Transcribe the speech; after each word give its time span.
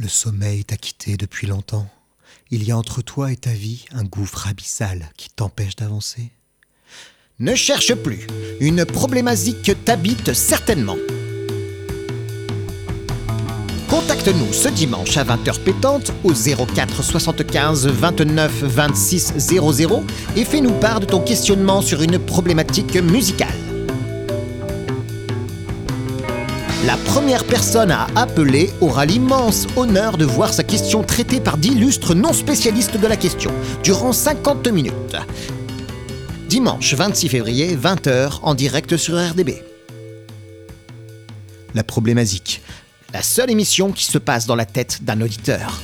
Le 0.00 0.08
sommeil 0.08 0.64
t'a 0.64 0.78
quitté 0.78 1.18
depuis 1.18 1.46
longtemps. 1.46 1.86
Il 2.50 2.64
y 2.64 2.70
a 2.70 2.78
entre 2.78 3.02
toi 3.02 3.32
et 3.32 3.36
ta 3.36 3.50
vie 3.50 3.84
un 3.92 4.02
gouffre 4.02 4.48
abyssal 4.48 5.10
qui 5.18 5.28
t'empêche 5.28 5.76
d'avancer. 5.76 6.30
Ne 7.38 7.54
cherche 7.54 7.94
plus. 7.94 8.26
Une 8.60 8.86
problématique 8.86 9.72
t'habite 9.84 10.32
certainement. 10.32 10.96
Contacte-nous 13.90 14.54
ce 14.54 14.70
dimanche 14.70 15.18
à 15.18 15.24
20h 15.24 15.62
pétante 15.64 16.14
au 16.24 16.32
04 16.32 17.02
75 17.02 17.86
29 17.88 18.52
26 18.62 19.34
00 19.36 20.04
et 20.34 20.46
fais-nous 20.46 20.80
part 20.80 21.00
de 21.00 21.04
ton 21.04 21.20
questionnement 21.20 21.82
sur 21.82 22.00
une 22.00 22.18
problématique 22.18 22.96
musicale. 22.96 23.69
La 26.86 26.96
première 26.96 27.44
personne 27.44 27.90
à 27.90 28.06
appeler 28.16 28.70
aura 28.80 29.04
l'immense 29.04 29.66
honneur 29.76 30.16
de 30.16 30.24
voir 30.24 30.54
sa 30.54 30.64
question 30.64 31.02
traitée 31.02 31.38
par 31.38 31.58
d'illustres 31.58 32.14
non 32.14 32.32
spécialistes 32.32 32.96
de 32.96 33.06
la 33.06 33.18
question 33.18 33.52
durant 33.82 34.14
50 34.14 34.66
minutes. 34.68 35.16
Dimanche 36.48 36.94
26 36.94 37.28
février, 37.28 37.76
20h 37.76 38.38
en 38.42 38.54
direct 38.54 38.96
sur 38.96 39.14
RDB. 39.14 39.62
La 41.74 41.84
problématique. 41.84 42.62
La 43.12 43.20
seule 43.20 43.50
émission 43.50 43.92
qui 43.92 44.06
se 44.06 44.16
passe 44.16 44.46
dans 44.46 44.56
la 44.56 44.64
tête 44.64 45.04
d'un 45.04 45.20
auditeur. 45.20 45.82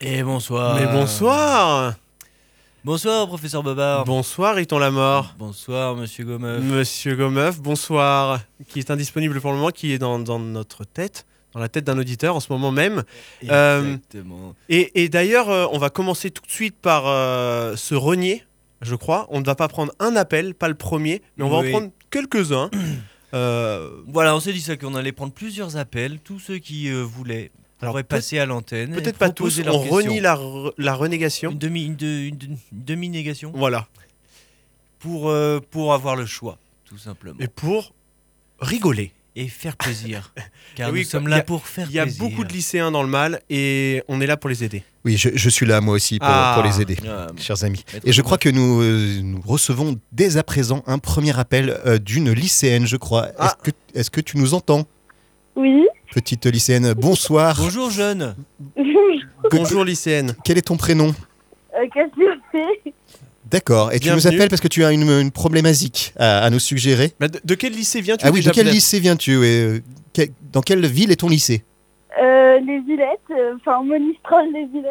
Et 0.00 0.24
bonsoir. 0.24 0.74
Mais 0.74 0.86
bonsoir 0.86 1.94
Bonsoir, 2.84 3.26
professeur 3.26 3.62
Bobard. 3.62 4.04
Bonsoir, 4.04 4.56
Riton 4.56 4.78
Lamort. 4.78 5.34
Bonsoir, 5.38 5.96
monsieur 5.96 6.24
Gomeuf. 6.24 6.62
Monsieur 6.62 7.16
Gomeuf, 7.16 7.58
bonsoir. 7.58 8.40
Qui 8.68 8.78
est 8.78 8.90
indisponible 8.90 9.40
pour 9.40 9.52
le 9.52 9.56
moment, 9.56 9.70
qui 9.70 9.92
est 9.92 9.98
dans, 9.98 10.18
dans 10.18 10.38
notre 10.38 10.84
tête, 10.84 11.24
dans 11.54 11.60
la 11.60 11.70
tête 11.70 11.84
d'un 11.84 11.96
auditeur 11.98 12.36
en 12.36 12.40
ce 12.40 12.52
moment 12.52 12.72
même. 12.72 13.02
Euh, 13.50 13.80
Exactement. 13.94 14.54
Et, 14.68 15.02
et 15.02 15.08
d'ailleurs, 15.08 15.48
euh, 15.48 15.66
on 15.72 15.78
va 15.78 15.88
commencer 15.88 16.30
tout 16.30 16.44
de 16.44 16.50
suite 16.50 16.76
par 16.76 17.04
euh, 17.06 17.74
se 17.76 17.94
renier, 17.94 18.44
je 18.82 18.94
crois. 18.96 19.26
On 19.30 19.40
ne 19.40 19.46
va 19.46 19.54
pas 19.54 19.68
prendre 19.68 19.92
un 19.98 20.14
appel, 20.14 20.54
pas 20.54 20.68
le 20.68 20.74
premier, 20.74 21.22
mais 21.38 21.44
on 21.44 21.48
va 21.48 21.60
Oui. 21.60 21.68
en 21.68 21.78
prendre 21.78 21.92
quelques-uns. 22.10 22.70
Euh, 23.32 23.90
Voilà, 24.06 24.36
on 24.36 24.38
s'est 24.38 24.52
dit 24.52 24.60
ça 24.60 24.76
qu'on 24.76 24.94
allait 24.94 25.10
prendre 25.10 25.32
plusieurs 25.32 25.76
appels. 25.76 26.20
Tous 26.20 26.38
ceux 26.38 26.58
qui 26.58 26.88
euh, 26.88 27.02
voulaient 27.02 27.50
Alors, 27.84 27.92
pourraient 27.92 28.02
peut- 28.02 28.16
passer 28.16 28.38
à 28.38 28.46
l'antenne. 28.46 28.92
Peut-être 28.94 29.18
pas 29.18 29.30
tous, 29.30 29.60
on 29.66 29.78
renie 29.78 30.20
la, 30.20 30.34
re- 30.34 30.72
la 30.78 30.94
renégation. 30.94 31.50
Une 31.52 31.58
demi, 31.58 31.84
une, 31.86 31.96
de- 31.96 32.06
une 32.06 32.36
de- 32.36 32.46
une 32.46 32.58
demi-négation 32.72 33.52
Voilà. 33.54 33.86
pour, 34.98 35.28
euh, 35.28 35.60
pour 35.70 35.94
avoir 35.94 36.16
le 36.16 36.26
choix, 36.26 36.58
tout 36.84 36.98
simplement. 36.98 37.36
Et 37.40 37.48
pour 37.48 37.92
rigoler. 38.60 39.12
Et 39.36 39.48
faire 39.48 39.76
plaisir. 39.76 40.32
Car 40.76 40.92
oui, 40.92 41.00
nous 41.00 41.04
sommes 41.06 41.24
il 41.24 41.26
y 41.26 41.30
là 41.30 41.36
a- 41.38 41.42
pour 41.42 41.66
faire 41.66 41.88
Il 41.90 41.94
y 41.96 41.98
a 41.98 42.04
plaisir. 42.04 42.22
beaucoup 42.22 42.44
de 42.44 42.52
lycéens 42.52 42.92
dans 42.92 43.02
le 43.02 43.08
mal 43.08 43.40
et 43.50 44.04
on 44.06 44.20
est 44.20 44.26
là 44.26 44.36
pour 44.36 44.48
les 44.48 44.62
aider. 44.62 44.84
Oui, 45.04 45.16
je, 45.16 45.30
je 45.34 45.48
suis 45.50 45.66
là 45.66 45.80
moi 45.80 45.94
aussi 45.94 46.20
pour, 46.20 46.28
Ah. 46.30 46.52
pour 46.54 46.62
les 46.64 46.80
aider, 46.80 46.96
Ah, 47.04 47.26
chers 47.36 47.64
amis. 47.64 47.84
Et 48.04 48.12
je 48.12 48.22
crois 48.22 48.38
que 48.38 48.48
nous, 48.48 48.80
euh, 48.80 49.20
nous 49.22 49.40
recevons 49.44 49.98
dès 50.12 50.36
à 50.36 50.44
présent 50.44 50.84
un 50.86 50.98
premier 50.98 51.36
appel 51.36 51.76
euh, 51.84 51.98
d'une 51.98 52.30
lycéenne, 52.30 52.86
je 52.86 52.96
crois. 52.96 53.28
Ah. 53.36 53.46
Est-ce 53.46 53.70
que, 53.70 53.76
est-ce 53.98 54.10
que 54.12 54.20
tu 54.20 54.38
nous 54.38 54.54
entends, 54.54 54.86
Oui. 55.56 55.84
Petite 56.14 56.46
lycéenne 56.46 56.94
Bonsoir. 56.94 57.56
Bonjour, 57.58 57.90
jeune. 57.90 58.36
Bonjour 59.50 59.84
lycéenne. 59.84 60.34
Quel 60.44 60.58
est 60.58 60.62
ton 60.68 60.76
prénom 60.76 61.12
Euh, 61.76 61.86
Qu'est-ce 61.92 62.14
que 62.14 62.40
c'est? 62.52 62.92
D'accord. 63.50 63.92
Et 63.92 63.98
tu 63.98 64.08
nous 64.08 64.14
Bienvenue. 64.14 64.36
appelles 64.36 64.48
parce 64.48 64.60
que 64.60 64.68
tu 64.68 64.84
as 64.84 64.92
une, 64.92 65.02
une 65.10 65.30
problématique 65.32 66.14
à, 66.16 66.42
à 66.44 66.50
nous 66.50 66.60
suggérer. 66.60 67.12
Bah, 67.18 67.26
de, 67.28 67.40
de 67.44 67.54
quel 67.56 67.72
lycée 67.72 68.00
viens-tu 68.00 68.24
Ah 68.26 68.30
oui, 68.30 68.42
de 68.42 68.50
quel 68.50 68.68
lycée 68.68 69.00
viens-tu 69.00 69.44
et, 69.44 69.60
euh, 69.64 69.80
quel- 70.12 70.30
Dans 70.52 70.60
quelle 70.62 70.86
ville 70.86 71.10
est 71.10 71.16
ton 71.16 71.28
lycée? 71.28 71.64
Euh, 72.22 72.60
Les 72.60 72.80
Ilettes, 72.92 73.18
euh, 73.32 73.54
enfin 73.56 73.82
Monistrol 73.82 74.44
les 74.52 74.68
Ilettes. 74.78 74.90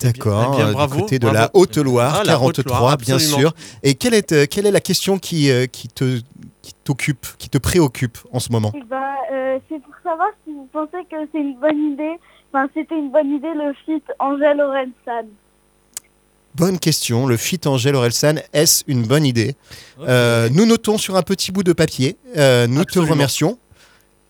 D'accord. 0.00 0.52
eh 0.54 0.56
bien, 0.56 0.68
euh, 0.68 0.72
bravo, 0.72 0.94
du 0.96 1.00
côté 1.02 1.18
de 1.18 1.24
bravo. 1.26 1.36
la 1.38 1.50
Haute-Loire, 1.54 2.14
Ah, 2.20 2.24
la 2.24 2.32
43, 2.32 2.48
Haute-Loire, 2.48 2.96
bien 2.98 3.14
absolument. 3.16 3.38
sûr. 3.38 3.54
Et 3.82 3.94
quelle 3.94 4.14
est, 4.14 4.32
euh, 4.32 4.46
quelle 4.50 4.66
est 4.66 4.70
la 4.72 4.80
question 4.80 5.18
qui, 5.18 5.50
euh, 5.50 5.66
qui 5.66 5.88
te 5.88 6.18
qui 6.62 6.72
t'occupe, 6.82 7.26
qui 7.38 7.48
te 7.48 7.58
préoccupe 7.58 8.18
en 8.32 8.40
ce 8.40 8.50
moment? 8.50 8.72
Et 8.74 8.82
bah, 8.90 9.14
euh, 9.56 9.60
c'est 9.68 9.82
pour 9.82 9.94
savoir 10.02 10.28
si 10.44 10.52
vous 10.52 10.68
pensez 10.72 11.04
que 11.10 11.16
c'est 11.32 11.38
une 11.38 11.56
bonne 11.56 11.92
idée, 11.92 12.16
enfin 12.52 12.68
c'était 12.74 12.98
une 12.98 13.10
bonne 13.10 13.30
idée 13.34 13.52
le 13.54 13.72
feat 13.84 14.04
Angèle 14.18 14.60
Orelsan. 14.60 15.28
Bonne 16.56 16.78
question. 16.78 17.26
Le 17.26 17.36
fit 17.36 17.60
Angèle 17.66 17.96
Orelsan, 17.96 18.36
est-ce 18.54 18.82
une 18.86 19.02
bonne 19.02 19.26
idée. 19.26 19.56
Euh, 20.00 20.48
Nous 20.50 20.64
notons 20.64 20.96
sur 20.96 21.16
un 21.16 21.22
petit 21.22 21.52
bout 21.52 21.62
de 21.62 21.74
papier. 21.74 22.16
Euh, 22.34 22.66
nous 22.66 22.80
Absolument. 22.80 23.08
te 23.08 23.12
remercions. 23.12 23.58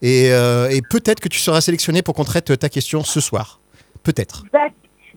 Et, 0.03 0.33
euh, 0.33 0.69
et 0.71 0.83
peut-être 0.83 1.21
que 1.21 1.29
tu 1.29 1.39
seras 1.39 1.61
sélectionné 1.61 2.03
pour 2.03 2.15
qu'on 2.15 2.25
traite 2.25 2.59
ta 2.59 2.69
question 2.69 3.05
ce 3.05 3.21
soir. 3.21 3.61
Peut-être. 4.03 4.43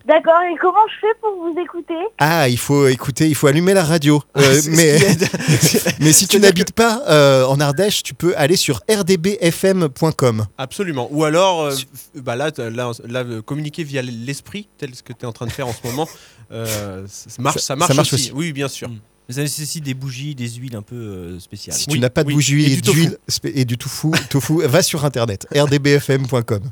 D'ac- 0.06 0.24
D'accord, 0.24 0.40
et 0.52 0.56
comment 0.60 0.86
je 0.88 1.00
fais 1.00 1.14
pour 1.20 1.30
vous 1.42 1.60
écouter? 1.60 1.94
Ah, 2.18 2.48
il 2.48 2.58
faut 2.58 2.86
écouter, 2.88 3.28
il 3.28 3.34
faut 3.34 3.46
allumer 3.46 3.74
la 3.74 3.84
radio. 3.84 4.22
Euh, 4.36 4.60
mais, 4.70 4.98
mais 6.00 6.12
si 6.12 6.26
tu 6.26 6.38
n'habites 6.40 6.72
pas 6.72 7.02
euh, 7.08 7.44
en 7.46 7.60
Ardèche, 7.60 8.02
tu 8.02 8.14
peux 8.14 8.34
aller 8.36 8.56
sur 8.56 8.80
rdbfm.com. 8.90 10.46
Absolument. 10.58 11.08
Ou 11.10 11.24
alors, 11.24 11.62
euh, 11.64 11.74
bah 12.16 12.36
là, 12.36 12.50
t- 12.50 12.70
là, 12.70 12.92
là, 13.06 13.24
communiquer 13.44 13.84
via 13.84 14.02
l'esprit, 14.02 14.68
tel 14.78 14.94
ce 14.94 15.02
que 15.02 15.12
tu 15.12 15.20
es 15.22 15.26
en 15.26 15.32
train 15.32 15.46
de 15.46 15.52
faire 15.52 15.68
en 15.68 15.72
ce 15.74 15.86
moment, 15.86 16.08
euh, 16.52 17.04
ça, 17.06 17.28
marche, 17.42 17.56
Ça- 17.56 17.60
ça, 17.62 17.76
marche, 17.76 17.88
ça 17.88 17.94
marche 17.94 18.12
aussi. 18.12 18.24
aussi. 18.26 18.32
Oui, 18.34 18.52
bien 18.52 18.68
sûr. 18.68 18.88
Mm. 18.88 18.98
Mais 19.28 19.34
ça 19.34 19.42
nécessite 19.42 19.84
des 19.84 19.94
bougies, 19.94 20.34
des 20.34 20.48
huiles 20.48 20.74
un 20.76 20.82
peu 20.82 20.96
euh, 20.96 21.38
spéciales. 21.38 21.76
Si 21.76 21.84
Oui, 21.88 21.94
tu 21.94 22.00
n'as 22.00 22.10
pas 22.10 22.22
de 22.24 22.28
oui. 22.28 22.34
bougie 22.34 22.64
Et 22.72 22.76
d'huile 22.80 23.16
et 23.44 23.64
du 23.64 23.78
tofu, 23.78 24.08
tofu, 24.28 24.62
va 24.66 24.82
sur 24.82 25.04
internet 25.04 25.46
rdbfm.com. 25.54 26.62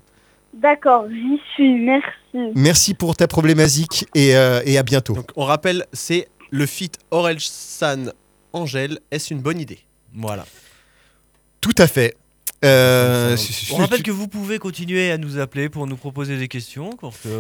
D'accord, 0.55 1.07
j'y 1.09 1.41
suis, 1.55 1.75
merci. 1.81 2.53
Merci 2.55 2.95
pour 2.95 3.17
ta 3.17 3.27
problématique 3.27 4.07
et, 4.15 4.37
euh, 4.37 4.61
et 4.65 4.79
à 4.79 4.83
bientôt. 4.83 5.15
Donc, 5.15 5.31
on 5.37 5.45
rappelle, 5.45 5.87
c'est 5.93 6.29
le 6.51 6.67
fit 6.67 6.91
Orelsan 7.11 8.13
Angèle. 8.53 8.99
Est-ce 9.11 9.33
une 9.33 9.41
bonne 9.41 9.61
idée? 9.61 9.81
Voilà. 10.15 10.47
Tout 11.61 11.75
à 11.79 11.87
fait. 11.87 12.17
Euh, 12.65 13.37
On 13.73 13.77
rappelle 13.77 14.03
que 14.03 14.11
vous 14.11 14.27
pouvez 14.27 14.59
continuer 14.59 15.13
à 15.13 15.19
nous 15.19 15.39
appeler 15.39 15.69
pour 15.69 15.87
nous 15.87 15.97
proposer 15.97 16.37
des 16.39 16.49
questions. 16.49 16.91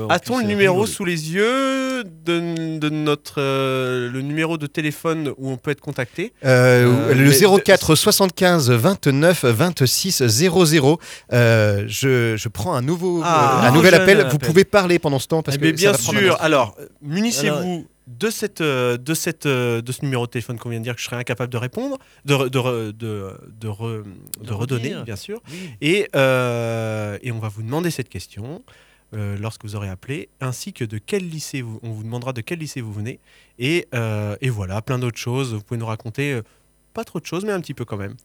A-t-on 0.08 0.38
le 0.38 0.44
numéro 0.44 0.86
sous 0.86 1.04
les 1.04 1.32
yeux 1.32 2.04
de, 2.04 2.78
de 2.78 2.88
notre 2.88 3.36
euh, 3.40 4.08
le 4.10 4.22
numéro 4.22 4.58
de 4.58 4.66
téléphone 4.66 5.32
où 5.36 5.50
on 5.50 5.56
peut 5.56 5.72
être 5.72 5.80
contacté? 5.80 6.32
Euh, 6.44 7.08
Euh, 7.08 7.14
le 7.14 7.30
mais- 7.30 7.62
04 7.64 7.94
75 7.96 8.70
29 8.70 9.44
26 9.44 10.22
00. 10.26 10.98
Euh, 11.32 11.84
je, 11.88 12.36
je 12.36 12.48
prends 12.48 12.74
un 12.74 12.82
nouveau 12.82 13.20
Ah, 13.24 13.62
euh, 13.64 13.68
un 13.68 13.72
nouvel 13.72 13.94
appel. 13.94 14.20
appel. 14.20 14.30
Vous 14.32 14.38
pouvez 14.38 14.64
parler 14.64 14.98
pendant 15.00 15.18
ce 15.18 15.26
temps 15.26 15.42
parce 15.42 15.56
Eh 15.56 15.60
que 15.60 15.70
bien, 15.72 15.74
ça 15.74 15.78
bien 15.78 15.92
va 15.92 15.98
prendre 15.98 16.18
un 16.18 16.22
sûr. 16.22 16.36
Alors, 16.40 16.76
munissez-vous 17.02 17.86
de 18.08 18.30
cette 18.30 18.60
euh, 18.62 18.96
de 18.96 19.14
cette 19.14 19.46
euh, 19.46 19.80
de 19.82 19.92
ce 19.92 20.02
numéro 20.02 20.26
de 20.26 20.30
téléphone 20.30 20.58
qu'on 20.58 20.70
vient 20.70 20.80
de 20.80 20.84
dire 20.84 20.94
que 20.94 21.00
je 21.00 21.06
serais 21.06 21.16
incapable 21.16 21.52
de 21.52 21.58
répondre, 21.58 21.98
de 22.24 22.48
de 22.48 22.90
de, 22.92 23.38
de 23.60 23.68
re- 23.68 24.02
de 24.40 24.46
De 24.46 24.52
redonner, 24.52 24.94
bien 25.04 25.16
sûr. 25.16 25.40
Oui. 25.50 25.70
Et 25.80 26.08
euh, 26.16 27.18
et 27.22 27.30
on 27.32 27.38
va 27.38 27.48
vous 27.48 27.62
demander 27.62 27.90
cette 27.90 28.08
question. 28.08 28.62
euh, 29.14 29.38
lorsque 29.38 29.64
vous 29.64 29.74
aurez 29.74 29.88
appelé, 29.88 30.28
ainsi 30.40 30.72
que 30.74 30.84
de 30.84 30.98
quel 30.98 31.26
lycée 31.28 31.62
vous, 31.62 31.80
on 31.82 31.92
vous 31.92 32.02
demandera 32.02 32.32
de 32.34 32.42
quel 32.42 32.58
lycée 32.58 32.82
vous 32.82 32.92
venez, 32.92 33.20
et, 33.58 33.86
euh, 33.94 34.36
et 34.42 34.50
voilà, 34.50 34.82
plein 34.82 34.98
d'autres 34.98 35.16
choses. 35.18 35.54
Vous 35.54 35.62
pouvez 35.62 35.78
nous 35.80 35.86
raconter, 35.86 36.40
pas 36.92 37.04
trop 37.04 37.18
de 37.18 37.24
choses, 37.24 37.44
mais 37.44 37.52
un 37.52 37.60
petit 37.62 37.72
peu 37.74 37.86
quand 37.86 37.96
même. 37.96 38.16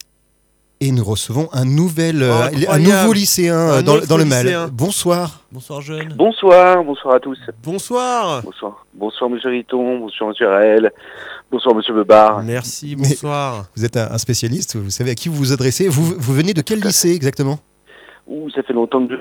Et 0.85 0.91
nous 0.91 1.03
recevons 1.05 1.47
un 1.53 1.63
nouvel, 1.63 2.21
euh, 2.23 2.49
un 2.67 2.77
nouveau 2.77 3.13
lycéen 3.13 3.55
euh, 3.55 3.79
Un 3.79 3.83
dans, 3.83 4.17
le 4.17 4.25
mal. 4.25 4.67
Bonsoir. 4.69 5.39
Bonsoir, 5.49 5.79
jeune. 5.79 6.09
Bonsoir, 6.17 6.83
bonsoir 6.83 7.16
à 7.16 7.19
tous. 7.21 7.39
Bonsoir. 7.63 8.41
Bonsoir. 8.44 8.85
Bonsoir 8.93 9.29
Monsieur 9.29 9.49
Riton, 9.49 9.99
bonsoir 9.99 10.29
Monsieur 10.31 10.49
Raël, 10.49 10.91
bonsoir 11.49 11.73
Monsieur 11.73 11.93
Bebar. 11.93 12.43
Merci, 12.43 12.97
Mais- 12.97 13.07
bonsoir. 13.07 13.67
Vous 13.77 13.85
êtes 13.85 13.95
un, 13.95 14.11
un 14.11 14.17
spécialiste. 14.17 14.75
Vous 14.75 14.90
savez 14.90 15.11
à 15.11 15.16
qui 15.16 15.29
vous 15.29 15.35
vous 15.37 15.53
adressez. 15.53 15.87
Vous, 15.87 16.03
vous 16.17 16.34
venez 16.34 16.53
de 16.53 16.61
quel 16.61 16.81
lycée 16.81 17.11
exactement? 17.13 17.59
Ouh, 18.28 18.49
ça 18.49 18.61
fait 18.61 18.73
longtemps 18.73 19.08
que 19.08 19.13
je 19.13 19.19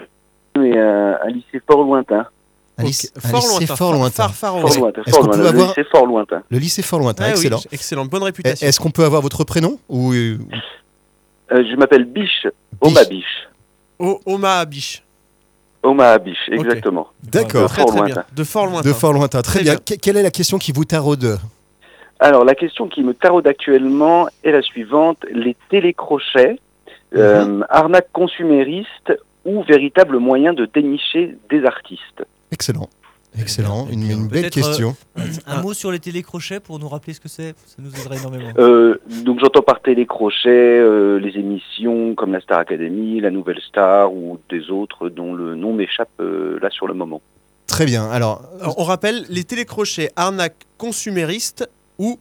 mais 0.61 0.77
un, 0.77 1.17
un 1.25 1.29
lycée 1.29 1.63
fort 1.65 1.85
lointain. 1.85 2.27
Un 2.77 2.83
lycée, 2.83 3.09
un 3.23 3.33
lycée 3.39 3.67
fort 3.67 3.93
lointain. 3.93 4.11
far- 4.11 4.35
far 4.35 4.59
Fort 4.59 4.69
away. 4.71 4.79
lointain, 4.81 5.03
est-ce 5.07 5.11
fort 5.15 5.21
qu'on 5.21 5.31
peut 5.31 5.37
lointain. 5.37 5.43
Le 5.53 5.59
avoir- 5.61 5.69
lycée 5.69 5.85
fort 5.93 6.07
lointain. 6.07 6.43
Le 6.51 6.59
lycée 6.59 6.83
fort 6.83 6.99
lointain. 6.99 7.25
Ah 7.25 7.29
oui, 7.29 7.33
excellent. 7.35 7.61
excellent, 7.71 8.05
bonne 8.07 8.23
réputation. 8.25 8.67
Est-ce 8.67 8.81
qu'on 8.81 8.91
peut 8.91 9.05
avoir 9.05 9.23
votre 9.23 9.45
prénom 9.45 9.79
ou 9.89 10.13
euh, 11.53 11.59
Euh, 11.59 11.65
je 11.71 11.77
m'appelle 11.77 12.05
Biche, 12.05 12.47
Oma 12.81 13.05
Biche. 13.05 13.49
O- 13.99 14.21
Oma 14.27 14.65
Biche. 14.65 15.03
Oma 15.83 16.19
Biche, 16.19 16.49
exactement. 16.51 17.09
D'accord. 17.23 17.71
Lointain. 17.77 18.25
De 18.35 18.45
fort 18.45 18.67
lointain. 18.67 18.89
De 18.89 18.95
fort 18.95 19.13
lointain. 19.13 19.43
Très, 19.43 19.55
Très 19.61 19.63
bien. 19.65 19.75
bien. 19.75 19.83
Que- 19.97 20.01
Quelle 20.01 20.17
est 20.17 20.23
la 20.23 20.31
question 20.31 20.59
qui 20.59 20.73
vous 20.73 20.85
taraude 20.85 21.39
Alors 22.21 22.45
la 22.45 22.55
question 22.55 22.89
qui 22.89 23.03
me 23.03 23.15
taraude 23.15 23.47
actuellement 23.49 24.29
est 24.45 24.53
la 24.53 24.63
suivante. 24.63 25.19
Les 25.33 25.57
télécrochets, 25.71 26.59
euh, 27.17 27.45
Mhm. 27.45 27.67
arnaque 27.69 28.09
consumériste 28.13 29.13
ou 29.45 29.63
véritable 29.65 30.19
moyen 30.19 30.53
de 30.53 30.67
dénicher 30.67 31.37
des 31.51 31.65
artistes? 31.65 32.25
Excellent. 32.53 32.89
Excellent, 33.39 33.89
une, 33.91 34.29
belle 34.29 34.47
euh, 34.47 34.51
question. 34.51 34.95
Un 35.47 35.63
mot 35.63 35.73
sur 35.73 35.91
les 35.91 35.99
télécrochets 35.99 36.61
pour 36.61 36.79
nous 36.79 36.89
rappeler 36.89 37.15
ce 37.15 37.21
que 37.21 37.29
c'est 37.29 37.55
Ça 37.65 37.77
nous 37.79 37.91
aiderait 37.91 38.19
énormément. 38.19 38.51
Euh, 38.59 39.01
donc 39.25 39.41
j'entends 39.41 39.63
par 39.63 39.81
télécrochet 39.81 40.51
euh, 40.51 41.19
les 41.19 41.39
émissions 41.39 42.15
comme 42.15 42.33
la 42.33 42.41
Star 42.41 42.59
Academy, 42.59 43.21
la 43.21 43.31
Nouvelle 43.31 43.61
Star 43.61 44.13
ou 44.13 44.39
des 44.51 44.71
autres 44.71 45.09
dont 45.09 45.33
le 45.33 45.55
nom 45.55 45.73
m'échappe 45.73 46.11
euh, 46.21 46.59
là 46.61 46.69
sur 46.71 46.87
le 46.87 46.93
moment. 46.93 47.23
Très 47.67 47.87
bien. 47.87 48.05
Alors, 48.11 48.43
Alors, 48.61 48.79
on 48.79 48.85
rappelle 48.85 49.25
les 49.31 49.45
télécrochets 49.45 50.11
arnaques 50.15 50.67
consuméristes 50.77 51.69
ou 51.99 52.19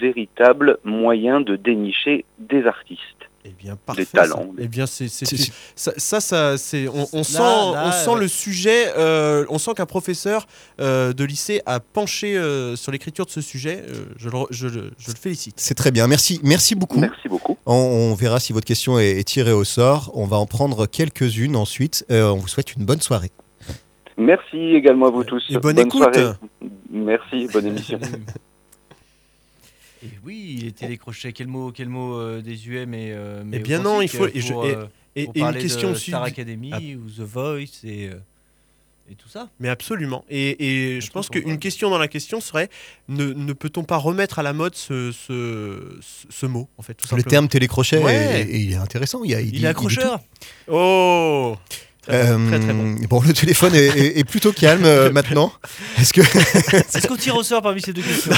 Véritable 0.00 0.78
moyen 0.84 1.40
de 1.40 1.56
dénicher 1.56 2.24
des 2.38 2.64
artistes. 2.66 3.17
Eh 3.50 3.54
bien, 3.62 3.76
parfait. 3.76 4.04
talents. 4.04 4.42
ça. 4.42 4.58
Eh 4.58 4.68
bien, 4.68 4.86
c'est 4.86 5.08
c'est- 5.08 5.24
C'est- 5.24 5.36
c'est- 5.36 5.52
ça, 5.74 5.92
ça, 5.96 6.20
ça, 6.20 6.58
c'est 6.58 6.86
on, 6.88 7.08
on 7.12 7.18
Là, 7.18 7.24
sent, 7.24 7.38
là, 7.38 7.84
on 7.86 7.92
sent 8.04 8.10
ouais. 8.10 8.20
le 8.20 8.28
sujet. 8.28 8.92
euh, 8.96 9.46
on 9.48 9.58
sent 9.58 9.72
qu'un 9.74 9.86
professeur 9.86 10.46
euh, 10.80 11.12
de 11.12 11.24
lycée 11.24 11.62
a 11.66 11.80
penché 11.80 12.36
euh, 12.36 12.76
sur 12.76 12.92
l'écriture 12.92 13.24
de 13.26 13.30
ce 13.30 13.40
sujet. 13.40 13.82
euh, 13.88 14.04
je, 14.16 14.28
le, 14.28 14.36
je 14.50 14.66
le- 14.68 14.90
je 14.98 15.08
le 15.10 15.16
félicite. 15.16 15.54
c'est 15.58 15.74
très 15.74 15.90
bien. 15.90 16.06
Merci, 16.06 16.40
merci 16.42 16.74
beaucoup. 16.74 16.98
Merci 17.00 17.28
beaucoup. 17.28 17.56
On, 17.66 17.74
on 17.74 18.14
verra 18.14 18.38
si 18.40 18.52
votre 18.52 18.66
question 18.66 18.98
est, 18.98 19.18
est 19.18 19.24
tirée 19.24 19.52
au 19.52 19.64
sort. 19.64 20.10
On 20.14 20.26
va 20.26 20.36
en 20.36 20.46
prendre 20.46 20.86
quelques-unes 20.86 21.56
ensuite. 21.56 22.04
Euh, 22.10 22.30
on 22.30 22.36
vous 22.36 22.48
souhaite 22.48 22.74
une 22.74 22.84
bonne 22.84 23.00
soirée. 23.00 23.30
Merci 24.16 24.56
également 24.74 25.06
à 25.06 25.10
vous 25.10 25.24
tous. 25.24 25.44
Et 25.48 25.58
bonne 25.58 25.78
écoute. 25.78 26.02
soirée. 26.02 26.32
Merci, 26.90 27.46
bonne 27.52 27.66
émission. 27.66 27.98
Et 30.04 30.08
oui, 30.24 30.60
les 30.62 30.72
télécrochets, 30.72 31.32
quel 31.32 31.48
mot, 31.48 31.72
quel 31.72 31.88
mot 31.88 32.14
euh, 32.18 32.40
désuet, 32.40 32.86
mais, 32.86 33.10
euh, 33.12 33.42
mais 33.44 33.56
Eh 33.58 33.60
bien 33.60 33.80
non, 33.80 34.00
il 34.00 34.08
faut- 34.08 34.26
et 34.28 34.40
je- 34.40 34.52
pour, 34.52 34.66
et- 34.66 34.74
euh, 34.74 34.84
Et, 35.16 35.24
pour 35.24 35.36
et 35.36 35.38
une 35.40 35.44
parler 35.44 35.60
question 35.60 35.88
de 35.88 35.94
aussi. 35.94 36.10
Star 36.10 36.22
Academy 36.22 36.70
Ah. 36.72 36.78
ou 36.78 37.10
The 37.10 37.20
Voice 37.28 37.64
et, 37.84 38.08
euh, 38.08 38.14
et 39.10 39.14
tout 39.16 39.28
ça. 39.28 39.48
Mais 39.58 39.68
absolument. 39.68 40.24
Et, 40.28 40.94
et 40.96 41.00
je 41.00 41.10
pense 41.10 41.28
qu'une 41.30 41.58
question 41.58 41.90
dans 41.90 41.98
la 41.98 42.06
question 42.08 42.40
serait 42.40 42.68
ne, 43.08 43.32
ne 43.32 43.52
peut-on 43.54 43.82
pas 43.82 43.96
remettre 43.96 44.38
à 44.38 44.42
la 44.44 44.52
mode 44.52 44.74
ce, 44.76 45.10
ce, 45.10 45.96
ce- 46.00 46.26
ce 46.30 46.46
mot, 46.46 46.68
en 46.78 46.82
fait, 46.82 46.94
tout 46.94 47.04
Le 47.06 47.08
simplement 47.08 47.30
terme 47.30 47.48
télécrochet, 47.48 47.98
Ouais. 47.98 48.14
est- 48.14 48.40
est- 48.54 48.60
il 48.60 48.72
est 48.72 48.76
intéressant. 48.76 49.24
Il, 49.24 49.30
y 49.30 49.34
a- 49.34 49.40
il 49.40 49.48
Il 49.48 49.52
dit- 49.60 49.64
est 49.64 49.68
accrocheur. 49.68 50.20
Oh 50.68 51.56
Euh, 52.10 52.48
très, 52.48 52.58
très 52.60 52.72
bon. 52.72 52.96
bon, 53.08 53.20
le 53.22 53.32
téléphone 53.32 53.74
est, 53.74 53.86
est- 53.86 54.18
est 54.18 54.24
plutôt 54.24 54.52
calme 54.52 54.84
euh, 54.84 55.10
maintenant. 55.12 55.52
Est-ce 55.98 56.12
que 56.12 56.20
Est-ce 56.96 57.06
qu'on 57.06 57.16
tire 57.16 57.36
au 57.36 57.42
sort 57.42 57.60
parmi 57.62 57.82
ces 57.82 57.92
deux 57.92 58.02
questions? 58.02 58.32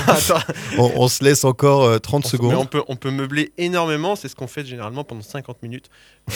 On, 0.79 0.93
on 0.97 1.09
se 1.09 1.23
laisse 1.23 1.45
encore 1.45 1.85
euh, 1.85 1.99
30 1.99 2.25
on- 2.25 2.29
secondes 2.29 2.51
mais 2.51 2.57
on 2.57 2.67
peut, 2.67 2.83
on 2.89 2.97
peut 2.97 3.11
meubler 3.11 3.53
énormément, 3.59 4.17
c'est 4.17 4.29
ce 4.29 4.35
qu'on 4.35 4.47
fait 4.49 4.65
généralement 4.67 5.05
pendant 5.05 5.23
50 5.23 5.63
minutes. 5.63 5.89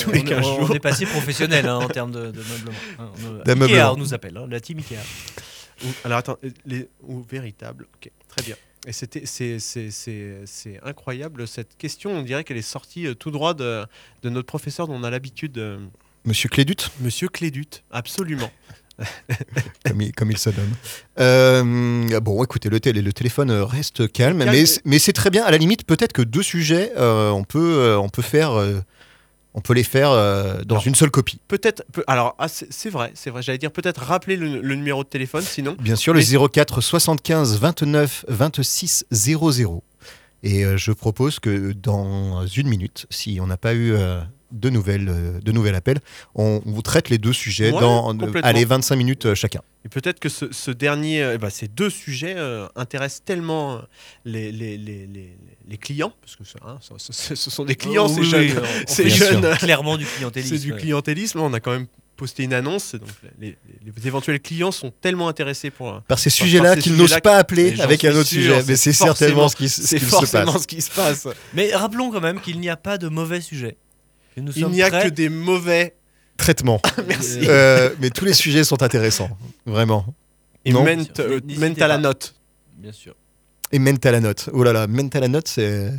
tous 0.00 0.10
les 0.12 0.20
on, 0.20 0.24
15 0.24 0.38
on- 0.38 0.42
jours. 0.60 0.68
on 0.70 0.74
est 0.74 0.80
passé 0.80 1.06
professionnel 1.06 1.68
hein, 1.68 1.76
en 1.78 1.88
termes 1.88 2.10
de, 2.12 2.30
de 2.30 2.38
meublement. 2.42 2.78
Hein, 2.98 3.08
on- 3.26 3.44
D'ameublement. 3.44 3.82
Ikea, 3.90 3.92
on 3.94 3.96
nous 3.96 4.14
appelle, 4.14 4.36
hein, 4.36 4.46
la 4.48 4.60
team 4.60 4.78
Ikea. 4.78 4.96
Ou- 5.84 5.88
alors 6.04 6.18
attends, 6.18 6.36
euh, 6.44 6.50
les, 6.66 6.88
ou 7.06 7.22
véritable, 7.30 7.86
ok, 7.96 8.10
très 8.28 8.44
bien. 8.44 8.56
Et 8.86 8.92
c'était, 8.92 9.22
c'est, 9.24 9.58
c'est, 9.60 9.90
c'est, 9.90 10.40
c'est 10.44 10.78
incroyable 10.82 11.48
cette 11.48 11.76
question. 11.78 12.10
On 12.10 12.22
dirait 12.22 12.44
qu'elle 12.44 12.58
est 12.58 12.62
sortie 12.62 13.06
euh, 13.06 13.14
tout 13.14 13.30
droit 13.30 13.54
de, 13.54 13.82
de 14.22 14.28
notre 14.30 14.46
professeur 14.46 14.86
dont 14.88 14.94
on 14.94 15.04
a 15.04 15.10
l'habitude, 15.10 15.56
euh, 15.56 15.78
Monsieur 16.24 16.48
Clédut, 16.48 16.76
Monsieur 17.00 17.28
Clédut. 17.28 17.82
Absolument. 17.90 18.50
comme 19.86 20.00
il, 20.00 20.12
comme 20.12 20.30
il 20.30 20.38
se 20.38 20.50
nomme. 20.50 20.72
Euh, 21.18 22.20
bon, 22.20 22.42
écoutez, 22.44 22.68
le, 22.68 22.78
télé- 22.80 23.02
le 23.02 23.12
téléphone 23.12 23.50
reste 23.50 24.10
calme, 24.12 24.38
Calme. 24.38 24.50
mais, 24.52 24.66
c'est- 24.66 24.80
mais 24.84 24.98
c'est 24.98 25.12
très 25.12 25.30
bien. 25.30 25.44
À 25.44 25.50
la 25.50 25.58
limite, 25.58 25.84
peut-être 25.84 26.12
que 26.12 26.22
deux 26.22 26.42
sujets, 26.44 26.92
euh, 26.96 27.30
on, 27.30 27.44
peut, 27.44 27.78
euh, 27.78 27.98
on, 27.98 28.08
peut 28.08 28.22
faire, 28.22 28.52
on 29.54 29.60
peut 29.60 29.74
les 29.74 29.82
faire 29.82 30.10
dans 30.10 30.76
Alors, 30.76 30.86
une 30.86 30.94
seule 30.94 31.10
copie. 31.10 31.40
Peut-être, 31.48 31.84
peu- 31.92 32.04
alors 32.06 32.36
ah, 32.38 32.46
c'est, 32.48 32.88
vrai, 32.90 33.10
c'est 33.14 33.30
vrai. 33.30 33.42
J'allais 33.42 33.58
dire 33.58 33.72
peut-être 33.72 34.00
rappeler 34.02 34.36
le, 34.36 34.60
le 34.62 34.74
numéro 34.76 35.02
de 35.02 35.08
téléphone, 35.08 35.42
sinon. 35.42 35.76
Bien 35.80 35.96
sûr, 35.96 36.14
le 36.14 36.20
Mais- 36.20 36.48
04 36.48 36.80
75 36.80 37.58
29 37.58 38.24
26 38.28 39.06
00. 39.10 39.82
Et 40.44 40.64
je 40.76 40.92
propose 40.92 41.40
que 41.40 41.72
dans 41.72 42.46
une 42.46 42.68
minute, 42.68 43.06
si 43.10 43.38
on 43.40 43.46
n'a 43.48 43.56
pas 43.56 43.74
eu 43.74 43.94
de, 44.54 44.70
nouvelles, 44.70 45.08
euh, 45.08 45.40
de 45.40 45.52
nouvel 45.52 45.74
appel, 45.74 45.98
on, 46.34 46.62
on 46.64 46.70
vous 46.72 46.82
traite 46.82 47.10
les 47.10 47.18
deux 47.18 47.32
sujets 47.32 47.70
Ouais, 47.72 47.80
dans 47.80 48.14
euh, 48.14 48.40
allez, 48.42 48.64
25 48.64 48.96
minutes 48.96 49.26
euh, 49.26 49.34
chacun. 49.34 49.60
Et 49.84 49.88
peut-être 49.90 50.18
que 50.20 50.28
ce, 50.30 50.50
ce 50.52 50.70
dernier, 50.70 51.22
euh, 51.22 51.34
eh 51.34 51.38
ben, 51.38 51.50
ces 51.50 51.68
deux 51.68 51.90
sujets 51.90 52.34
euh, 52.36 52.66
intéressent 52.76 53.22
tellement 53.24 53.82
les, 54.24 54.50
les, 54.52 54.78
les, 54.78 55.06
les, 55.06 55.36
les 55.68 55.76
clients, 55.76 56.12
parce 56.22 56.36
que 56.36 56.44
ce, 56.44 56.56
hein, 56.64 56.78
ce- 56.80 57.34
sont 57.36 57.64
des 57.64 57.74
clients, 57.76 58.06
Oh, 58.08 58.14
ces 58.14 58.20
oui, 58.20 58.26
jeunes. 58.30 58.40
oui, 58.62 58.84
ces 58.86 59.10
jeunes. 59.10 59.56
Clairement 59.58 59.96
du 59.98 60.06
clientélisme. 60.06 60.54
C'est 60.56 60.62
du 60.62 60.72
ouais. 60.72 60.78
clientélisme. 60.78 61.40
On 61.40 61.52
a 61.52 61.60
quand 61.60 61.72
même 61.72 61.86
posté 62.16 62.44
une 62.44 62.54
annonce. 62.54 62.94
Donc 62.94 63.08
les, 63.40 63.48
les- 63.48 63.92
les 63.96 64.06
éventuels 64.06 64.40
clients 64.40 64.70
sont 64.72 64.92
tellement 65.00 65.28
intéressés 65.28 65.70
pour. 65.70 66.00
Par 66.02 66.18
ces 66.18 66.30
sujets-là 66.30 66.76
qu'ils 66.76 66.94
n'osent 66.96 67.18
pas 67.22 67.36
appeler 67.38 67.78
avec 67.80 68.04
un 68.04 68.14
autre 68.14 68.28
sujet. 68.28 68.60
c'est 68.62 68.68
Mais 68.68 68.76
c'est 68.76 68.92
certainement 68.92 69.48
ce 69.48 69.56
qui, 69.56 69.68
ce 69.68 69.82
se 69.98 70.30
passe. 70.30 70.62
ce 70.62 70.66
qui 70.66 70.80
se 70.80 70.90
passe. 70.90 71.26
Mais 71.54 71.74
rappelons 71.74 72.10
quand 72.10 72.20
même 72.20 72.40
qu'il 72.40 72.58
n'y 72.60 72.68
a 72.70 72.76
pas 72.76 72.96
de 72.98 73.08
mauvais 73.08 73.40
sujet. 73.40 73.76
Nous 74.36 74.52
Il 74.56 74.66
n'y 74.68 74.82
a 74.82 74.88
prêts- 74.90 75.04
que 75.04 75.08
des 75.08 75.28
mauvais. 75.28 75.94
Traitement. 76.36 76.80
Merci. 77.08 77.40
Euh, 77.44 77.90
mais 78.00 78.10
tous 78.10 78.24
les 78.24 78.32
sujets 78.34 78.64
sont 78.64 78.82
intéressants, 78.82 79.30
vraiment. 79.66 80.04
Et 80.64 80.72
sûr. 80.72 80.80
euh, 81.20 81.40
à 81.80 81.86
la 81.88 81.98
note. 81.98 82.34
Bien 82.76 82.92
sûr. 82.92 83.14
Et 83.72 83.78
mental 83.78 84.14
à 84.14 84.20
note. 84.20 84.48
Oh 84.52 84.62
là 84.62 84.72
là, 84.72 84.86
mental 84.86 85.24
à 85.24 85.28
note, 85.28 85.48
c'est 85.48 85.90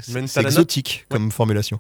exotique 0.46 1.06
comme 1.10 1.32
formulation. 1.32 1.80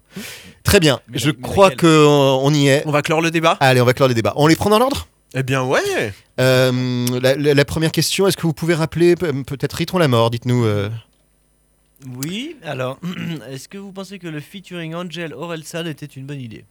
Très 0.63 0.79
bien. 0.79 0.99
Mais 1.09 1.17
Je 1.19 1.27
la- 1.27 1.33
crois 1.41 1.71
qu'on 1.71 1.87
on 1.87 2.53
y 2.53 2.67
est. 2.67 2.83
On 2.85 2.91
va 2.91 3.01
clore 3.01 3.21
le 3.21 3.31
débat? 3.31 3.57
Allez, 3.59 3.81
on 3.81 3.85
va 3.85 3.93
clore 3.93 4.09
les 4.09 4.15
débats. 4.15 4.33
On 4.35 4.47
les 4.47 4.55
prend 4.55 4.69
dans 4.69 4.79
l'ordre? 4.79 5.07
Eh 5.33 5.43
bien 5.43 5.63
ouais. 5.63 6.13
Euh, 6.39 7.05
la, 7.21 7.35
la- 7.35 7.53
la 7.53 7.65
première 7.65 7.91
question, 7.91 8.25
est-ce 8.27 8.37
que 8.37 8.43
vous 8.43 8.53
pouvez 8.53 8.73
rappeler 8.73 9.15
pe- 9.15 9.31
peut-être 9.43 9.73
Ritron 9.73 9.97
la 9.97 10.07
mort 10.07 10.31
Dites-nous. 10.31 10.63
euh, 10.65 10.89
Oui, 12.07 12.55
alors, 12.63 12.99
est-ce 13.49 13.67
que 13.67 13.77
vous 13.77 13.91
pensez 13.91 14.19
que 14.19 14.27
le 14.27 14.39
featuring 14.39 14.93
Angel 14.95 15.33
Orelsan 15.33 15.85
était 15.85 16.05
une 16.05 16.25
bonne 16.25 16.39
idée? 16.41 16.65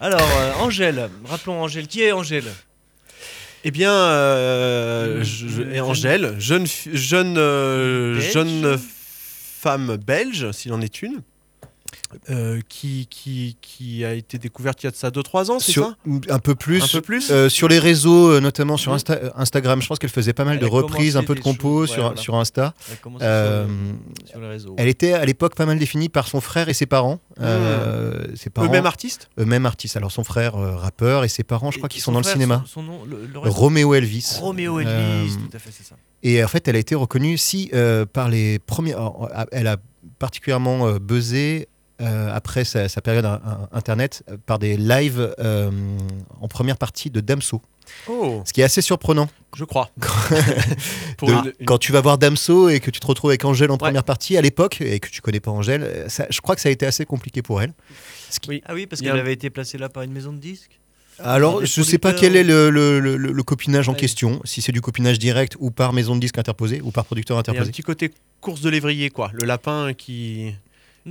Alors, 0.00 0.20
euh, 0.20 0.52
Angèle, 0.60 1.08
rappelons 1.24 1.60
Angèle. 1.62 1.86
Qui 1.86 2.02
est 2.02 2.12
Angèle 2.12 2.50
Eh 3.64 3.70
bien, 3.70 3.92
euh, 3.92 5.18
Une- 5.18 5.24
je- 5.24 5.48
je- 5.48 5.62
une 5.62 5.70
et 5.70 5.74
jeune- 5.76 5.84
Angèle, 5.84 6.34
jeune, 6.38 6.66
jeune, 6.92 7.38
euh, 7.38 8.20
jeune 8.20 8.78
femme 8.78 9.96
belge, 9.96 10.50
s'il 10.52 10.72
en 10.72 10.80
est 10.80 11.02
une, 11.02 11.20
euh, 12.30 12.60
qui, 12.68 13.06
qui, 13.10 13.56
qui 13.60 14.04
a 14.04 14.14
été 14.14 14.38
découverte 14.38 14.82
il 14.82 14.86
y 14.86 14.88
a 14.88 14.90
de 14.90 14.96
ça 14.96 15.10
2-3 15.10 15.50
ans, 15.50 15.58
c'est 15.58 15.72
ça? 15.72 15.96
Un 16.30 16.38
peu 16.38 16.54
plus. 16.54 16.82
Un 16.82 16.86
peu 16.88 17.00
plus 17.00 17.30
Euh, 17.30 17.48
sur 17.48 17.68
les 17.68 17.78
réseaux, 17.78 18.30
euh, 18.32 18.40
notamment 18.40 18.76
sur. 18.76 18.94
Insta- 18.94 19.30
Instagram, 19.36 19.82
je 19.82 19.86
pense 19.88 19.98
qu'elle 19.98 20.10
faisait 20.10 20.32
pas 20.32 20.44
mal 20.44 20.54
Elle 20.54 20.60
de 20.60 20.66
reprises, 20.66 21.16
un 21.16 21.22
peu 21.22 21.34
de 21.34 21.40
compos 21.40 21.82
ouais, 21.82 21.86
sur, 21.86 22.02
voilà. 22.02 22.16
sur 22.16 22.34
Insta. 22.36 22.74
Elle 22.90 22.96
Euh, 23.22 23.66
sur, 24.24 24.40
les 24.40 24.48
réseaux. 24.48 24.74
Elle 24.78 24.88
était 24.88 25.12
à 25.12 25.24
l'époque 25.24 25.54
pas 25.54 25.66
mal 25.66 25.78
définie 25.78 26.08
par 26.08 26.28
son 26.28 26.40
frère 26.40 26.68
et 26.68 26.74
ses 26.74 26.86
parents. 26.86 27.20
Euh, 27.40 28.24
ses 28.34 28.50
parents 28.50 28.66
Eux-mêmes 28.66 28.86
artistes 28.86 29.28
eux-mêmes 29.38 29.66
artistes. 29.66 29.96
Alors 29.96 30.10
son 30.12 30.24
frère 30.24 30.54
rappeur 30.54 31.24
et 31.24 31.28
ses 31.28 31.44
parents, 31.44 31.70
je 31.70 31.76
crois 31.78 31.88
qu'ils 31.88 32.00
son 32.02 32.06
sont 32.06 32.12
dans 32.12 32.20
le 32.20 32.24
cinéma. 32.24 32.62
Son, 32.66 32.80
son 32.80 32.82
nom, 32.82 33.04
le, 33.04 33.26
le 33.32 33.38
reste- 33.38 33.56
Roméo 33.56 33.94
Elvis. 33.94 34.36
Roméo 34.40 34.80
Elvis, 34.80 35.36
tout 35.36 35.56
à 35.56 35.58
fait, 35.58 35.70
c'est 35.72 35.84
ça. 35.84 35.96
Et 36.22 36.42
en 36.42 36.48
fait, 36.48 36.66
elle 36.66 36.76
a 36.76 36.80
été 36.80 36.94
reconnue 36.94 37.38
si 37.38 37.70
par 38.12 38.28
les 38.28 38.58
premiers. 38.58 38.92
alors, 38.94 39.28
Elle 39.52 39.66
a 39.66 39.76
particulièrement 40.18 40.92
buzzé 41.00 41.68
euh, 42.00 42.30
après 42.32 42.64
sa, 42.64 42.88
sa 42.88 43.00
période 43.00 43.24
in- 43.24 43.40
in- 43.44 43.68
internet 43.72 44.22
euh, 44.30 44.36
par 44.46 44.58
des 44.58 44.76
lives 44.76 45.34
euh, 45.38 45.70
en 46.40 46.48
première 46.48 46.76
partie 46.76 47.10
de 47.10 47.20
Damso. 47.20 47.60
Oh, 48.08 48.42
Ce 48.44 48.52
qui 48.52 48.60
est 48.60 48.64
assez 48.64 48.82
surprenant. 48.82 49.28
je 49.56 49.64
crois. 49.64 49.90
Pour 51.16 51.28
De- 51.28 51.34
une- 51.34 51.52
une- 51.60 51.66
Quand 51.66 51.78
tu 51.78 51.92
vas 51.92 52.00
voir 52.00 52.18
Damso 52.18 52.68
et 52.68 52.80
que 52.80 52.90
tu 52.90 53.00
te 53.00 53.06
retrouves 53.06 53.30
avec 53.30 53.44
Angèle 53.44 53.70
en 53.70 53.74
Ouais. 53.74 53.78
première 53.78 54.04
partie 54.04 54.36
à 54.36 54.40
l'époque 54.42 54.80
et 54.80 55.00
que 55.00 55.08
tu 55.08 55.20
connais 55.20 55.40
pas 55.40 55.50
Angèle, 55.50 56.04
ça- 56.08 56.26
je 56.30 56.40
crois 56.40 56.54
que 56.54 56.60
ça 56.60 56.68
a 56.68 56.72
été 56.72 56.86
assez 56.86 57.04
compliqué 57.06 57.42
pour 57.42 57.62
elle. 57.62 57.72
Ce 58.30 58.40
qui- 58.40 58.48
Oui. 58.50 58.62
Ah 58.66 58.74
oui, 58.74 58.86
parce 58.86 59.00
qu'elle 59.02 59.12
un- 59.12 59.18
avait 59.18 59.32
été 59.32 59.50
placée 59.50 59.78
là 59.78 59.88
par 59.88 60.02
une 60.02 60.12
maison 60.12 60.32
de 60.32 60.38
disques. 60.38 60.78
Alors, 61.20 61.64
je 61.64 61.82
sais 61.82 61.98
pas 61.98 62.12
quel 62.12 62.36
est 62.36 62.44
le, 62.44 62.70
le- 62.70 63.00
le- 63.00 63.16
le 63.16 63.42
copinage 63.42 63.88
en 63.88 63.94
question, 63.94 64.40
si 64.44 64.62
c'est 64.62 64.70
du 64.70 64.80
copinage 64.80 65.18
direct 65.18 65.56
ou 65.58 65.72
par 65.72 65.92
maison 65.92 66.14
de 66.14 66.20
disque 66.20 66.38
interposée 66.38 66.80
ou 66.80 66.92
par 66.92 67.04
producteur 67.06 67.34
Il 67.34 67.38
y 67.38 67.38
a 67.38 67.40
un 67.40 67.52
interposé. 67.54 67.72
petit 67.72 67.82
côté 67.82 68.12
course 68.40 68.60
de 68.60 68.70
lévrier, 68.70 69.10
quoi. 69.10 69.30
Le 69.32 69.44
lapin 69.44 69.94
qui, 69.94 70.54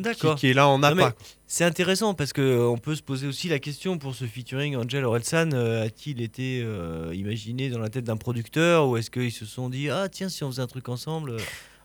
D'accord. 0.01 0.35
qui 0.35 0.47
est 0.47 0.53
là 0.53 0.67
en 0.67 0.81
appât. 0.83 1.13
C'est 1.49 1.63
intéressant 1.63 2.13
parce 2.13 2.33
que 2.33 2.41
euh, 2.41 2.67
on 2.67 2.77
peut 2.77 2.95
se 2.95 3.01
poser 3.01 3.25
aussi 3.25 3.47
la 3.47 3.59
question 3.59 3.97
pour 3.97 4.15
ce 4.15 4.25
featuring 4.25 4.75
Angel 4.75 5.05
Orelsan 5.05 5.51
euh, 5.53 5.85
a-t-il 5.85 6.21
été 6.21 6.61
euh, 6.61 7.13
imaginé 7.15 7.69
dans 7.69 7.79
la 7.79 7.87
tête 7.89 8.03
d'un 8.03 8.17
producteur 8.17 8.87
ou 8.89 8.97
est-ce 8.97 9.09
qu'ils 9.09 9.31
se 9.31 9.45
sont 9.45 9.69
dit 9.69 9.89
ah 9.89 10.09
tiens 10.11 10.27
si 10.27 10.43
on 10.43 10.51
faisait 10.51 10.61
un 10.61 10.67
truc 10.67 10.89
ensemble 10.89 11.31
en, 11.31 11.35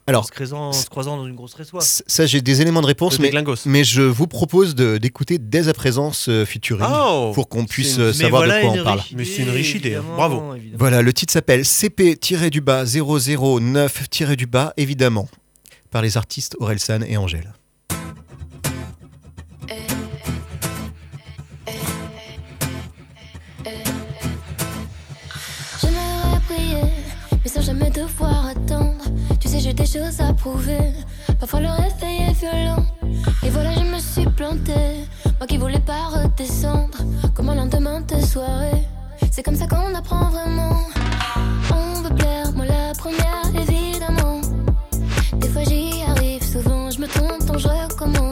Alors, 0.08 0.24
se 0.26 0.32
croisant, 0.32 0.70
en 0.70 0.72
se 0.72 0.90
croisant 0.90 1.16
dans 1.16 1.28
une 1.28 1.36
grosse 1.36 1.54
résoie 1.54 1.80
ça, 1.80 2.26
j'ai 2.26 2.40
des 2.40 2.60
éléments 2.60 2.82
de 2.82 2.86
réponse, 2.88 3.20
mais, 3.20 3.84
je 3.84 4.02
vous 4.02 4.26
propose 4.26 4.74
de- 4.74 4.98
d'écouter 4.98 5.38
dès 5.38 5.68
à 5.68 5.72
présent 5.74 6.12
ce 6.12 6.44
featuring 6.44 6.84
Oh 6.84 7.30
pour 7.32 7.48
qu'on 7.48 7.64
puisse 7.64 7.94
savoir 8.10 8.42
voilà 8.42 8.62
de 8.62 8.66
quoi 8.66 8.80
on 8.80 8.84
parle. 8.84 9.02
Mais 9.14 9.24
c'est 9.24 9.42
une 9.42 9.50
riche 9.50 9.76
idée, 9.76 9.94
hein. 9.94 9.98
évidemment, 10.00 10.16
Bravo. 10.16 10.54
évidemment. 10.56 10.78
Voilà, 10.80 11.02
le 11.02 11.12
titre 11.12 11.32
s'appelle 11.32 11.64
CP-du-bas 11.64 12.84
009-du-bas, 12.84 14.74
évidemment, 14.76 15.28
par 15.92 16.02
les 16.02 16.16
artistes 16.16 16.56
Orelsan 16.58 17.02
et 17.02 17.16
Angèle. 17.16 17.52
Choses 29.86 30.20
à 30.20 30.32
prouver. 30.32 30.92
Parfois 31.38 31.60
le 31.60 31.68
réveil 31.68 32.28
est 32.28 32.38
violent. 32.38 32.84
Et 33.44 33.50
voilà, 33.50 33.72
je 33.74 33.80
me 33.80 33.98
suis 33.98 34.26
plantée. 34.26 35.06
Moi 35.38 35.46
qui 35.46 35.58
voulais 35.58 35.80
pas 35.80 36.08
redescendre. 36.08 36.98
Comme 37.34 37.48
un 37.48 37.54
lendemain 37.54 38.00
de 38.00 38.20
soirée. 38.20 38.82
C'est 39.30 39.42
comme 39.42 39.56
ça 39.56 39.66
qu'on 39.66 39.94
apprend 39.94 40.30
vraiment. 40.30 40.76
On 41.74 42.02
veut 42.02 42.14
plaire, 42.14 42.52
moi 42.54 42.66
la 42.66 42.92
première, 42.96 43.46
évidemment. 43.54 44.40
Des 45.34 45.48
fois 45.48 45.62
j'y 45.64 46.02
arrive, 46.06 46.42
souvent 46.42 46.90
je 46.90 47.00
me 47.00 47.06
trompe, 47.06 47.44
donc 47.46 47.58
je 47.58 47.68
recommence 47.68 48.31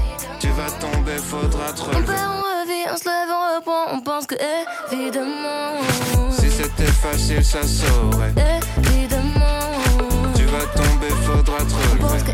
Tu 0.51 0.57
vas 0.57 0.71
tomber, 0.71 1.17
faudra 1.17 1.71
te 1.71 1.81
on 1.81 1.85
relever. 1.85 2.07
perd, 2.07 2.29
on 2.29 2.41
revit, 2.41 2.85
on 2.91 2.97
se 2.97 3.05
lève, 3.05 3.29
on 3.29 3.55
reprend, 3.55 3.95
on 3.95 4.01
pense 4.01 4.27
que 4.27 4.35
évidemment. 4.91 5.79
Si 6.29 6.51
c'était 6.51 6.91
facile, 6.91 7.41
ça 7.41 7.63
saurait. 7.63 8.33
Évidemment, 8.83 9.79
Tu 10.35 10.43
vas 10.43 10.65
tomber, 10.75 11.07
faudra 11.23 11.57
te 11.59 11.69
je 11.69 11.97
pense 12.01 12.23
que 12.23 12.31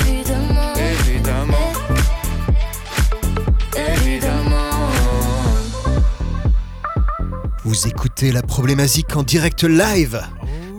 évidemment, 0.00 0.74
Évidemment, 0.74 1.72
évidemment. 3.76 4.90
Vous 7.62 7.86
écoutez 7.86 8.32
la 8.32 8.42
problématique 8.42 9.14
en 9.14 9.22
direct 9.22 9.62
live. 9.62 10.20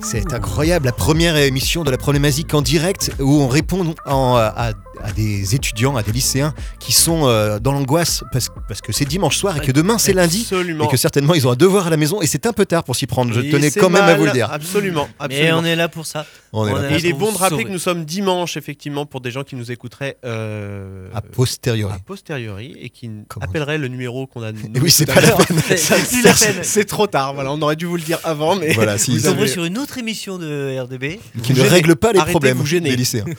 C'est 0.03 0.33
incroyable, 0.33 0.85
la 0.87 0.91
première 0.91 1.35
émission 1.37 1.83
de 1.83 1.91
la 1.91 1.97
problématique 1.97 2.53
en 2.53 2.61
direct 2.61 3.11
où 3.19 3.39
on 3.41 3.47
répond 3.47 3.93
en- 4.05 4.35
à, 4.35 4.71
à 5.03 5.11
des 5.11 5.55
étudiants, 5.55 5.95
à 5.95 6.03
des 6.03 6.11
lycéens 6.11 6.53
qui 6.79 6.91
sont 6.93 7.27
euh, 7.27 7.59
dans 7.59 7.71
l'angoisse 7.71 8.23
parce, 8.31 8.49
parce 8.67 8.81
que 8.81 8.91
c'est 8.91 9.05
dimanche 9.05 9.37
soir 9.37 9.57
et 9.57 9.65
que 9.65 9.71
demain 9.71 9.97
c'est 9.97 10.13
lundi 10.13 10.41
Absolument. 10.41 10.85
et 10.85 10.87
que 10.87 10.97
certainement 10.97 11.33
ils 11.33 11.47
ont 11.47 11.51
un 11.51 11.55
devoir 11.55 11.87
à 11.87 11.89
la 11.89 11.97
maison 11.97 12.21
et 12.21 12.27
c'est 12.27 12.45
un 12.45 12.53
peu 12.53 12.65
tard 12.65 12.83
pour 12.83 12.95
s'y 12.95 13.07
prendre. 13.07 13.33
Je 13.33 13.41
Et 13.41 13.49
tenais 13.49 13.71
quand 13.71 13.89
même 13.89 14.03
à 14.03 14.15
vous 14.15 14.25
le 14.25 14.31
dire. 14.31 14.51
Absolument. 14.51 15.07
Mais 15.19 15.25
absolument. 15.25 15.57
on 15.59 15.65
est 15.65 15.75
là 15.75 15.89
pour 15.89 16.05
ça. 16.05 16.25
On 16.53 16.67
est 16.67 16.71
là 16.73 16.77
est 16.77 16.81
pour 16.87 16.91
Et 16.95 16.99
il 16.99 17.05
est 17.07 17.13
bon 17.13 17.31
de 17.31 17.37
rappeler 17.37 17.49
sauver. 17.57 17.63
que 17.65 17.69
nous 17.71 17.79
sommes 17.79 18.05
dimanche, 18.05 18.57
effectivement, 18.57 19.05
pour 19.05 19.21
des 19.21 19.31
gens 19.31 19.43
qui 19.43 19.55
nous 19.55 19.71
écouteraient 19.71 20.17
euh, 20.25 21.07
A 21.13 21.21
posteriori. 21.21 21.93
a 21.93 21.99
posteriori 21.99 22.75
et 22.79 22.89
qui 22.89 23.09
Comment 23.27 23.45
appelleraient 23.45 23.77
le 23.77 23.87
numéro 23.87 24.27
qu'on 24.27 24.43
a. 24.43 24.51
nommé 24.51 24.79
Oui, 24.81 24.91
c'est 24.91 25.05
pas 25.05 25.21
la 25.21 25.27
l'heure. 25.27 25.37
peine. 25.45 25.57
C'est 25.77 26.63
Ça- 26.63 26.83
trop 26.85 27.07
tard. 27.07 27.33
Voilà, 27.33 27.51
on 27.51 27.61
aurait 27.61 27.75
dû 27.75 27.85
vous 27.85 27.95
le 27.97 28.01
dire 28.03 28.19
avant, 28.23 28.55
mais 28.55 28.73
Voilà, 28.73 28.97
si 28.97 29.11
Vous 29.17 29.27
avez- 29.27 29.47
sur 29.47 29.63
une 29.65 29.77
autre 29.77 29.97
émission 29.97 30.37
de 30.37 30.77
RDB. 30.79 31.19
qui 31.43 31.51
ne 31.53 31.57
gênez. 31.57 31.69
règle 31.69 31.95
pas 31.95 32.11
les 32.11 32.19
Arrêtez 32.19 32.31
problèmes 32.31 32.61
des 32.63 32.95
lycéens. 32.95 33.25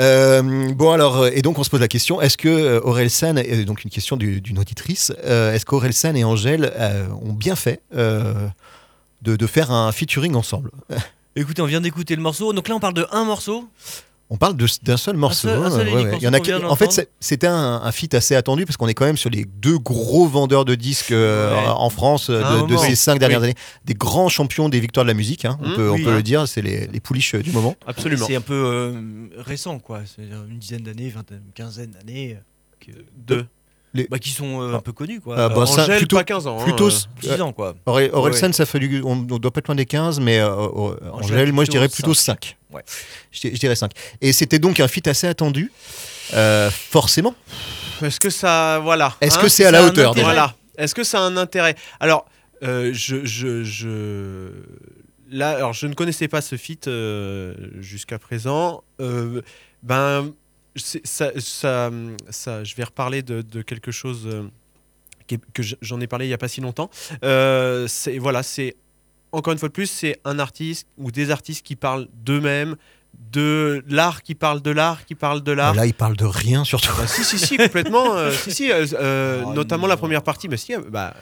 Euh, 0.00 0.72
bon 0.72 0.90
alors 0.90 1.18
euh, 1.18 1.30
et 1.32 1.40
donc 1.40 1.56
on 1.58 1.62
se 1.62 1.70
pose 1.70 1.80
la 1.80 1.86
question 1.86 2.20
est-ce 2.20 2.36
que 2.36 2.48
euh, 2.48 2.80
Aurel 2.82 3.08
San 3.10 3.38
et 3.38 3.64
donc 3.64 3.84
une 3.84 3.90
question 3.90 4.16
du- 4.16 4.40
d'une 4.40 4.58
auditrice 4.58 5.12
est-ce 5.22 5.64
qu'Aurel 5.64 5.92
San 5.92 6.16
et 6.16 6.24
Angèle 6.24 6.72
ont 7.22 7.32
bien 7.32 7.54
fait 7.54 7.80
de, 7.92 8.32
de 9.22 9.46
faire 9.46 9.70
un 9.70 9.92
featuring 9.92 10.34
ensemble? 10.34 10.70
Écoutez, 11.36 11.62
on 11.62 11.66
vient 11.66 11.80
d'écouter 11.80 12.14
le 12.16 12.22
morceau. 12.22 12.52
Donc 12.52 12.68
là, 12.68 12.74
on 12.76 12.80
parle 12.80 12.94
de 12.94 13.06
un 13.12 13.24
morceau. 13.24 13.68
On 14.30 14.36
parle 14.38 14.56
d'un 14.82 14.96
seul 14.96 15.16
morceau. 15.16 15.48
seul- 15.48 15.58
un 15.58 15.66
hein, 15.66 15.70
seul 15.70 15.86
ouais, 15.88 15.92
unique 15.92 16.06
ouais. 16.06 16.16
Il 16.20 16.24
y 16.24 16.28
en 16.28 16.32
a 16.32 16.38
morceau 16.38 16.58
qui- 16.58 16.64
en 16.64 16.76
fait, 16.76 17.10
c'était 17.20 17.46
un, 17.46 17.82
un 17.84 17.92
feat 17.92 18.14
assez 18.14 18.34
attendu 18.34 18.64
parce 18.64 18.76
qu'on 18.78 18.88
est 18.88 18.94
quand 18.94 19.04
même 19.04 19.18
sur 19.18 19.28
les 19.30 19.44
deux 19.44 19.78
gros 19.78 20.26
vendeurs 20.26 20.64
de 20.64 20.74
disques 20.74 21.12
euh, 21.12 21.54
Ouais. 21.54 21.68
en 21.68 21.90
France 21.90 22.30
de, 22.30 22.76
ces 22.78 22.96
cinq 22.96 23.18
dernières 23.18 23.40
Oui. 23.40 23.44
années. 23.48 23.54
Des 23.84 23.94
grands 23.94 24.28
champions 24.30 24.68
des 24.70 24.80
victoires 24.80 25.04
de 25.04 25.10
la 25.10 25.14
musique, 25.14 25.44
hein, 25.44 25.58
on, 25.62 25.68
Mmh, 25.68 25.74
peut, 25.76 25.90
on 25.90 25.96
le 26.10 26.22
dire, 26.22 26.48
c'est 26.48 26.62
les, 26.62 26.86
les 26.86 27.00
pouliches 27.00 27.34
du 27.34 27.52
moment. 27.52 27.76
absolument. 27.86 28.26
C'est 28.26 28.34
un 28.36 28.40
peu 28.40 28.54
euh, 28.54 29.28
récent, 29.38 29.78
quoi. 29.78 30.00
C'est 30.06 30.22
une 30.22 30.58
dizaine 30.58 30.82
d'années, 30.82 31.12
une 31.30 31.52
quinzaine 31.54 31.90
d'années. 31.90 32.34
euh, 32.34 32.92
que- 32.92 33.04
Deux. 33.16 33.46
Bah, 34.10 34.18
qui 34.18 34.30
sont 34.30 34.60
euh, 34.60 34.74
un 34.74 34.80
peu 34.80 34.92
connus, 34.92 35.20
quoi. 35.20 35.36
Ah, 35.38 35.48
bah, 35.48 35.62
Euh, 35.62 35.66
ça, 35.66 35.86
plutôt- 35.96 36.16
pas 36.16 36.24
15 36.24 36.46
ans. 36.48 36.58
hein, 36.60 36.64
Plutôt, 36.64 36.88
euh. 36.88 36.98
10 37.22 37.40
ans, 37.40 37.52
quoi. 37.52 37.74
Aurel, 37.86 38.10
Aurel 38.12 38.32
Ouais. 38.32 38.38
San, 38.38 38.52
ça 38.52 38.66
fait 38.66 38.80
du, 38.80 39.00
on, 39.04 39.12
on 39.12 39.38
doit 39.38 39.52
pas 39.52 39.60
être 39.60 39.68
loin 39.68 39.76
des 39.76 39.86
15, 39.86 40.18
mais 40.20 40.40
euh, 40.40 40.48
euh, 40.50 40.96
Angèle, 41.12 41.52
moi 41.52 41.64
je 41.64 41.70
dirais 41.70 41.88
plutôt 41.88 42.12
5. 42.14 42.56
Ouais. 42.72 42.82
Je, 43.30 43.40
di- 43.40 43.54
je 43.54 43.60
dirais 43.60 43.76
5. 43.76 43.92
Et 44.20 44.32
c'était 44.32 44.58
donc 44.58 44.80
un 44.80 44.88
feat 44.88 45.06
assez 45.06 45.28
attendu, 45.28 45.70
euh, 46.34 46.70
forcément. 46.70 47.34
Est-ce 48.02 48.18
que 48.18 48.30
ça, 48.30 48.80
voilà. 48.82 49.14
Est-ce 49.20 49.38
hein, 49.38 49.42
que 49.42 49.48
c'est 49.48 49.64
à 49.64 49.70
la 49.70 49.84
hauteur 49.84 50.10
intérêt 50.10 50.14
déjà 50.14 50.24
Voilà. 50.24 50.54
Est-ce 50.76 50.94
que 50.94 51.04
ça 51.04 51.18
a 51.20 51.22
un 51.22 51.36
intérêt 51.36 51.76
Alors, 52.00 52.26
euh, 52.64 52.90
je, 52.92 53.24
je, 53.24 53.62
je- 53.62 54.48
Là, 55.30 55.50
alors, 55.50 55.72
je 55.72 55.86
ne 55.86 55.94
connaissais 55.94 56.28
pas 56.28 56.40
ce 56.40 56.56
feat 56.56 56.86
euh, 56.88 57.54
jusqu'à 57.80 58.18
présent. 58.18 58.82
Euh, 59.00 59.40
ben, 59.82 60.30
je 62.64 62.74
vais 62.76 62.84
reparler 62.84 63.22
de, 63.22 63.42
quelque 63.62 63.90
chose 63.92 64.26
euh, 64.26 64.42
que 65.52 65.62
je- 65.62 65.76
j'en 65.80 66.00
ai 66.00 66.06
parlé 66.06 66.26
il 66.26 66.28
n'y 66.28 66.34
a 66.34 66.38
pas 66.38 66.48
si 66.48 66.60
longtemps. 66.60 66.90
Euh, 67.22 67.86
voilà, 68.18 68.42
c'est 68.42 68.76
encore 69.32 69.52
une 69.52 69.58
fois 69.58 69.68
de 69.68 69.72
plus, 69.74 69.86
c'est 69.90 70.20
un 70.24 70.38
artiste 70.38 70.86
ou 70.96 71.10
des 71.10 71.30
artistes 71.30 71.64
qui 71.66 71.76
parlent 71.76 72.08
d'eux-mêmes, 72.12 72.76
de 73.32 73.82
l'art 73.88 74.22
qui 74.22 74.34
parle 74.36 74.62
de 74.62 74.70
l'art 74.70 75.04
qui 75.06 75.14
parle 75.16 75.42
de 75.42 75.50
l'art. 75.52 75.74
Là, 75.74 75.86
il 75.86 75.94
parle 75.94 76.16
de 76.16 76.24
rien 76.24 76.62
surtout. 76.64 76.92
Bah, 76.96 77.06
si, 77.08 77.24
si, 77.24 77.36
si, 77.38 77.56
complètement. 77.56 78.14
euh, 78.16 78.30
si, 78.44 78.52
si, 78.52 78.70
euh, 78.70 78.86
euh, 78.94 79.42
Oh, 79.46 79.52
notamment 79.54 79.82
non. 79.82 79.88
la 79.88 79.96
première 79.96 80.22
partie. 80.22 80.46
Bah, 80.46 80.56
si, 80.56 80.72
bah, 80.90 81.14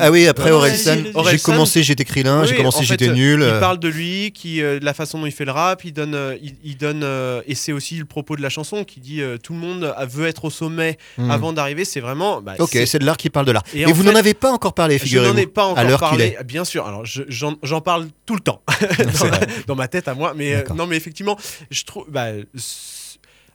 ah 0.00 0.10
oui, 0.10 0.26
après 0.26 0.50
Orelsan, 0.50 0.96
j'ai 1.30 1.38
commencé, 1.38 1.82
j'étais 1.84 2.04
Krillin, 2.04 2.44
j'ai 2.44 2.56
commencé, 2.56 2.78
en 2.78 2.80
fait, 2.80 2.86
j'étais 2.86 3.08
euh, 3.08 3.14
nul. 3.14 3.44
Il 3.54 3.60
parle 3.60 3.78
de 3.78 3.88
lui, 3.88 4.32
qui, 4.32 4.60
euh, 4.62 4.80
de 4.80 4.84
la 4.84 4.94
façon 4.94 5.20
dont 5.20 5.26
il 5.26 5.32
fait 5.32 5.44
le 5.44 5.52
rap. 5.52 5.84
Il 5.84 5.92
donne, 5.92 6.14
euh, 6.14 6.36
il, 6.42 6.54
il 6.64 6.76
donne, 6.76 7.02
euh, 7.04 7.40
et 7.46 7.54
c'est 7.54 7.72
aussi 7.72 7.94
le 7.96 8.04
propos 8.04 8.34
de 8.36 8.42
la 8.42 8.48
chanson 8.48 8.82
qui 8.84 8.98
dit 9.00 9.22
euh, 9.22 9.36
tout 9.38 9.52
le 9.52 9.60
monde 9.60 9.94
a- 9.96 10.06
veut 10.06 10.26
être 10.26 10.44
au 10.46 10.50
sommet 10.50 10.98
hmm. 11.18 11.30
avant 11.30 11.52
d'arriver. 11.52 11.84
C'est 11.84 12.00
vraiment. 12.00 12.40
bah, 12.40 12.54
Ok, 12.58 12.70
c'est- 12.72 12.86
c'est 12.86 12.98
de 12.98 13.06
l'art 13.06 13.16
qui 13.16 13.30
parle 13.30 13.46
de 13.46 13.52
l'art. 13.52 13.62
Et 13.74 13.84
vous 13.84 14.02
fait, 14.02 14.10
n'en 14.12 14.18
avez 14.18 14.34
pas 14.34 14.50
encore 14.50 14.74
parlé, 14.74 14.98
Je 14.98 15.02
n'en 15.02 15.06
figurez-vous. 15.06 15.38
ai 15.38 15.46
pas 15.46 15.62
à 15.64 15.66
encore 15.84 16.00
parlé, 16.00 16.36
est. 16.40 16.44
bien 16.44 16.64
sûr. 16.64 16.86
Alors, 16.86 17.04
je- 17.06 17.22
j'en 17.28 17.54
j'en 17.62 17.80
parle 17.80 18.08
tout 18.26 18.34
le 18.34 18.40
temps 18.40 18.62
dans, 18.98 19.30
dans 19.68 19.74
ma 19.76 19.86
tête 19.88 20.08
à 20.08 20.14
moi, 20.14 20.32
mais 20.36 20.64
non, 20.74 20.86
mais 20.88 20.96
effectivement, 20.96 21.36
je 21.70 21.84
trouve. 21.84 22.06
Bah, 22.10 22.28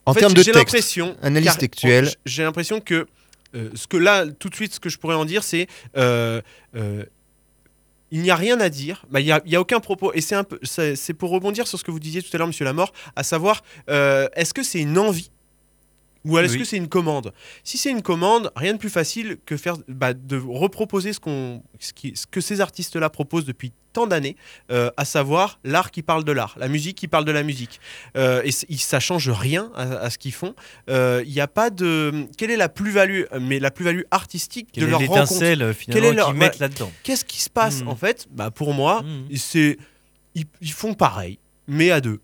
En 0.04 0.14
fait, 0.14 0.20
termes 0.20 0.34
de 0.34 0.42
texte, 0.42 0.54
l'impression, 0.56 1.16
analyse 1.22 1.46
car- 1.48 1.58
textuelle. 1.58 2.10
j'ai 2.24 2.42
l'impression 2.42 2.80
que 2.80 3.06
euh, 3.54 3.70
ce 3.74 3.86
que 3.86 3.96
là, 3.96 4.26
tout 4.26 4.48
de 4.48 4.54
suite, 4.54 4.74
ce 4.74 4.80
que 4.80 4.88
je 4.88 4.98
pourrais 4.98 5.14
en 5.16 5.24
dire, 5.24 5.42
c'est 5.42 5.66
euh, 5.96 6.40
euh, 6.74 7.04
il 8.12 8.22
n'y 8.22 8.30
a 8.30 8.36
rien 8.36 8.60
à 8.60 8.68
dire, 8.68 9.04
bah, 9.10 9.20
il 9.20 9.24
n'y 9.26 9.32
a, 9.32 9.42
il 9.44 9.52
y 9.52 9.56
a 9.56 9.60
aucun 9.60 9.80
propos, 9.80 10.12
et 10.14 10.20
c'est 10.20 11.14
pour 11.14 11.30
rebondir 11.30 11.66
sur 11.66 11.76
ce 11.78 11.82
que 11.84 11.90
vous 11.90 11.98
disiez 11.98 12.22
tout 12.22 12.30
à 12.34 12.38
l'heure, 12.38 12.46
Monsieur 12.46 12.64
Lamort, 12.64 12.92
à 13.16 13.24
savoir, 13.24 13.62
euh, 13.90 14.28
est-ce 14.36 14.54
que 14.54 14.62
c'est 14.62 14.80
une 14.80 14.96
envie 14.98 15.30
ou 16.26 16.38
est-ce 16.38 16.52
Oui. 16.54 16.58
que 16.60 16.64
c'est 16.64 16.76
une 16.76 16.88
commande? 16.88 17.32
Si 17.64 17.78
c'est 17.78 17.90
une 17.90 18.02
commande, 18.02 18.50
rien 18.56 18.72
de 18.74 18.78
plus 18.78 18.90
facile 18.90 19.38
que 19.46 19.56
faire, 19.56 19.76
bah, 19.88 20.12
de 20.14 20.36
reproposer 20.38 21.12
ce, 21.12 21.20
qu'on, 21.20 21.62
ce, 21.78 21.92
qui- 21.92 22.14
ce 22.16 22.26
que 22.26 22.40
ces 22.40 22.60
artistes-là 22.60 23.08
proposent 23.10 23.44
depuis 23.44 23.72
tant 23.92 24.06
d'années, 24.06 24.36
euh, 24.70 24.90
à 24.98 25.06
savoir 25.06 25.58
l'art 25.64 25.90
qui 25.90 26.02
parle 26.02 26.22
de 26.24 26.32
l'art, 26.32 26.54
la 26.58 26.68
musique 26.68 26.98
qui 26.98 27.08
parle 27.08 27.24
de 27.24 27.32
la 27.32 27.42
musique. 27.42 27.80
Euh, 28.18 28.42
et 28.44 28.50
ça 28.76 29.00
change 29.00 29.30
rien 29.30 29.70
à, 29.74 29.82
à 29.96 30.10
ce 30.10 30.18
qu'ils 30.18 30.34
font. 30.34 30.54
Euh, 30.90 31.22
Il 31.26 31.32
n'y 31.32 31.40
a 31.40 31.48
pas 31.48 31.70
de. 31.70 32.26
Quelle 32.36 32.50
est 32.50 32.58
la 32.58 32.68
plus-value, 32.68 33.22
mais 33.40 33.58
la 33.58 33.70
plus-value 33.70 34.02
artistique 34.10 34.68
Quelle 34.72 34.84
de 34.84 34.88
leur 34.90 35.00
rencontre? 35.00 35.32
euh, 35.42 35.72
Quelle 35.90 36.04
est 36.04 36.12
leur- 36.12 36.26
qu'ils 36.28 36.36
mettent 36.36 36.58
là-dedans? 36.58 36.92
Qu'est-ce 37.04 37.24
qui 37.24 37.40
se 37.40 37.48
passe 37.48 37.82
Mm. 37.82 37.88
en 37.88 37.96
fait? 37.96 38.26
Bah, 38.30 38.50
Pour 38.50 38.74
moi, 38.74 39.02
Mm. 39.02 39.36
c'est 39.36 39.78
ils, 40.34 40.44
ils 40.60 40.72
font 40.72 40.92
pareil, 40.92 41.38
mais 41.66 41.90
à 41.90 42.02
deux. 42.02 42.20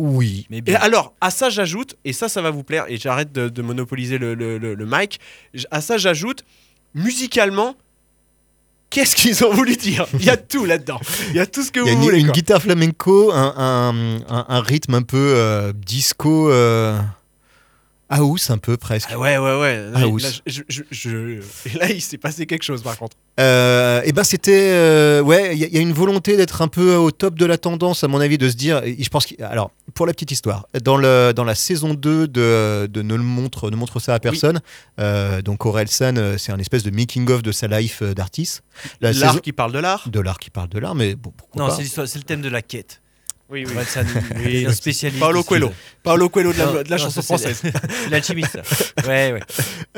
Oui. 0.00 0.46
Mais 0.50 0.62
Et 0.66 0.74
alors, 0.76 1.14
à 1.20 1.30
ça 1.30 1.50
j'ajoute, 1.50 1.96
et 2.04 2.12
ça, 2.12 2.28
ça 2.28 2.40
va 2.42 2.50
vous 2.50 2.64
plaire, 2.64 2.84
et 2.88 2.96
j'arrête 2.96 3.32
de, 3.32 3.48
de 3.48 3.62
monopoliser 3.62 4.16
le, 4.18 4.34
le, 4.34 4.56
le- 4.58 4.74
le 4.74 4.86
mic, 4.86 5.20
à 5.70 5.80
ça 5.80 5.98
j'ajoute, 5.98 6.42
musicalement, 6.94 7.76
qu'est-ce 8.88 9.14
qu'ils 9.14 9.44
ont 9.44 9.52
voulu 9.52 9.76
dire? 9.76 10.06
Il 10.14 10.24
y 10.24 10.30
a 10.30 10.36
tout 10.36 10.64
là-dedans. 10.64 11.00
Il 11.30 11.36
y 11.36 11.40
a 11.40 11.46
tout 11.46 11.62
ce 11.62 11.70
que 11.70 11.80
Il 11.80 11.86
y 11.86 11.90
a 11.90 11.94
vous 11.94 12.10
une, 12.10 12.20
voulez. 12.20 12.32
guitare 12.32 12.60
flamenco, 12.62 13.30
un, 13.32 13.54
un- 13.56 14.16
un- 14.34 14.46
un 14.48 14.60
rythme 14.60 14.94
un 14.94 15.02
peu 15.02 15.34
euh, 15.36 15.72
disco, 15.74 16.50
euh, 16.50 16.98
house 18.10 18.50
un 18.50 18.58
peu 18.58 18.76
presque. 18.76 19.08
Ah 19.12 19.18
ouais, 19.18 19.38
ouais, 19.38 19.58
ouais. 19.60 19.90
Là, 19.92 20.06
ouf. 20.08 20.22
je- 20.46 20.62
je- 20.68 20.82
je- 20.90 21.40
Et 21.68 21.78
là, 21.78 21.90
il 21.90 22.02
s'est 22.02 22.18
passé 22.18 22.44
quelque 22.46 22.62
chose 22.64 22.82
par 22.82 22.98
contre. 22.98 23.16
Euh, 23.38 24.02
et 24.04 24.12
ben 24.12 24.24
c'était 24.24 24.70
euh, 24.72 25.22
ouais, 25.22 25.54
il 25.54 25.58
y, 25.60 25.64
a- 25.64 25.68
il 25.68 25.74
y 25.74 25.78
a 25.78 25.80
une 25.80 25.92
volonté 25.94 26.36
d'être 26.36 26.60
un 26.60 26.68
peu 26.68 26.96
au 26.96 27.10
top 27.10 27.36
de 27.38 27.46
la 27.46 27.56
tendance 27.56 28.04
à 28.04 28.08
mon 28.08 28.20
avis 28.20 28.36
de 28.36 28.48
se 28.50 28.56
dire. 28.56 28.82
Je 28.84 29.08
pense 29.08 29.26
alors 29.40 29.70
pour 29.94 30.06
la 30.06 30.12
petite 30.12 30.30
histoire, 30.32 30.66
dans 30.84 30.96
le 30.96 31.32
dans 31.34 31.44
la 31.44 31.54
saison 31.54 31.94
2 31.94 32.26
de, 32.28 32.86
de 32.90 33.02
ne 33.02 33.14
le 33.14 33.22
montre 33.22 33.70
ne 33.70 33.76
montre 33.76 34.00
ça 34.00 34.14
à 34.14 34.18
personne. 34.18 34.60
euh, 34.98 35.40
donc 35.40 35.64
Orelsan, 35.64 36.16
euh, 36.18 36.36
c'est 36.36 36.52
un 36.52 36.58
espèce 36.58 36.82
de 36.82 36.90
making 36.90 37.30
of 37.30 37.42
de 37.42 37.52
sa 37.52 37.66
life 37.68 38.02
d'artiste. 38.02 38.62
La 39.00 39.12
L'art 39.12 39.30
saison- 39.32 39.40
qui 39.40 39.52
parle 39.52 39.72
de 39.72 39.78
l'art. 39.78 40.08
de 40.08 40.20
l'art 40.20 40.38
qui 40.38 40.50
parle 40.50 40.68
de 40.68 40.78
l'art, 40.78 40.94
mais 40.94 41.14
bon, 41.14 41.32
pourquoi 41.36 41.68
Non, 41.68 41.74
c'est 41.74 42.16
le 42.18 42.24
thème 42.24 42.42
de 42.42 42.48
la 42.48 42.60
quête. 42.62 43.00
Oui, 43.50 43.64
oui. 43.66 43.72
Il 44.44 44.56
est 44.56 44.66
un 44.66 44.72
spécialiste. 44.72 45.18
Paolo 45.20 45.42
Coelho. 45.42 45.72
Paolo 46.02 46.28
Coelho 46.28 46.52
de 46.52 46.58
la, 46.58 46.66
Non, 46.66 46.72
de 46.82 46.88
la 46.88 46.96
non, 46.96 47.02
chanson 47.02 47.22
française. 47.22 47.62
L'alchimiste. 48.10 48.58
Ouais, 49.06 49.32
ouais. 49.32 49.40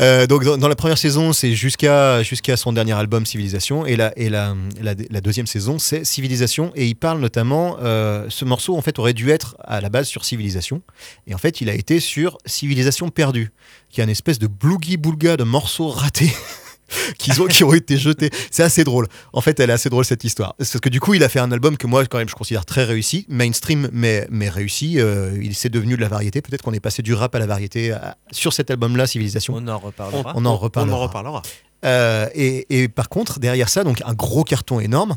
Euh, 0.01 0.27
donc 0.27 0.45
dans, 0.45 0.57
dans 0.57 0.69
la 0.69 0.77
première 0.77 0.97
saison, 0.97 1.33
c'est 1.33 1.55
jusqu'à 1.55 2.23
jusqu'à 2.23 2.57
son 2.57 2.73
dernier 2.73 2.93
album 2.93 3.27
Civilisation, 3.27 3.85
et 3.85 3.97
la 3.97 4.13
et 4.17 4.29
la, 4.31 4.55
la, 4.81 4.95
la 5.11 5.21
deuxième 5.21 5.47
saison, 5.47 5.79
c'est 5.79 6.05
Civilisation, 6.05 6.73
et 6.75 6.87
il 6.87 6.95
parle 6.95 7.21
notamment. 7.21 7.77
euh, 7.83 8.27
ce 8.29 8.45
morceau 8.45 8.77
en 8.77 8.83
fait 8.83 8.99
aurait 8.99 9.13
dû 9.13 9.31
être 9.31 9.57
à 9.65 9.81
la 9.81 9.89
base 9.91 10.07
sur 10.09 10.25
Civilisation, 10.25 10.83
et 11.27 11.35
en 11.35 11.39
fait 11.39 11.61
il 11.61 11.69
a 11.69 11.75
été 11.75 12.01
sur 12.01 12.39
Civilisation 12.47 13.09
perdue, 13.11 13.51
qui 13.91 14.01
est 14.01 14.05
une 14.05 14.11
espèce 14.11 14.39
de 14.39 14.47
blougie 14.47 14.97
boulga 14.97 15.37
de 15.37 15.45
morceaux 15.45 15.89
ratés. 15.89 16.33
Qui 17.19 17.31
ont, 17.41 17.47
qui 17.47 17.65
ont 17.65 17.73
été 17.73 17.97
jetés. 17.97 18.31
C'est 18.51 18.63
assez 18.63 18.85
drôle. 18.85 19.07
En 19.33 19.41
fait, 19.41 19.59
elle 19.61 19.71
est 19.71 19.73
assez 19.73 19.89
drôle 19.89 20.05
cette 20.05 20.25
histoire. 20.25 20.55
Parce 20.57 20.79
que 20.79 20.89
du 20.89 21.01
coup, 21.01 21.15
il 21.15 21.23
a 21.23 21.29
fait 21.29 21.39
un 21.41 21.51
album 21.53 21.77
que 21.77 21.87
moi, 21.87 22.05
quand 22.07 22.19
même, 22.19 22.29
je 22.29 22.35
considère 22.35 22.65
très 22.67 22.85
réussi, 22.85 23.27
mainstream, 23.29 23.89
mais, 23.93 24.27
mais 24.31 24.49
réussi. 24.49 25.01
Euh, 25.01 25.39
il 25.43 25.55
s'est 25.55 25.69
devenu 25.69 25.97
de 25.97 26.01
la 26.01 26.09
variété. 26.09 26.43
Peut-être 26.43 26.63
qu'on 26.63 26.73
est 26.73 26.81
passé 26.81 27.03
du 27.03 27.15
rap 27.15 27.35
à 27.35 27.39
la 27.39 27.47
variété 27.47 27.93
à- 27.93 28.17
sur 28.31 28.53
cet 28.53 28.71
album-là, 28.71 29.07
Civilisation. 29.07 29.55
On 29.57 29.67
en 29.69 29.79
reparlera. 29.79 30.33
On 30.37 30.45
en 30.45 30.57
reparlera. 30.57 30.97
On 30.97 31.01
en 31.01 31.03
reparlera. 31.03 31.43
Euh, 31.85 32.29
et, 32.35 32.83
et 32.83 32.89
par 32.89 33.09
contre, 33.09 33.39
derrière 33.41 33.69
ça, 33.69 33.85
donc 33.85 34.03
un 34.05 34.15
gros 34.15 34.45
carton 34.45 34.79
énorme. 34.81 35.17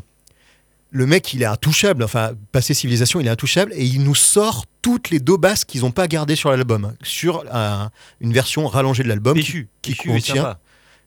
Le 0.90 1.04
mec, 1.06 1.34
il 1.34 1.42
est 1.42 1.46
intouchable. 1.46 2.02
Enfin, 2.04 2.30
passé 2.52 2.72
civilisation, 2.72 3.20
il 3.20 3.26
est 3.26 3.30
intouchable 3.30 3.72
et 3.74 3.84
il 3.84 4.02
nous 4.02 4.14
sort 4.14 4.64
toutes 4.82 5.10
les 5.10 5.18
basses 5.18 5.64
qu'ils 5.64 5.80
n'ont 5.82 5.90
pas 5.90 6.06
gardées 6.06 6.36
sur 6.36 6.50
l'album, 6.50 6.94
sur 7.02 7.44
un- 7.52 7.90
une 8.20 8.32
version 8.32 8.66
rallongée 8.66 9.02
de 9.02 9.08
l'album. 9.08 9.36
qui- 9.42 9.66
qui 9.82 9.94
contient-. 10.32 10.56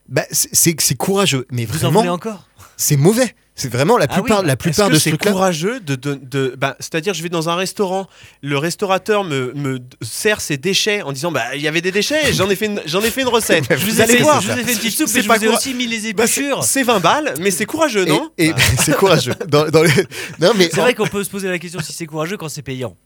Bah, 0.10 0.24
c'est- 0.32 0.50
courageux, 0.96 1.46
mais 1.52 1.66
Vous 1.66 1.86
en 1.86 1.90
voulez 1.90 2.00
vraiment, 2.02 2.14
encore? 2.14 2.48
c'est 2.78 2.98
mauvais. 2.98 3.36
C'est 3.62 3.72
vraiment 3.72 3.98
la 3.98 4.06
Ah 4.10 4.16
oui, 4.16 4.22
plupart, 4.24 4.42
la 4.44 4.50
Est-ce 4.54 4.58
plupart 4.58 4.88
que 4.88 4.94
de 4.94 4.98
ce 4.98 5.04
c'est 5.04 5.10
truc-là. 5.12 5.32
courageux 5.32 5.80
de, 5.82 5.96
de, 5.96 6.20
de- 6.22 6.56
bah, 6.58 6.76
c'est-à-dire 6.80 7.14
je 7.14 7.22
vais 7.24 7.30
dans 7.30 7.50
un 7.50 7.56
restaurant, 7.56 8.08
le 8.42 8.58
restaurateur 8.58 9.24
me, 9.24 9.54
me 9.54 9.80
sert 10.02 10.42
ses 10.42 10.58
déchets 10.58 11.02
en 11.02 11.12
disant 11.12 11.32
bah 11.32 11.56
il 11.56 11.62
y 11.62 11.68
avait 11.68 11.82
des 11.82 11.92
déchets, 11.92 12.32
j'en 12.34 12.50
ai 12.50 12.56
fait 12.56 12.68
une, 12.68 12.82
j'en 12.86 13.02
ai 13.02 13.10
fait 13.12 13.22
une 13.22 13.28
recette. 13.28 13.66
Je 13.70 13.86
vous, 13.86 14.02
allez 14.02 14.16
fait, 14.18 14.24
voir. 14.24 14.42
je 14.42 14.48
vous 14.52 14.58
ai 14.60 14.64
fait 14.64 14.72
une 14.72 14.78
petite 14.78 14.98
soupe 14.98 15.08
C'est 15.10 15.20
et 15.20 15.22
je 15.24 15.28
pas 15.28 15.38
vous 15.38 15.46
ai 15.46 15.48
aussi 15.50 15.74
mis 15.74 15.88
les 15.88 16.14
Bah, 16.14 16.26
c'est- 16.26 16.42
épluchures. 16.42 16.64
c'est 16.64 16.84
20 16.84 17.00
balles, 17.00 17.34
mais 17.40 17.52
c'est 17.52 17.66
courageux, 17.66 18.06
non? 18.06 18.30
et 18.38 18.52
Bah, 18.52 18.58
c'est 18.80 18.96
courageux. 18.96 19.34
Dans, 19.48 19.70
dans 19.70 19.84
les- 19.84 19.92
Non, 20.40 20.52
mais 20.56 20.70
C'est 20.72 20.80
vrai 20.82 20.94
qu'on 20.94 21.08
peut 21.08 21.24
se 21.24 21.30
poser 21.30 21.48
la 21.50 21.60
question 21.60 21.80
si 21.82 21.92
c'est 21.94 22.06
courageux 22.06 22.38
quand 22.38 22.50
c'est 22.50 22.62
payant. 22.62 22.96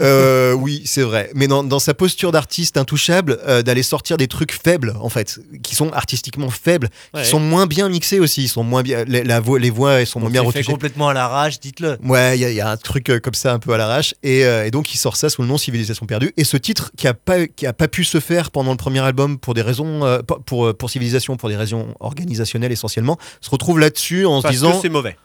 Euh, 0.00 0.52
oui, 0.54 0.82
c'est 0.86 1.02
vrai. 1.02 1.30
Mais 1.34 1.46
dans, 1.46 1.62
dans 1.62 1.78
sa 1.78 1.94
posture 1.94 2.32
d'artiste 2.32 2.76
intouchable, 2.76 3.38
euh, 3.46 3.62
d'aller 3.62 3.84
sortir 3.84 4.16
des 4.16 4.26
trucs 4.26 4.52
faibles, 4.52 4.94
en 5.00 5.08
fait, 5.08 5.38
qui 5.62 5.74
sont 5.76 5.92
artistiquement 5.92 6.50
faibles, 6.50 6.88
Ouais. 7.14 7.22
qui 7.22 7.28
sont 7.28 7.38
moins 7.40 7.66
bien 7.66 7.88
mixés 7.88 8.18
aussi. 8.18 8.42
Ils 8.44 8.48
sont 8.48 8.64
moins 8.64 8.82
bien. 8.82 9.04
Les, 9.04 9.22
la 9.22 9.38
voix, 9.40 9.58
les 9.60 9.70
voix, 9.70 9.87
elles 9.92 10.06
sont 10.06 10.20
moins 10.20 10.30
bien 10.30 10.42
retouchées. 10.42 10.64
complètement 10.70 11.08
à 11.08 11.14
l'arrache, 11.14 11.60
dites-le. 11.60 11.98
Ouais, 12.04 12.36
il 12.38 12.40
y, 12.40 12.44
a- 12.44 12.50
il 12.50 12.56
y 12.56 12.60
a 12.60 12.70
un 12.70 12.76
truc 12.76 13.10
euh, 13.10 13.20
comme 13.20 13.34
ça 13.34 13.52
un 13.52 13.58
peu 13.58 13.72
à 13.72 13.76
l'arrache. 13.76 14.14
Et, 14.22 14.44
euh, 14.44 14.64
et 14.66 14.70
donc, 14.70 14.92
il 14.94 14.96
sort 14.96 15.16
ça 15.16 15.28
sous 15.28 15.42
le 15.42 15.48
nom 15.48 15.58
Civilisation 15.58 16.06
perdue. 16.06 16.32
Et 16.36 16.44
ce 16.44 16.56
titre, 16.56 16.90
qui 16.96 17.06
a 17.08 17.14
pas, 17.14 17.46
qui 17.46 17.66
a 17.66 17.72
pas 17.72 17.88
pu 17.88 18.04
se 18.04 18.20
faire 18.20 18.50
pendant 18.50 18.70
le 18.72 18.76
premier 18.76 19.00
album 19.00 19.38
pour 19.38 19.54
des 19.54 19.62
raisons, 19.62 20.04
euh, 20.04 20.20
pour, 20.20 20.40
pour, 20.42 20.76
pour 20.76 20.90
Civilisation, 20.90 21.36
pour 21.36 21.48
des 21.48 21.56
raisons 21.56 21.94
organisationnelles 22.00 22.72
essentiellement, 22.72 23.18
se 23.40 23.50
retrouve 23.50 23.78
là-dessus 23.78 24.26
en 24.26 24.40
se 24.42 24.48
disant. 24.48 24.72
que 24.76 24.82
c'est 24.82 24.88
mauvais. 24.88 25.16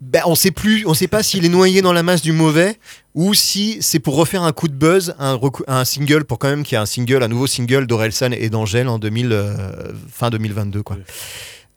Ben, 0.00 0.22
on 0.26 0.34
sait 0.34 0.50
plus, 0.50 0.84
on 0.86 0.92
sait 0.92 1.08
pas 1.08 1.22
s'il 1.22 1.46
est 1.46 1.48
noyé 1.48 1.80
dans 1.80 1.92
la 1.92 2.02
masse 2.02 2.20
du 2.20 2.32
mauvais 2.32 2.78
ou 3.14 3.32
si 3.32 3.78
c'est 3.80 4.00
pour 4.00 4.16
refaire 4.16 4.42
un 4.42 4.52
coup 4.52 4.68
de 4.68 4.74
buzz, 4.74 5.14
un, 5.18 5.38
un 5.66 5.84
single 5.86 6.24
pour 6.24 6.38
quand 6.38 6.48
même 6.48 6.62
qu'il 6.62 6.74
y 6.74 6.76
a 6.76 6.82
un 6.82 6.86
single, 6.86 7.22
un 7.22 7.28
nouveau 7.28 7.46
single 7.46 7.86
d'Orelsan 7.86 8.32
et 8.32 8.50
d'Angèle 8.50 8.88
en 8.88 8.98
2000, 8.98 9.28
euh, 9.32 9.92
fin 10.12 10.28
2022 10.28 10.82
quoi. 10.82 10.96
Ouais. 10.96 11.02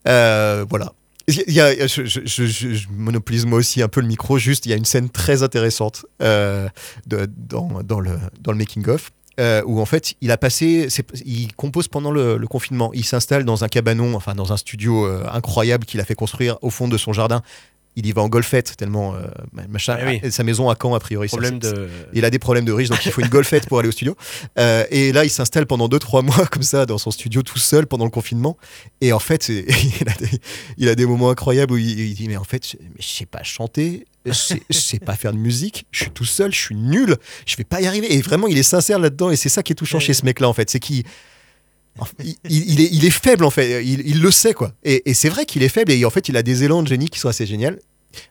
Euh, 0.10 0.65
voilà. 0.69 0.91
Il 1.27 1.51
y 1.53 1.59
a- 1.59 1.87
je, 1.87 2.87
monopolise 2.91 3.45
moi 3.45 3.59
aussi 3.59 3.81
un 3.81 3.89
peu 3.89 3.99
le 4.01 4.07
micro. 4.07 4.37
Juste, 4.37 4.65
il 4.65 4.69
y 4.69 4.73
a 4.73 4.77
une 4.77 4.85
scène 4.85 5.09
très 5.09 5.43
intéressante 5.43 6.05
euh, 6.21 6.69
dans, 7.05 7.99
le 7.99 8.17
dans 8.39 8.51
le 8.53 8.57
making 8.57 8.87
of. 8.87 9.11
euh, 9.39 9.61
où 9.65 9.79
en 9.81 9.85
fait 9.85 10.15
il 10.21 10.31
a 10.31 10.37
passé, 10.37 10.87
il 11.25 11.53
compose 11.55 11.87
pendant 11.89 12.11
le, 12.11 12.37
le 12.37 12.47
confinement. 12.47 12.91
Il 12.93 13.03
s'installe 13.05 13.43
dans 13.43 13.63
un 13.63 13.67
cabanon, 13.67 14.15
enfin 14.15 14.33
dans 14.35 14.51
un 14.53 14.57
studio 14.57 15.05
euh, 15.05 15.23
incroyable 15.31 15.85
qu'il 15.85 15.99
a 15.99 16.05
fait 16.05 16.15
construire 16.15 16.57
au 16.61 16.69
fond 16.69 16.87
de 16.87 16.97
son 16.97 17.13
jardin. 17.13 17.41
Il 17.99 18.05
y 18.05 18.12
va 18.12 18.21
en 18.21 18.29
golfette 18.29 18.77
tellement 18.77 19.15
euh, 19.15 19.21
machin. 19.69 19.97
Ah 19.99 20.05
oui. 20.05 20.19
Et 20.21 20.29
Sa 20.29 20.43
maison 20.43 20.69
à 20.69 20.75
Caen 20.79 20.93
a 20.93 20.99
priori. 20.99 21.27
Problème 21.27 21.57
de. 21.57 21.89
il 22.13 22.23
a 22.25 22.29
des 22.29 22.38
problèmes 22.38 22.63
de 22.63 22.71
riche, 22.71 22.89
donc 22.89 23.03
il 23.05 23.12
faut 23.12 23.21
une 23.21 23.27
golfette 23.27 23.67
pour 23.67 23.79
aller 23.79 23.89
au 23.89 23.91
studio. 23.91 24.15
Euh, 24.60 24.86
et 24.91 25.12
là, 25.12 25.23
il 25.25 25.29
s'installe 25.29 25.65
pendant 25.65 25.88
2-3 25.88 26.23
mois 26.23 26.45
comme 26.47 26.63
ça 26.63 26.86
dans 26.86 26.97
son 26.97 27.12
studio 27.12 27.41
tout 27.43 27.57
seul 27.60 27.86
pendant 27.88 28.05
le 28.05 28.12
confinement. 28.12 28.57
Et 29.01 29.13
en 29.13 29.19
fait, 29.19 29.49
il 29.49 30.07
a 30.10 30.13
des, 30.13 30.29
il 30.77 30.89
a 30.89 30.95
des 30.95 31.05
moments 31.05 31.29
incroyables 31.31 31.73
où 31.73 31.77
il, 31.77 31.99
il 31.99 32.13
dit 32.13 32.27
Mais 32.27 32.38
en 32.38 32.43
fait, 32.43 32.63
je, 32.99 33.05
sais 33.05 33.25
pas 33.25 33.41
chanter, 33.43 34.05
je 34.25 34.31
sais, 34.33 34.99
pas 34.99 35.15
faire 35.15 35.33
de 35.33 35.38
musique, 35.39 35.86
je 35.91 36.03
suis 36.03 36.12
tout 36.12 36.25
seul, 36.25 36.51
je 36.53 36.60
suis 36.60 36.75
nul, 36.75 37.17
je 37.45 37.55
vais 37.55 37.63
pas 37.63 37.81
y 37.81 37.88
arriver. 37.88 38.13
Et 38.13 38.21
vraiment, 38.21 38.47
il 38.47 38.57
est 38.57 38.63
sincère 38.63 38.99
là-dedans. 38.99 39.31
Et 39.31 39.36
c'est 39.36 39.49
ça 39.49 39.63
qui 39.63 39.73
est 39.73 39.75
touchant 39.75 39.97
Ouais. 39.97 40.03
chez 40.03 40.13
ce 40.13 40.23
mec-là, 40.25 40.47
en 40.49 40.53
fait. 40.53 40.69
C'est 40.69 40.79
qu'il. 40.79 41.03
il, 42.23 42.36
il- 42.49 42.71
il 42.71 42.81
est, 42.81 42.89
il 42.93 43.05
est 43.05 43.10
faible 43.10 43.43
en 43.43 43.49
fait, 43.49 43.83
il, 43.83 44.01
il 44.07 44.21
le 44.21 44.29
sait 44.31 44.53
quoi. 44.53 44.71
Et, 44.83 45.10
et 45.10 45.13
c'est 45.15 45.29
vrai 45.29 45.45
qu'il 45.45 45.63
est 45.63 45.69
faible 45.69 45.91
et 45.91 46.05
en 46.05 46.10
fait 46.12 46.29
il 46.29 46.38
a 46.38 46.43
des 46.43 46.63
élans 46.63 46.83
de 46.83 46.88
génie 46.88 47.10
qui 47.10 47.19
sont 47.19 47.29
assez 47.29 47.45
géniaux. 47.47 47.71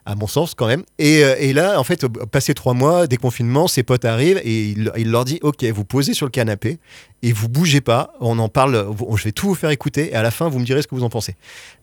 À 0.05 0.15
mon 0.15 0.27
sens 0.27 0.55
quand 0.55 0.67
même. 0.67 0.83
Et, 0.99 1.23
euh, 1.25 1.37
et 1.39 1.53
là, 1.53 1.79
en 1.81 1.85
fait, 1.85 2.07
passé 2.31 2.55
trois 2.55 2.75
mois, 2.75 3.07
déconfinement, 3.07 3.69
ses 3.69 3.83
potes 3.83 4.05
arrivent 4.05 4.41
et 4.45 4.71
il, 4.71 4.91
il 4.97 5.11
leur 5.11 5.25
dit 5.25 5.39
Ok, 5.43 5.65
vous 5.65 5.85
posez 5.85 6.15
sur 6.15 6.27
le 6.27 6.31
canapé 6.31 6.79
et 7.23 7.33
vous 7.33 7.49
bougez 7.49 7.81
pas. 7.81 8.13
On 8.21 8.39
en 8.39 8.49
parle, 8.49 8.87
je 9.17 9.25
vais 9.25 9.33
tout 9.33 9.49
vous 9.49 9.55
faire 9.55 9.71
écouter 9.71 10.11
et 10.11 10.15
à 10.15 10.23
la 10.23 10.31
fin, 10.31 10.49
vous 10.49 10.59
me 10.59 10.65
direz 10.65 10.83
ce 10.83 10.87
que 10.87 10.95
vous 10.95 11.03
en 11.05 11.09
pensez. 11.09 11.35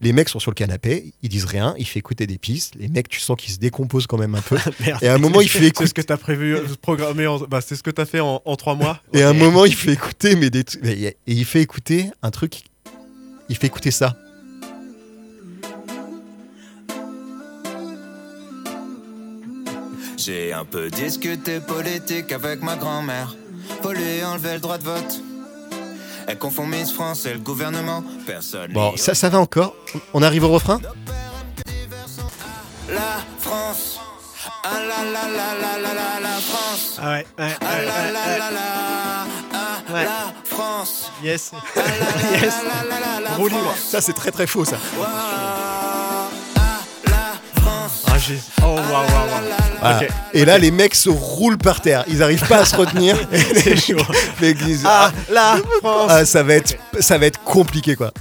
Les 0.02 0.14
mecs 0.14 0.30
sont 0.30 0.40
sur 0.40 0.52
le 0.52 0.56
canapé, 0.56 1.14
ils 1.22 1.30
disent 1.30 1.46
rien, 1.46 1.74
il 1.78 1.86
fait 1.88 2.00
écouter 2.00 2.28
des 2.28 2.38
pistes. 2.38 2.76
Les 2.80 2.88
mecs, 2.88 3.10
tu 3.10 3.20
sens 3.20 3.36
qu'ils 3.38 3.54
se 3.54 3.60
décomposent 3.60 4.08
quand 4.08 4.18
même 4.18 4.36
un 4.36 4.42
peu. 4.42 4.58
Merde. 4.80 5.04
Et 5.04 5.08
à 5.08 5.14
un 5.16 5.18
moment, 5.18 5.42
il 5.42 5.50
fait 5.50 5.60
C'est 5.60 5.66
écouter. 5.68 5.88
ce 5.90 5.94
que 5.94 6.02
t'as 6.02 6.18
prévu, 6.18 6.56
euh, 6.56 6.62
programmé, 6.82 7.28
en... 7.28 7.40
bah, 7.40 7.62
c'est 7.62 7.76
ce 7.76 7.84
que 7.84 7.92
t'as 7.92 8.06
fait 8.06 8.20
en, 8.20 8.42
en 8.46 8.56
trois 8.56 8.76
mois. 8.76 9.02
Et 9.14 9.22
à 9.24 9.30
un 9.30 9.34
moment, 9.34 9.66
il 9.66 9.76
fait 9.76 9.94
écouter, 9.94 10.36
mais 10.36 10.50
des 10.50 10.64
trucs- 10.64 10.84
et 10.86 11.16
il 11.28 11.46
fait 11.46 11.62
écouter 11.62 12.10
un 12.22 12.32
truc. 12.32 12.64
Il 13.50 13.58
fait 13.58 13.68
écouter 13.68 13.92
ça. 13.92 14.16
J'ai 20.26 20.54
un 20.54 20.64
peu 20.64 20.90
discuté 20.90 21.60
politique 21.60 22.32
avec 22.32 22.62
ma 22.62 22.76
grand-mère. 22.78 23.36
Pour 23.82 23.92
lui 23.92 24.24
enlever 24.24 24.54
le 24.54 24.60
droit 24.60 24.78
de 24.78 24.84
vote. 24.84 25.20
Elle 26.28 26.38
confond 26.38 26.66
Miss 26.66 26.94
France 26.94 27.26
et 27.26 27.34
le 27.34 27.40
gouvernement. 27.40 28.04
Personne. 28.26 28.72
Bon, 28.72 28.96
ça, 28.96 29.14
ça 29.16 29.28
va 29.30 29.40
encore? 29.40 29.76
On 30.14 30.22
arrive 30.24 30.46
au 30.46 30.50
refrain? 30.50 30.80
La 32.90 33.18
France. 33.40 34.00
Ah 34.64 34.76
la 34.80 35.04
la 35.04 35.28
la 35.28 35.54
la 35.62 35.78
la 35.82 35.94
la 35.94 36.20
la 36.22 36.38
France. 36.40 37.00
Ah 37.02 37.10
ouais, 37.12 37.26
ouais, 37.38 37.56
Ah 37.60 37.66
ouais, 37.76 37.86
la 37.86 37.94
ouais, 37.94 38.12
la 38.14 38.20
ouais. 38.22 38.40
la 38.40 38.52
la. 38.52 38.62
Ah 39.54 39.94
Ouais. 39.94 40.04
la 40.06 40.34
France. 40.46 41.12
Yes. 41.22 41.52
Ah 41.54 41.80
la 41.80 42.32
la 42.32 42.40
Yes. 42.46 42.54
la 42.64 42.90
la 42.90 43.00
la 43.00 43.30
la 43.30 43.36
Roue 43.36 43.48
libre. 43.50 43.62
France. 43.64 43.80
Ça, 43.90 44.00
c'est 44.00 44.14
très 44.14 44.32
très 44.32 44.48
faux, 44.48 44.64
ça. 44.64 44.78
Ah 48.08 48.18
j'ai. 48.18 48.40
Oh, 48.62 48.66
waouh, 48.66 48.78
waouh, 48.78 49.04
waouh. 49.06 49.28
Voilà. 49.82 49.98
Ok. 50.02 50.08
Et 50.34 50.46
là, 50.46 50.58
les 50.58 50.72
mecs 50.72 50.96
se 50.96 51.10
roulent 51.10 51.58
par 51.58 51.82
terre. 51.82 52.04
Ils 52.08 52.24
arrivent 52.24 52.48
pas 52.48 52.60
à 52.60 52.66
se 52.66 52.76
retenir. 52.76 53.18
C'est 53.32 53.76
chaud. 53.78 53.98
Les 54.42 54.50
mecs 54.50 54.64
disent, 54.64 54.84
Ah, 54.86 55.12
ah, 56.10 56.26
ça 56.26 56.44
va 56.44 56.56
être, 56.56 56.76
ça 57.00 57.18
va 57.18 57.26
être 57.26 57.42
compliqué, 57.44 57.96
quoi. 57.96 58.12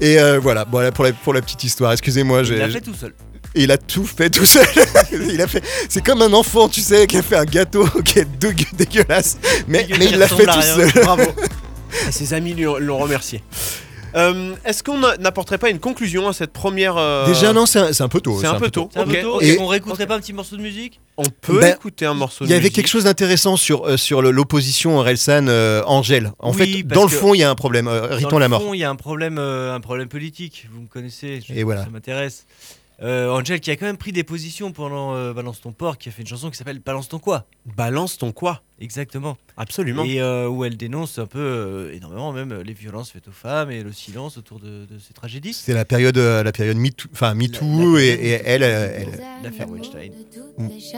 Et 0.00 0.18
euh, 0.20 0.38
voilà, 0.38 0.64
voilà 0.70 0.92
pour 0.92 1.04
la, 1.04 1.12
pour 1.12 1.32
la 1.34 1.40
petite 1.40 1.64
histoire. 1.64 1.92
Excusez-moi, 1.92 2.42
Il 2.44 2.56
l'a 2.58 2.68
fait 2.68 2.80
tout 2.80 2.94
seul. 2.94 3.14
Et 3.54 3.62
il 3.64 3.72
a 3.72 3.78
tout 3.78 4.04
fait 4.04 4.28
tout 4.30 4.44
seul. 4.44 4.66
il 5.12 5.40
a 5.40 5.46
fait. 5.46 5.62
C'est 5.88 6.04
comme 6.04 6.20
un 6.22 6.32
enfant, 6.34 6.68
tu 6.68 6.80
sais, 6.82 7.06
qui 7.06 7.16
a 7.16 7.22
fait 7.22 7.36
un 7.36 7.44
gâteau 7.46 7.86
qui 8.04 8.18
est 8.20 8.28
dégueu- 8.38 8.74
dégueulasse, 8.74 9.38
mais, 9.66 9.86
mais 9.98 10.04
il 10.06 10.18
l'a 10.18 10.28
fait 10.28 10.44
tout 10.44 10.62
seul. 10.62 10.92
Bravo. 11.02 11.22
Et 12.06 12.12
ses 12.12 12.34
amis 12.34 12.52
lui 12.52 12.66
ont- 12.66 12.78
l'ont 12.78 12.98
remercié. 12.98 13.42
Euh, 14.14 14.54
Est-ce 14.64 14.82
qu'on 14.82 15.02
a- 15.04 15.16
n'apporterait 15.18 15.58
pas 15.58 15.70
une 15.70 15.78
conclusion 15.80 16.28
à 16.28 16.32
cette 16.32 16.52
première. 16.52 16.96
euh, 16.96 17.26
Déjà, 17.26 17.52
non, 17.52 17.66
c'est 17.66 17.78
un, 17.78 17.92
c'est 17.92 18.02
un 18.02 18.08
peu 18.08 18.20
tôt. 18.20 18.38
C'est 18.40 18.46
un 18.46 18.54
peu 18.58 18.70
tôt. 18.70 18.88
C'est 18.92 19.00
un 19.00 19.04
peu 19.04 19.12
Ok. 19.16 19.20
tôt. 19.22 19.40
Et- 19.42 19.48
Et 19.54 19.58
on 19.60 19.66
réécouterait 19.66 20.06
pas 20.06 20.16
un 20.16 20.20
petit 20.20 20.32
morceau 20.32 20.56
de 20.56 20.62
musique 20.62 21.00
On 21.16 21.24
peut 21.24 21.60
Ben, 21.60 21.74
écouter 21.74 22.06
un 22.06 22.14
morceau 22.14 22.44
de 22.44 22.48
Il 22.48 22.52
y 22.52 22.54
avait 22.54 22.60
musique. 22.62 22.76
quelque 22.76 22.86
chose 22.88 23.04
d'intéressant 23.04 23.56
sur, 23.56 23.86
euh, 23.86 23.96
sur 23.96 24.22
le- 24.22 24.30
l'opposition 24.30 24.98
Orelsan-Angèle. 24.98 26.32
en 26.38 26.52
Oui, 26.52 26.56
fait, 26.56 26.82
parce 26.84 26.94
dans 26.94 27.04
le 27.04 27.10
que- 27.10 27.16
fond, 27.16 27.34
il 27.34 27.38
y 27.38 27.42
a 27.42 27.50
un 27.50 27.54
problème. 27.54 27.88
Euh, 27.88 28.08
Dans 28.08 28.16
Ritons 28.16 28.36
le 28.36 28.40
la 28.40 28.48
mort. 28.48 28.62
fond, 28.62 28.72
il 28.74 28.78
y 28.78 28.84
a 28.84 28.90
un 28.90 28.96
problème, 28.96 29.36
euh, 29.38 29.74
un 29.74 29.80
problème 29.80 30.08
politique. 30.08 30.66
Vous 30.72 30.82
me 30.82 30.86
connaissez. 30.86 31.40
je- 31.46 31.52
Et 31.54 31.62
voilà. 31.64 31.82
Ça 31.84 31.90
m'intéresse. 31.90 32.46
Euh, 33.02 33.30
Angel 33.30 33.60
qui 33.60 33.70
a 33.70 33.76
quand 33.76 33.86
même 33.86 33.96
pris 33.96 34.10
des 34.12 34.24
positions 34.24 34.72
pendant 34.72 35.14
euh, 35.14 35.32
Balance 35.32 35.60
ton 35.60 35.70
porc, 35.72 35.98
qui 35.98 36.08
a 36.08 36.12
fait 36.12 36.22
une 36.22 36.28
chanson 36.28 36.50
qui 36.50 36.56
s'appelle 36.56 36.80
Balance 36.80 37.08
ton 37.08 37.18
quoi? 37.20 37.44
Balance 37.76 38.18
ton 38.18 38.32
quoi? 38.32 38.62
Exactement. 38.80 39.36
Absolument. 39.56 40.04
Et 40.04 40.20
euh, 40.20 40.48
où 40.48 40.64
elle 40.64 40.76
dénonce 40.76 41.18
un 41.18 41.26
peu 41.26 41.38
euh, 41.40 41.92
énormément 41.94 42.32
même 42.32 42.52
euh, 42.52 42.62
les 42.62 42.72
violences 42.74 43.10
faites 43.10 43.26
aux 43.26 43.32
femmes 43.32 43.72
et 43.72 43.82
le 43.82 43.92
silence 43.92 44.38
autour 44.38 44.60
de, 44.60 44.86
de 44.86 44.98
ces 45.04 45.12
tragédies. 45.14 45.52
C'était 45.52 45.74
la 45.74 45.84
période, 45.84 46.16
euh, 46.16 46.42
la 46.44 46.52
période 46.52 46.76
MeToo, 46.76 47.08
enfin 47.12 47.34
MeToo, 47.34 47.98
et, 47.98 48.04
et 48.06 48.30
elle, 48.44 48.62
euh, 48.62 48.98
elle- 49.00 49.20
L'affaire 49.42 49.68
Weinstein. 49.70 50.12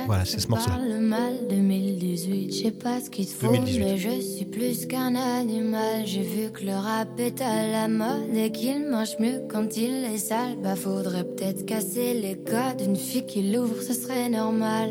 Voilà, 0.07 0.25
c'est 0.25 0.40
ce 0.40 0.49
morceau-là. 0.49 0.77
Parle 0.77 1.01
mal 1.01 1.33
2018, 1.49 2.53
je 2.53 2.62
sais 2.64 2.71
pas 2.71 3.01
ce 3.01 3.11
qu'il 3.11 3.27
faut, 3.27 3.53
2018. 3.53 3.79
mais 3.81 3.99
je 3.99 4.21
suis 4.21 4.45
plus 4.47 4.87
qu'un 4.87 5.14
animal. 5.14 6.07
J'ai 6.07 6.23
vu 6.23 6.51
que 6.51 6.64
le 6.64 6.73
rap 6.75 7.09
est 7.19 7.40
à 7.43 7.66
la 7.71 7.88
mode 7.88 8.35
et 8.35 8.51
qu'il 8.51 8.88
mange 8.90 9.19
mieux 9.19 9.43
quand 9.51 9.77
il 9.77 10.05
est 10.05 10.19
sale. 10.19 10.57
Bah 10.62 10.77
faudrait 10.77 11.25
peut-être 11.25 11.64
casser 11.66 12.14
les 12.14 12.37
codes. 12.37 12.81
Une 12.85 12.97
fille 12.97 13.27
qui 13.27 13.43
l'ouvre, 13.53 13.81
ce 13.83 13.93
serait 13.95 14.29
normal. 14.29 14.90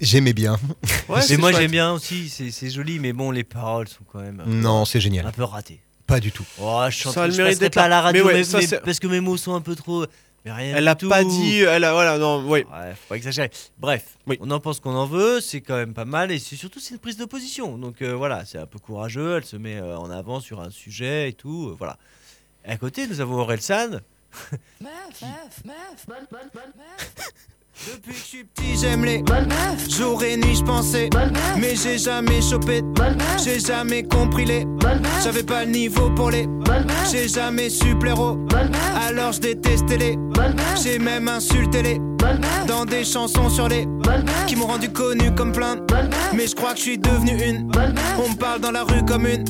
j'aimais 0.00 0.32
bien. 0.32 0.58
Ouais, 1.08 1.18
et 1.18 1.22
c'est 1.22 1.36
moi 1.36 1.52
j'aime 1.52 1.70
bien 1.70 1.92
aussi, 1.92 2.28
c'est 2.28 2.70
joli, 2.70 2.98
mais 2.98 3.12
bon, 3.12 3.30
les 3.30 3.44
paroles 3.44 3.88
sont 3.88 4.04
quand 4.10 4.20
même 4.20 4.40
un 4.40 4.44
peu- 4.44 4.50
Non, 4.50 4.84
c'est 4.84 4.98
un 4.98 5.00
génial. 5.00 5.32
peu 5.32 5.44
ratées. 5.44 5.80
Pas 6.06 6.20
du 6.20 6.32
tout. 6.32 6.44
Oh, 6.60 6.82
je 6.88 6.96
chante, 6.96 7.14
Ça 7.14 7.22
a 7.24 7.28
le 7.28 7.34
mérite 7.36 7.58
d'être 7.60 7.74
pas 7.74 7.84
à 7.84 7.88
la 7.88 8.00
radio, 8.02 8.24
Mais 8.24 8.28
ouais, 8.32 8.38
mais- 8.38 8.44
ça, 8.44 8.58
mais 8.58 8.66
c'est- 8.66 8.80
parce 8.80 8.98
que 8.98 9.06
mes 9.06 9.20
mots 9.20 9.36
sont 9.36 9.54
un 9.54 9.60
peu 9.60 9.74
trop. 9.76 10.04
Mais 10.44 10.50
rien 10.52 10.76
Elle 10.76 10.82
du 10.84 10.88
a 10.88 10.94
tout. 10.96 11.08
pas 11.08 11.22
dit. 11.22 11.60
Elle 11.60 11.84
a, 11.84 11.92
voilà, 11.92 12.18
non, 12.18 12.42
oui. 12.50 12.64
Ouais, 12.64 12.64
faut 12.94 13.08
pas 13.10 13.16
exagérer. 13.16 13.48
Bref, 13.78 14.18
Oui. 14.26 14.36
on 14.40 14.50
en 14.50 14.58
pense 14.58 14.80
qu'on 14.80 14.94
en 14.96 15.06
veut, 15.06 15.40
c'est 15.40 15.60
quand 15.60 15.76
même 15.76 15.94
pas 15.94 16.04
mal 16.04 16.32
et 16.32 16.40
c'est 16.40 16.56
surtout 16.56 16.80
c'est 16.80 16.94
une 16.94 16.98
prise 17.00 17.16
de 17.16 17.24
position. 17.24 17.78
Donc 17.78 18.02
euh, 18.02 18.12
voilà, 18.14 18.44
c'est 18.44 18.58
un 18.58 18.66
peu 18.66 18.80
courageux, 18.80 19.36
elle 19.36 19.44
se 19.44 19.56
met 19.56 19.76
euh, 19.76 19.96
en 19.96 20.10
avant 20.10 20.40
sur 20.40 20.60
un 20.60 20.70
sujet 20.70 21.28
et 21.28 21.32
tout, 21.32 21.68
euh, 21.70 21.76
voilà. 21.78 21.96
Et 22.66 22.70
à 22.72 22.76
côté, 22.76 23.06
nous 23.06 23.20
avons 23.20 23.36
Orelsan. 23.38 24.00
Depuis 27.84 28.12
que 28.12 28.18
je 28.18 28.24
suis 28.24 28.44
petit, 28.44 28.78
j'aime 28.80 29.04
les 29.04 29.24
Jour 29.88 30.22
et 30.22 30.36
nuit, 30.36 30.54
je 30.54 30.62
pensais 30.62 31.10
Mais 31.58 31.74
j'ai 31.74 31.98
jamais 31.98 32.40
chopé 32.40 32.80
J'ai 33.42 33.58
jamais 33.58 34.04
compris 34.04 34.44
les 34.44 34.64
J'avais 35.24 35.42
pas 35.42 35.64
le 35.64 35.72
niveau 35.72 36.08
pour 36.10 36.30
les 36.30 36.48
J'ai 37.10 37.28
jamais 37.28 37.70
su 37.70 37.96
plaire 37.96 38.20
aux 38.20 38.38
Alors 39.08 39.32
je 39.32 39.40
détestais 39.40 39.96
les 39.96 40.18
J'ai 40.80 41.00
même 41.00 41.26
insulté 41.26 41.82
les 41.82 42.00
Dans 42.68 42.84
des 42.84 43.04
chansons 43.04 43.48
sur 43.48 43.68
les 43.68 43.88
Qui 44.46 44.54
m'ont 44.54 44.66
rendu 44.66 44.88
connu 44.88 45.34
comme 45.34 45.50
plein 45.50 45.76
Mais 46.32 46.46
je 46.46 46.54
crois 46.54 46.72
que 46.74 46.78
je 46.78 46.82
suis 46.82 46.98
devenu 46.98 47.32
une 47.32 47.68
On 48.24 48.28
me 48.28 48.36
parle 48.36 48.60
dans 48.60 48.70
la 48.70 48.84
rue 48.84 49.04
comme 49.04 49.26
une 49.26 49.44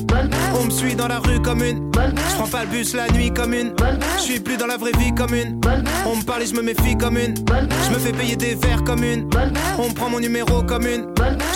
On 0.59 0.65
me 0.65 0.71
suit 0.71 0.95
dans 0.95 1.07
la 1.07 1.19
rue 1.19 1.39
comme 1.39 1.61
une 1.61 1.92
Je 2.29 2.35
prends 2.35 2.47
pas 2.47 2.63
le 2.63 2.69
bus 2.69 2.93
la 2.93 3.07
nuit 3.09 3.31
comme 3.31 3.53
une. 3.53 3.73
Je 4.17 4.21
suis 4.21 4.39
plus 4.39 4.57
dans 4.57 4.67
la 4.67 4.77
vraie 4.77 4.91
vie 4.97 5.13
comme 5.13 5.33
une. 5.33 5.59
On 6.05 6.15
me 6.15 6.23
parle 6.23 6.43
et 6.43 6.45
je 6.47 6.53
me 6.53 6.61
méfie 6.61 6.97
comme 6.97 7.17
une. 7.17 7.35
Je 7.37 7.93
me 7.93 7.99
fais 7.99 8.11
payer 8.11 8.35
des 8.35 8.55
verres 8.55 8.83
comme 8.83 9.03
une. 9.03 9.29
On 9.77 9.89
me 9.89 9.93
prend 9.93 10.09
mon 10.09 10.19
numéro 10.19 10.63
comme 10.63 10.87
une. 10.87 11.07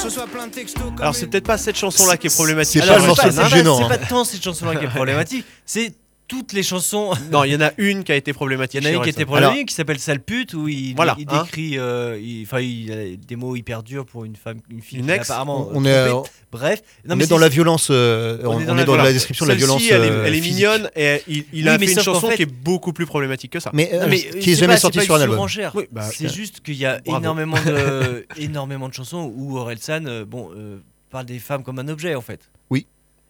Reçois 0.04 0.28
plein 0.28 0.48
de 0.48 0.52
textos 0.52 0.84
comme 0.84 1.02
Alors, 1.02 1.16
c'est 1.16 1.28
peut-être 1.28 1.46
pas 1.48 1.58
cette 1.58 1.76
chanson-là 1.78 2.18
qui 2.18 2.28
est 2.28 2.36
problématique. 2.36 2.82
C'est 2.84 2.88
pas 2.88 3.16
pas, 3.16 3.32
pas- 3.32 3.50
gênant, 3.50 3.78
c'est 3.78 3.84
hein. 3.84 3.90
pas 3.90 3.98
tant 3.98 4.24
cette 4.24 4.44
chanson-là 4.44 4.76
qui 4.76 4.86
est 4.86 4.90
problématique, 4.96 5.46
c'est 5.66 5.94
toutes 6.28 6.54
les 6.54 6.64
chansons. 6.64 7.12
Non, 7.32 7.44
il 7.44 7.52
y 7.54 7.56
en 7.56 7.62
a 7.62 7.72
une 7.78 8.04
qui 8.04 8.12
a 8.12 8.16
été 8.16 8.32
Il 8.32 8.34
problématique. 8.34 8.82
y 8.82 8.86
en 8.86 8.90
a 8.90 8.94
une 8.94 9.02
qui 9.02 9.10
était 9.10 9.24
Orelsan. 9.24 9.32
problématique 9.42 9.70
qui 9.70 9.76
s'appelle 9.76 10.00
Sale 10.00 10.20
pute 10.20 10.54
où 10.54 10.68
il, 10.68 10.96
Voilà, 10.96 11.16
il 11.18 11.26
hein. 11.30 11.44
décrit 11.44 11.78
euh, 11.80 12.20
il- 12.22 12.44
enfin 12.44 12.60
il, 12.60 12.92
a 12.92 13.16
des 13.16 13.36
mots 13.36 13.56
hyper 13.56 13.84
durs 13.84 14.06
pour 14.06 14.26
une 14.26 14.36
femme 14.36 14.60
une 14.70 14.82
fille 14.82 15.00
Une 15.00 15.10
ex. 15.10 15.30
apparemment 15.30 15.70
On 15.74 15.86
euh, 15.86 16.06
est, 16.06 16.10
trompée. 16.10 16.30
bref 16.52 16.82
non, 17.06 17.14
on 17.14 17.18
mais 17.18 17.24
est 17.24 17.28
dans 17.28 17.38
la 17.38 17.50
violence. 17.50 17.88
euh, 17.92 18.38
on, 18.44 18.48
On 18.56 18.60
est 18.60 18.66
dans 18.66 18.74
on 18.74 18.76
la 18.76 18.82
est 18.82 18.86
dans 18.86 18.92
la 18.96 19.04
violence. 19.04 19.14
description 19.14 19.46
de 19.46 19.52
la 19.52 19.56
violence. 19.56 19.82
Elle, 19.90 20.04
est, 20.04 20.10
euh, 20.12 20.24
elle 20.26 20.36
est 20.36 20.42
physique. 20.42 20.54
mignonne 20.56 20.90
et 20.96 21.22
il, 21.28 21.46
il 21.54 21.64
Oui, 21.64 21.70
a 21.70 21.80
fait 21.80 21.92
une 21.92 22.00
chanson 22.00 22.30
fait- 22.30 22.36
qui 22.36 22.42
est 22.44 22.46
beaucoup 22.46 22.94
plus 22.94 23.06
problématique 23.06 23.52
que 23.54 23.60
ça. 23.60 23.72
Mais, 23.74 23.90
euh, 23.94 24.02
Non, 24.02 24.08
mais 24.10 24.20
qui 24.20 24.52
est 24.52 24.56
jamais 24.56 24.74
pas- 24.74 24.80
sorti 24.80 25.00
c'est 25.00 25.06
sur 25.06 25.16
un 25.16 25.22
album. 25.22 25.40
Oui, 25.76 25.86
bah, 25.92 26.04
c'est 26.14 26.26
euh, 26.26 26.30
juste 26.30 26.62
qu'il 26.62 26.76
y 26.76 26.86
a 26.86 27.00
énormément 27.06 27.58
de 27.66 28.26
énormément 28.38 28.90
de 28.90 28.94
chansons 28.94 29.32
où 29.36 29.58
Orelsan 29.58 30.06
euh, 30.08 30.26
bon 30.26 30.50
euh, 30.56 30.78
parle 31.10 31.26
des 31.26 31.40
femmes 31.40 31.64
comme 31.64 31.80
un 31.80 31.88
objet 31.88 32.16
en 32.16 32.22
fait. 32.22 32.42
Oui. 32.70 32.86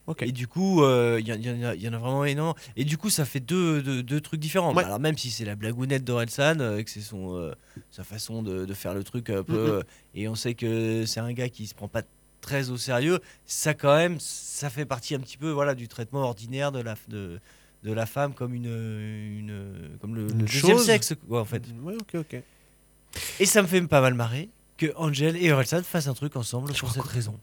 Ok. 0.07 0.21
Et 0.23 0.31
du 0.31 0.47
coup, 0.47 0.83
euh, 0.83 1.17
il 1.19 1.27
y, 1.27 1.33
en- 1.33 1.35
y 1.35 1.65
a- 1.65 1.75
il 1.75 1.81
y 1.81 1.87
en 1.89 1.93
a 1.93 1.97
vraiment 1.97 2.23
énormément. 2.25 2.55
Et 2.77 2.85
du 2.85 2.97
coup, 2.97 3.09
ça 3.09 3.25
fait 3.25 3.39
deux, 3.41 3.81
deux, 3.81 4.01
deux 4.01 4.21
trucs 4.21 4.39
différents. 4.39 4.73
Ouais. 4.73 4.83
Alors 4.83 4.99
même 4.99 5.17
si 5.17 5.29
c'est 5.29 5.43
la 5.45 5.55
blagounette 5.55 6.03
d'Orelsan, 6.05 6.59
euh, 6.61 6.81
que 6.81 6.89
c'est 6.89 7.01
son 7.01 7.35
euh, 7.37 7.53
sa 7.91 8.03
façon 8.05 8.41
de, 8.41 8.65
de 8.65 8.73
faire 8.73 8.93
le 8.93 9.03
truc 9.03 9.29
un 9.29 9.43
peu, 9.43 9.53
euh, 9.57 9.83
et 10.15 10.27
on 10.29 10.35
sait 10.35 10.53
que 10.53 11.05
c'est 11.05 11.19
un 11.19 11.33
gars 11.33 11.49
qui 11.49 11.67
se 11.67 11.75
prend 11.75 11.87
pas 11.89 12.03
très 12.41 12.69
au 12.69 12.77
sérieux. 12.77 13.19
Ça 13.45 13.73
quand 13.73 13.95
même, 13.97 14.17
ça 14.19 14.69
fait 14.69 14.85
partie 14.85 15.13
un 15.13 15.19
petit 15.19 15.37
peu 15.37 15.49
voilà 15.51 15.75
du 15.75 15.87
traitement 15.89 16.21
ordinaire 16.21 16.71
de 16.71 16.79
la 16.79 16.95
de, 17.09 17.39
de 17.83 17.91
la 17.91 18.05
femme 18.05 18.33
comme 18.33 18.53
une, 18.53 18.65
une 18.65 19.97
comme 19.99 20.15
le, 20.15 20.23
Une 20.31 20.39
le 20.39 20.45
deuxième 20.45 20.77
sexe 20.79 21.13
quoi 21.27 21.41
en 21.41 21.45
fait. 21.45 21.63
Ouais, 21.83 21.95
ok, 21.95 22.15
ok. 22.15 22.41
Et 23.39 23.45
ça 23.45 23.61
me 23.61 23.67
fait 23.67 23.81
pas 23.81 23.99
mal 24.01 24.13
marrer 24.13 24.49
que 24.77 24.93
Angel 24.95 25.35
et 25.37 25.51
Orelsan 25.51 25.83
fassent 25.83 26.07
un 26.07 26.13
truc 26.13 26.35
ensemble 26.35 26.71
pour 26.73 26.91
cette 26.91 27.03
raison. 27.03 27.37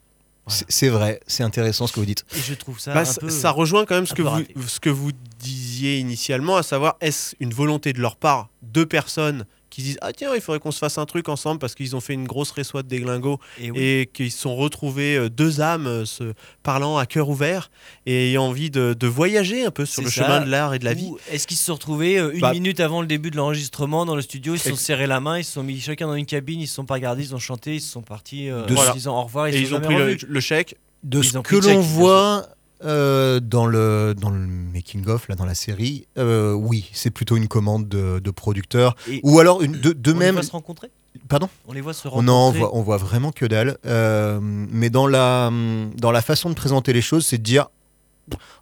C'est- 0.46 0.66
C'est 0.68 0.88
vrai, 0.88 1.20
c'est 1.26 1.42
intéressant 1.42 1.86
ce 1.86 1.92
que 1.92 2.00
vous 2.00 2.06
dites. 2.06 2.24
Et 2.36 2.40
je 2.40 2.54
trouve 2.54 2.78
ça 2.78 2.92
Bah, 2.94 3.00
un 3.00 3.04
ça, 3.04 3.20
peu. 3.20 3.30
ça 3.30 3.50
rejoint 3.50 3.84
quand 3.86 3.94
même 3.94 4.06
ce 4.06 4.14
que, 4.14 4.22
vous, 4.22 4.44
ce 4.66 4.78
que 4.80 4.90
vous 4.90 5.10
disiez 5.38 5.98
initialement, 5.98 6.56
à 6.56 6.62
savoir 6.62 6.96
est-ce 7.00 7.34
une 7.40 7.52
volonté 7.54 7.92
de 7.92 8.00
leur 8.00 8.16
part, 8.16 8.48
deux 8.62 8.86
personnes 8.86 9.46
qui 9.74 9.82
disent 9.82 9.98
ah 10.02 10.12
tiens 10.12 10.30
il 10.34 10.40
faudrait 10.40 10.60
qu'on 10.60 10.70
se 10.70 10.78
fasse 10.78 10.98
un 10.98 11.04
truc 11.06 11.28
ensemble 11.28 11.58
parce 11.58 11.74
qu'ils 11.74 11.96
ont 11.96 12.00
fait 12.00 12.12
une 12.14 12.26
grosse 12.26 12.50
réçoite 12.52 12.86
des 12.86 13.00
glingos 13.00 13.38
Et 13.60 13.70
oui. 13.70 13.78
et 13.80 14.10
qu'ils 14.12 14.30
se 14.30 14.38
sont 14.38 14.54
retrouvés 14.54 15.16
euh, 15.16 15.28
deux 15.28 15.60
âmes 15.60 15.86
euh, 15.86 16.04
se 16.04 16.32
parlant 16.62 16.96
à 16.96 17.06
cœur 17.06 17.28
ouvert 17.28 17.70
et 18.06 18.30
ayant 18.30 18.44
envie 18.44 18.70
de, 18.70 18.94
de 18.98 19.06
voyager 19.06 19.64
un 19.64 19.70
peu 19.70 19.84
sur 19.86 20.02
le 20.02 20.10
ça. 20.10 20.24
chemin 20.24 20.40
de 20.42 20.50
l'art 20.50 20.74
et 20.74 20.78
de 20.78 20.84
la 20.84 20.94
vie. 20.94 21.10
Est-ce 21.30 21.46
qu'ils 21.46 21.56
se 21.56 21.64
sont 21.64 21.74
retrouvés 21.74 22.18
euh, 22.18 22.32
une 22.32 22.40
Bah- 22.40 22.52
minute 22.52 22.78
avant 22.80 23.00
le 23.00 23.06
début 23.06 23.30
de 23.30 23.36
l'enregistrement 23.36 24.04
dans 24.06 24.14
le 24.16 24.22
studio 24.22 24.54
Ils 24.54 24.58
se 24.60 24.70
sont 24.70 24.76
serrés 24.76 25.06
la 25.06 25.20
main, 25.20 25.38
ils 25.38 25.44
se 25.44 25.52
sont 25.52 25.62
mis 25.62 25.80
chacun 25.80 26.06
dans 26.06 26.14
une 26.14 26.26
cabine, 26.26 26.60
ils 26.60 26.68
se 26.68 26.74
sont 26.74 26.84
pas 26.86 26.94
regardés, 26.94 27.24
ils 27.24 27.34
ont 27.34 27.38
chanté, 27.38 27.74
ils 27.74 27.80
se 27.80 27.90
sont 27.90 28.02
partis 28.02 28.48
euh, 28.50 28.66
De- 28.66 28.76
en 28.76 28.92
disant 28.94 29.18
au 29.18 29.24
revoir. 29.24 29.48
Ils, 29.48 29.56
Et 29.56 29.60
ils 29.60 29.74
ont 29.74 29.80
pris 29.80 29.96
le, 29.96 30.40
chèque. 30.40 30.76
De 31.02 31.18
Ils 31.18 31.24
ce 31.24 31.36
ont 31.38 31.42
que 31.42 31.56
l'on 31.56 31.80
voit 31.80 32.46
euh, 32.84 33.40
dans, 33.40 33.66
le, 33.66 34.14
dans 34.18 34.30
le 34.30 34.38
making-of, 34.38 35.28
là, 35.28 35.34
dans 35.34 35.46
la 35.46 35.54
série, 35.54 36.06
euh, 36.18 36.52
oui, 36.52 36.90
c'est 36.92 37.10
plutôt 37.10 37.36
une 37.36 37.48
commande 37.48 37.88
de, 37.88 38.18
de 38.18 38.30
producteur. 38.30 38.96
Et 39.08 39.20
Ou 39.22 39.38
alors 39.38 39.62
une, 39.62 39.72
de, 39.72 39.92
de 39.92 40.12
on 40.12 40.16
même. 40.16 40.34
les 40.34 40.40
voit 40.40 40.42
se 40.42 40.52
rencontrer? 40.52 40.90
Pardon? 41.28 41.48
On 41.68 41.72
les 41.72 41.80
voit 41.80 41.94
se 41.94 42.08
rencontrer. 42.08 42.26
Non, 42.26 42.48
on 42.48 42.50
voit, 42.50 42.76
on 42.76 42.82
voit 42.82 42.96
vraiment 42.96 43.30
que 43.32 43.46
dalle. 43.46 43.78
Euh, 43.86 44.38
mais 44.42 44.90
dans 44.90 45.06
la, 45.06 45.50
dans 45.96 46.10
la 46.10 46.22
façon 46.22 46.50
de 46.50 46.54
présenter 46.54 46.92
les 46.92 47.02
choses, 47.02 47.24
c'est 47.24 47.38
de 47.38 47.42
dire, 47.42 47.68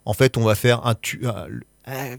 en 0.04 0.12
fait, 0.12 0.36
on 0.36 0.44
va 0.44 0.54
faire 0.54 0.86
un 0.86 0.94
tube. 0.94 1.26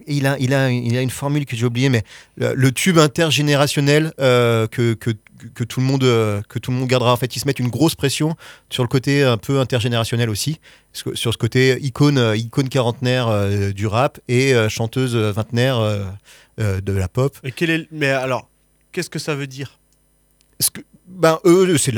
il, 0.08 0.26
a, 0.28 0.38
il, 0.40 0.54
a, 0.54 0.72
il 0.72 0.98
a 0.98 1.02
une 1.02 1.10
formule 1.10 1.46
que 1.46 1.56
j'ai 1.56 1.66
oubliée, 1.66 1.90
mais 1.90 2.04
le, 2.36 2.54
le 2.56 2.72
tube 2.72 2.98
intergénérationnel 2.98 4.12
que, 4.18 4.94
que, 4.96 5.12
que, 5.54 5.64
tout 5.64 5.80
le 5.80 5.86
monde, 5.86 6.04
euh, 6.04 6.42
que 6.50 6.60
tout 6.60 6.72
le 6.72 6.78
monde 6.78 6.88
gardera. 6.88 7.12
En 7.14 7.18
fait, 7.18 7.36
ils 7.36 7.40
se 7.40 7.46
mettent 7.48 7.60
une 7.60 7.70
grosse 7.70 7.96
pression 7.96 8.36
sur 8.70 8.84
le 8.84 8.88
côté 8.90 9.24
un 9.24 9.38
peu 9.38 9.60
intergénérationnel 9.60 10.30
aussi, 10.30 10.60
sur 10.94 11.34
ce 11.34 11.38
côté 11.38 11.78
icône, 11.82 12.18
euh, 12.18 12.36
icône 12.36 12.70
quarantenaire 12.70 13.28
euh, 13.28 13.72
du 13.72 13.88
rap 13.88 14.20
et 14.28 14.54
chanteuse 14.70 15.16
vingtenaire 15.16 15.80
de 16.58 16.92
la 16.94 17.08
pop. 17.08 17.38
Et 17.44 17.52
quel 17.52 17.70
est, 17.70 17.88
mais 17.92 18.10
alors, 18.10 18.50
qu'est-ce 18.92 19.10
que 19.10 19.20
ça 19.20 19.36
veut 19.36 19.48
dire? 19.48 19.80
Parce 20.58 20.70
que, 20.70 20.82
ben, 21.08 21.40
eux, 21.46 21.78
c'est 21.78 21.92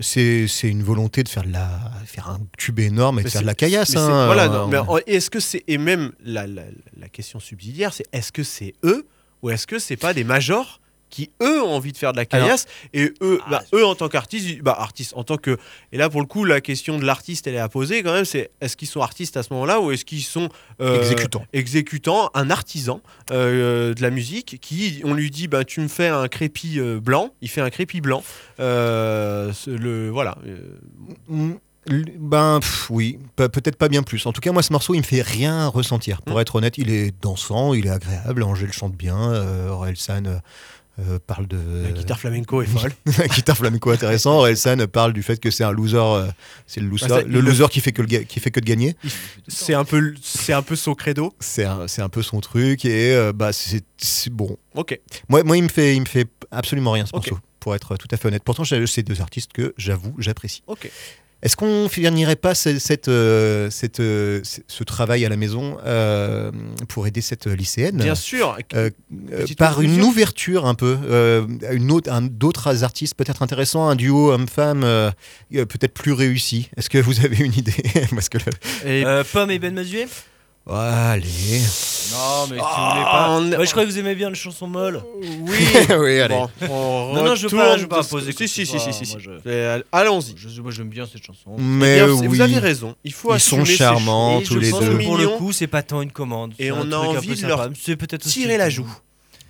c'est 0.00 0.68
une 0.68 0.82
volonté 0.82 1.22
de 1.22 1.28
faire, 1.28 1.44
de 1.44 1.52
la, 1.52 1.68
faire 2.06 2.28
un 2.28 2.40
tube 2.56 2.80
énorme 2.80 3.20
et 3.20 3.22
de 3.22 3.28
faire 3.28 3.42
de 3.42 3.46
la 3.46 3.54
caillasse. 3.54 3.94
Hein, 3.94 4.26
voilà, 4.26 4.48
non, 4.48 4.66
mais 4.66 4.78
est-ce 5.06 5.30
que 5.30 5.40
c'est 5.40 5.62
et 5.68 5.78
même 5.78 6.12
la, 6.24 6.46
la- 6.46 6.62
la 6.96 7.08
question 7.08 7.38
subsidiaire, 7.38 7.92
c'est 7.92 8.06
est-ce 8.12 8.32
que 8.32 8.42
c'est 8.42 8.74
eux 8.82 9.06
ou 9.42 9.50
est-ce 9.50 9.66
que 9.66 9.78
c'est 9.78 9.96
pas 9.96 10.12
des 10.14 10.24
majors? 10.24 10.80
Qui 11.10 11.30
eux 11.42 11.62
ont 11.62 11.70
envie 11.74 11.92
de 11.92 11.96
faire 11.96 12.12
de 12.12 12.18
la 12.18 12.24
caillasse 12.26 12.66
et 12.92 13.12
eux, 13.22 13.40
Ah, 13.46 13.50
bah, 13.50 13.62
eux 13.74 13.84
en 13.84 13.94
tant 13.94 14.08
qu'artistes, 14.08 14.60
bah 14.62 14.76
artistes 14.78 15.12
en 15.16 15.24
tant 15.24 15.36
que 15.36 15.56
et 15.92 15.98
là 15.98 16.08
pour 16.10 16.20
le 16.20 16.26
coup 16.26 16.44
la 16.44 16.60
question 16.60 16.98
de 16.98 17.04
l'artiste 17.04 17.46
elle 17.46 17.54
est 17.54 17.58
à 17.58 17.68
poser 17.68 18.02
quand 18.02 18.12
même, 18.12 18.24
c'est 18.24 18.50
est-ce 18.60 18.76
qu'ils 18.76 18.88
sont 18.88 19.00
artistes 19.00 19.36
à 19.36 19.42
ce 19.42 19.52
moment-là 19.52 19.80
ou 19.80 19.90
est-ce 19.90 20.04
qu'ils 20.04 20.22
sont 20.22 20.48
euh, 20.80 20.98
Exécutants. 20.98 21.44
exécutants, 21.52 22.30
un 22.34 22.50
artisan 22.50 23.00
euh, 23.30 23.94
de 23.94 24.02
la 24.02 24.10
musique 24.10 24.58
qui 24.60 25.00
on 25.04 25.14
lui 25.14 25.30
dit 25.30 25.48
bah 25.48 25.64
tu 25.64 25.80
me 25.80 25.88
fais 25.88 26.08
un 26.08 26.28
crépi 26.28 26.78
euh, 26.78 27.00
blanc, 27.00 27.30
il 27.40 27.48
fait 27.48 27.60
un 27.60 27.70
crépi 27.70 28.00
blanc, 28.00 28.22
euh, 28.60 29.52
le 29.66 30.10
voilà. 30.10 30.36
Mm, 31.28 31.52
l- 31.90 32.04
Ben 32.18 32.60
pff, 32.60 32.90
oui, 32.90 33.18
Pe- 33.36 33.48
peut-être 33.48 33.76
pas 33.76 33.88
bien 33.88 34.02
plus. 34.02 34.26
En 34.26 34.32
tout 34.32 34.40
cas, 34.40 34.52
moi, 34.52 34.62
ce 34.62 34.72
morceau, 34.72 34.94
il 34.94 34.98
me 34.98 35.02
fait 35.04 35.22
rien 35.22 35.68
ressentir. 35.68 36.22
Pour 36.22 36.36
Mm. 36.36 36.40
être 36.40 36.54
honnête, 36.56 36.78
il 36.78 36.90
est 36.90 37.14
dansant, 37.22 37.74
il 37.74 37.86
est 37.86 37.90
agréable. 37.90 38.42
Angèle 38.42 38.72
chante 38.72 38.94
bien. 38.94 39.32
Euh, 39.32 39.68
Orelsan 39.70 40.40
euh, 41.00 41.18
parle 41.26 41.46
de. 41.46 41.58
la 41.84 41.92
guitare 41.92 42.18
flamenco 42.18 42.60
est 42.62 42.66
folle. 42.66 42.92
La 43.18 43.28
guitare 43.28 43.56
flamenco 43.56 43.90
intéressant. 43.90 44.38
Orelsan 44.38 44.86
parle 44.86 45.12
du 45.12 45.22
fait 45.22 45.38
que 45.38 45.50
c'est 45.50 45.64
un 45.64 45.70
loser. 45.72 45.96
euh, 45.96 46.26
c'est 46.66 46.80
le 46.80 46.88
loser, 46.88 47.04
Ah, 47.06 47.08
ça, 47.08 47.22
le 47.22 47.40
loser 47.40 47.68
qui 47.70 47.80
fait 47.80 47.92
que 47.92 48.02
le 48.02 48.08
qui 48.08 48.40
fait 48.40 48.50
que 48.50 48.60
de 48.60 48.64
gagner. 48.64 48.96
C'est 49.46 49.74
un 49.74 49.84
peu 49.84 50.14
c'est 50.22 50.52
un 50.52 50.62
peu 50.62 50.76
son 50.76 50.94
credo. 50.94 51.34
C'est 51.40 51.64
un, 51.64 51.86
c'est 51.88 52.02
un 52.02 52.08
peu 52.08 52.22
son 52.22 52.40
truc 52.40 52.84
et 52.84 53.14
euh, 53.14 53.32
bah 53.32 53.50
c'est 53.52 53.82
bon. 54.30 54.56
OK. 54.74 54.98
Moi, 55.28 55.42
moi, 55.44 55.56
il 55.56 55.62
me 55.64 55.68
fait, 55.68 55.94
il 55.94 56.00
me 56.00 56.06
fait 56.06 56.28
absolument 56.50 56.92
rien 56.92 57.06
ce 57.06 57.14
morceau. 57.14 57.38
Pour 57.60 57.74
être 57.74 57.96
tout 57.96 58.08
à 58.10 58.16
fait 58.16 58.28
honnête. 58.28 58.42
Pourtant, 58.44 58.64
c'est 58.64 59.02
deux 59.02 59.20
artistes 59.20 59.52
que 59.52 59.74
j'avoue, 59.76 60.14
j'apprécie. 60.18 60.62
OK. 60.68 60.90
Est-ce 61.40 61.56
qu'on 61.56 61.88
finirait 61.88 62.34
pas 62.34 62.54
ce- 62.56 62.80
cette, 62.80 63.06
euh, 63.08 63.70
cette, 63.70 64.00
euh, 64.00 64.40
ce 64.66 64.82
travail 64.84 65.24
à 65.24 65.28
la 65.28 65.36
maison 65.36 65.78
euh, 65.86 66.50
pour 66.88 67.06
aider 67.06 67.20
cette 67.20 67.46
lycéenne 67.46 67.98
Bien 67.98 68.16
sûr. 68.16 68.56
euh, 68.74 68.90
euh, 69.32 69.46
par 69.56 69.80
une 69.80 70.02
ouverture 70.02 70.66
un 70.66 70.74
peu, 70.74 70.98
euh, 71.04 71.46
à 71.68 71.74
une 71.74 71.92
autre, 71.92 72.10
un- 72.12 72.22
d'autres 72.22 72.82
artistes 72.82 73.14
peut-être 73.14 73.42
intéressants, 73.42 73.88
un 73.88 73.94
duo 73.94 74.32
homme-femme 74.32 74.80
peut-être 75.50 75.94
plus 75.94 76.12
réussi. 76.12 76.70
Est-ce 76.76 76.90
que 76.90 76.98
vous 76.98 77.24
avez 77.24 77.36
une 77.44 77.54
idée? 77.54 77.72
Parce 78.10 78.28
que 78.28 78.38
le- 78.38 78.88
Et 78.90 79.04
Euh, 79.06 79.22
Pomme 79.32 79.50
et 79.52 79.58
Ben 79.60 79.72
Mazué 79.74 80.06
Oh, 80.08 80.14
allez, 80.74 81.60
Non, 82.12 82.46
mais 82.50 82.56
tu 82.56 82.62
Ah, 82.64 82.90
voulais 82.92 83.04
pas. 83.04 83.30
on- 83.56 83.60
Ouais, 83.60 83.66
je 83.66 83.70
crois 83.70 83.84
que 83.84 83.90
vous 83.90 83.98
aimez 83.98 84.14
bien 84.14 84.28
les 84.30 84.34
chansons 84.34 84.66
molles. 84.66 85.02
oui. 85.20 85.28
oui, 85.98 86.20
allez. 86.20 86.34
Bon, 86.34 86.48
on 86.70 87.14
Non, 87.14 87.24
non, 87.24 87.34
je 87.34 87.46
veux 87.48 87.56
pas- 87.56 87.76
je 87.76 87.82
veux 87.82 87.88
pas 87.88 88.02
poser 88.02 88.32
quoi 88.32 88.46
Si, 88.46 88.64
que 88.64 88.66
si, 88.66 88.66
ce 88.66 88.78
si, 88.78 88.78
soit, 88.84 88.92
si, 88.92 89.04
si, 89.06 89.12
moi, 89.12 89.20
si. 89.20 89.24
je- 89.44 89.48
Euh, 89.50 89.82
Allons-y. 89.92 90.34
Je- 90.36 90.60
moi, 90.60 90.70
j'aime 90.70 90.88
bien 90.88 91.06
cette 91.10 91.24
chanson. 91.24 91.56
Mais 91.58 91.96
bien, 91.96 92.06
vous- 92.06 92.20
oui, 92.20 92.28
Vous 92.28 92.40
avez 92.40 92.58
raison. 92.58 92.94
Il 93.04 93.12
faut 93.12 93.34
ils 93.34 93.40
sont 93.40 93.64
ces 93.64 93.76
charmants 93.76 94.40
tous 94.40 94.54
je 94.54 94.58
les 94.58 94.70
pense 94.70 94.80
deux. 94.80 94.98
pour 94.98 95.16
le 95.16 95.24
Mignon. 95.24 95.38
coup, 95.38 95.52
c'est 95.52 95.66
pas 95.66 95.82
tant 95.82 96.00
une 96.02 96.12
commande. 96.12 96.52
Et 96.58 96.66
C'est 96.66 96.70
on 96.72 96.80
a 96.80 96.80
truc 96.80 96.92
un 96.92 96.98
envie 97.18 97.28
peu 97.28 97.34
de 97.42 97.46
leur 97.46 97.58
sympa. 97.64 97.74
C'est 97.80 97.96
peut-être 97.96 98.26
aussi 98.26 98.40
Tirer 98.40 98.56
la 98.58 98.68
joue. 98.70 98.90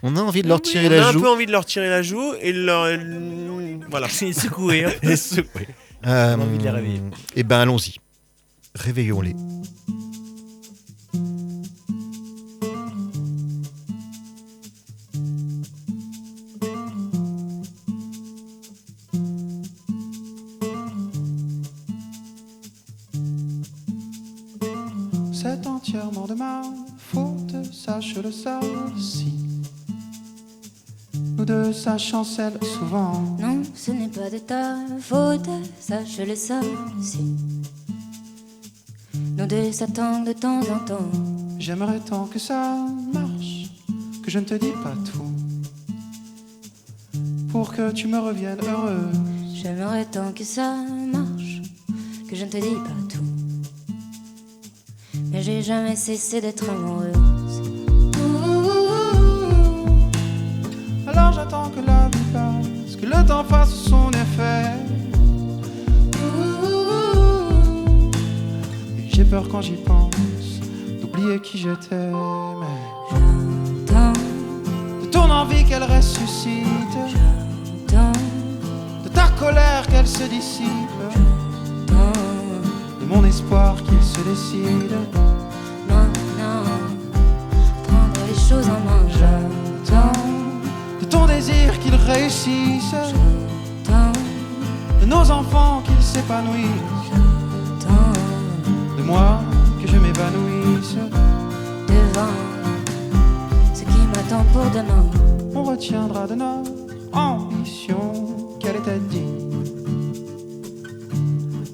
On 0.02 0.16
a 0.16 0.20
envie 0.20 0.42
de 0.42 0.48
leur 0.48 0.60
tirer 0.62 0.86
on 0.86 0.90
la 0.90 1.06
a 1.06 1.08
un 1.08 1.12
joue. 1.12 1.20
peu 1.22 1.28
envie 1.28 1.46
de 1.46 1.50
leur 1.52 1.64
tirer 1.64 1.88
la 1.88 2.02
joue 2.02 2.34
et 2.40 2.52
de 2.52 2.60
leur 2.60 2.86
voilà. 3.90 4.08
C'est 4.10 4.32
secoué. 4.32 4.84
hein. 4.84 4.92
Euh, 6.06 6.36
On 6.36 6.40
a 6.40 6.44
envie 6.44 6.58
de 6.58 6.62
les 6.62 6.70
réveiller. 6.70 7.00
Eh 7.34 7.42
ben 7.42 7.58
allons-y. 7.58 7.96
Réveillons-les. 8.76 9.34
Chancelle 32.08 32.58
souvent. 32.62 33.36
Non, 33.38 33.62
ce 33.74 33.90
n'est 33.90 34.08
pas 34.08 34.30
de 34.30 34.38
ta 34.38 34.76
faute, 34.98 35.48
ça 35.78 35.98
aussi. 36.00 37.36
Nos 39.36 39.44
deux 39.44 39.70
s'attendent 39.72 40.26
de 40.26 40.32
temps 40.32 40.60
en 40.60 40.78
temps. 40.86 41.10
J'aimerais 41.58 42.00
tant 42.00 42.24
que 42.24 42.38
ça 42.38 42.76
marche, 43.12 43.70
que 44.22 44.30
je 44.30 44.38
ne 44.38 44.44
te 44.44 44.54
dis 44.54 44.72
pas 44.82 44.94
tout. 45.04 45.30
Pour 47.50 47.74
que 47.74 47.92
tu 47.92 48.06
me 48.08 48.18
reviennes 48.18 48.64
heureux. 48.66 49.10
J'aimerais 49.52 50.06
tant 50.06 50.32
que 50.32 50.44
ça 50.44 50.76
marche, 51.12 51.60
que 52.26 52.34
je 52.34 52.44
ne 52.46 52.50
te 52.50 52.56
dis 52.56 52.80
pas 52.88 53.14
tout. 53.14 53.28
Mais 55.30 55.42
j'ai 55.42 55.62
jamais 55.62 55.96
cessé 55.96 56.40
d'être 56.40 56.70
amoureuse. 56.70 57.27
Que 61.80 61.86
la 61.86 62.10
que 63.00 63.06
le 63.06 63.26
temps 63.26 63.44
fasse 63.44 63.74
son 63.74 64.10
effet. 64.10 64.72
Et 68.98 69.08
J'ai 69.14 69.24
peur 69.24 69.48
quand 69.50 69.60
j'y 69.60 69.76
pense 69.76 70.60
d'oublier 71.00 71.40
qui 71.40 71.58
j'étais. 71.58 72.10
De 75.02 75.06
ton 75.10 75.30
envie 75.30 75.64
qu'elle 75.64 75.84
ressuscite, 75.84 76.96
de 79.04 79.08
ta 79.08 79.28
colère 79.38 79.86
qu'elle 79.88 80.06
se 80.06 80.24
dissipe, 80.24 81.00
de 83.00 83.06
mon 83.06 83.24
espoir 83.24 83.76
qu'il 83.84 84.02
se 84.02 84.20
décide. 84.28 84.96
Maintenant, 85.88 86.64
prendre 87.86 88.20
les 88.28 88.38
choses 88.48 88.68
en 88.68 88.80
main. 88.84 88.98
J'entends, 91.38 91.46
De 91.46 91.52
ton 91.52 91.52
désir 91.52 91.78
qu'il 91.80 91.94
réussisse, 91.94 92.90
j'entends, 92.90 94.12
de 95.00 95.06
nos 95.06 95.30
enfants 95.30 95.82
qu'ils 95.84 96.02
s'épanouissent, 96.02 96.66
de 98.96 99.02
moi 99.02 99.40
que 99.80 99.86
je 99.88 99.96
m'évanouisse. 99.96 100.96
devant 101.86 102.34
ce 103.74 103.80
qui 103.82 104.00
m'attend 104.14 104.44
pour 104.52 104.64
demain. 104.70 105.04
On 105.54 105.62
retiendra 105.64 106.26
de 106.26 106.34
notre 106.34 106.70
ambition 107.12 108.56
qu'elle 108.60 108.76
était 108.76 108.98
digne, 109.10 109.62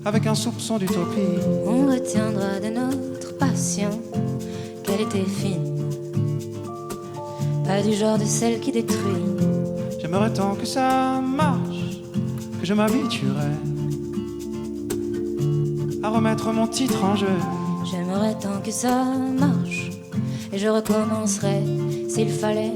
avec 0.04 0.26
un 0.26 0.34
soupçon 0.34 0.78
d'utopie. 0.78 1.40
On 1.66 1.86
retiendra 1.86 2.60
de 2.60 2.68
notre 2.68 3.36
passion 3.38 3.90
qu'elle 4.82 5.00
était 5.02 5.24
fine, 5.24 5.88
pas 7.66 7.82
du 7.82 7.94
genre 7.94 8.18
de 8.18 8.24
celle 8.24 8.60
qui 8.60 8.70
détruit. 8.72 9.33
J'aimerais 10.14 10.32
tant 10.32 10.54
que 10.54 10.64
ça 10.64 11.20
marche, 11.20 11.98
que 12.60 12.64
je 12.64 12.72
m'habituerais 12.72 13.58
à 16.04 16.08
remettre 16.08 16.52
mon 16.52 16.68
titre 16.68 17.02
en 17.02 17.16
jeu. 17.16 17.36
J'aimerais 17.84 18.38
tant 18.38 18.60
que 18.64 18.70
ça 18.70 19.06
marche 19.36 19.90
et 20.52 20.58
je 20.58 20.68
recommencerai 20.68 21.64
s'il 22.08 22.30
fallait, 22.30 22.70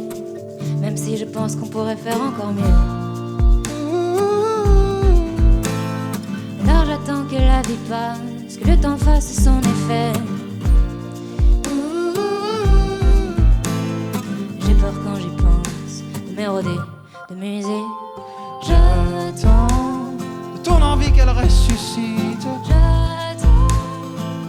même 0.81 0.97
si 0.97 1.17
je 1.17 1.27
pense 1.27 1.55
qu'on 1.55 1.69
pourrait 1.69 1.95
faire 1.95 2.21
encore 2.21 2.53
mieux. 2.53 2.65
Alors 6.69 6.87
j'attends 6.87 7.25
que 7.31 7.37
la 7.37 7.63
vie 7.63 7.79
passe, 7.89 8.57
que 8.57 8.67
le 8.67 8.81
temps 8.81 8.97
fasse 8.97 9.45
son 9.45 9.61
effet. 9.61 10.13
J'ai 14.67 14.75
peur 14.75 14.95
quand 15.05 15.15
j'y 15.21 15.31
pense 15.37 16.03
de 16.29 16.37
m'éroder, 16.37 16.81
muser. 17.39 17.85
J'attends 18.67 19.67
de 20.55 20.59
ton 20.63 20.83
envie 20.83 21.13
qu'elle 21.13 21.31
ressuscite, 21.31 22.47
J'attends, 22.67 23.69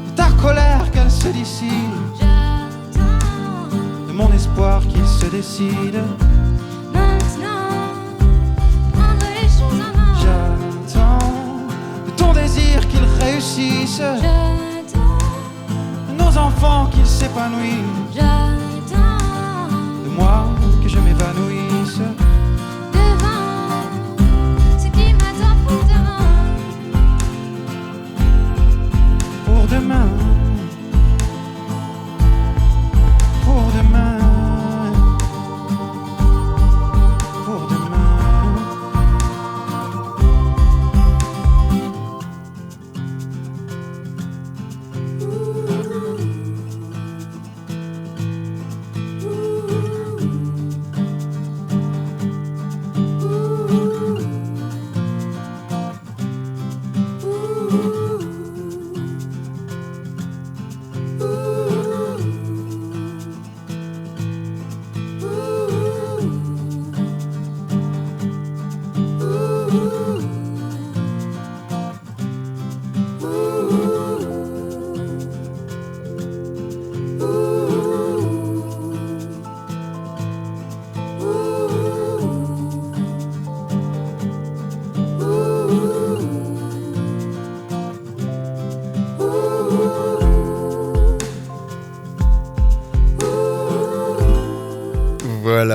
de 0.08 0.12
ta 0.16 0.30
colère 0.42 0.90
qu'elle 0.92 1.12
se 1.12 1.28
dissipe, 1.28 1.70
j'attends. 2.20 3.76
de 4.08 4.12
mon 4.14 4.32
espoir 4.34 4.82
qu'il 4.88 5.06
se 5.06 5.28
décide. 5.28 6.02
Maintenant, 6.94 7.70
prendre 8.94 9.28
les 9.40 9.48
choses 9.48 9.82
en 9.88 9.98
main. 9.98 10.16
J'attends 10.24 11.28
de 12.08 12.12
ton 12.12 12.34
désir 12.34 12.88
qu'il 12.88 13.04
réussisse, 13.24 13.98
J'attends, 13.98 15.18
de 16.10 16.14
nos 16.24 16.38
enfants 16.38 16.88
qu'ils 16.88 17.06
s'épanouissent, 17.06 18.16
j'attends. 18.16 19.68
de 20.06 20.10
moi 20.16 20.46
que 20.82 20.90
je 20.90 20.98
m'évanouisse. 20.98 21.69
Pour 29.70 29.80
demain, 29.80 30.19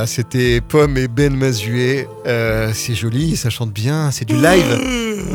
Voilà, 0.05 0.13
c'était 0.17 0.61
Pomme 0.61 0.99
et 0.99 1.09
Ben 1.09 1.35
Mazué. 1.35 2.07
Euh, 2.27 2.73
c'est 2.75 2.95
joli, 2.95 3.39
ça 3.39 3.49
chante 3.49 3.71
bien, 3.73 4.11
c'est 4.11 4.27
du 4.27 4.35
live. 4.35 4.79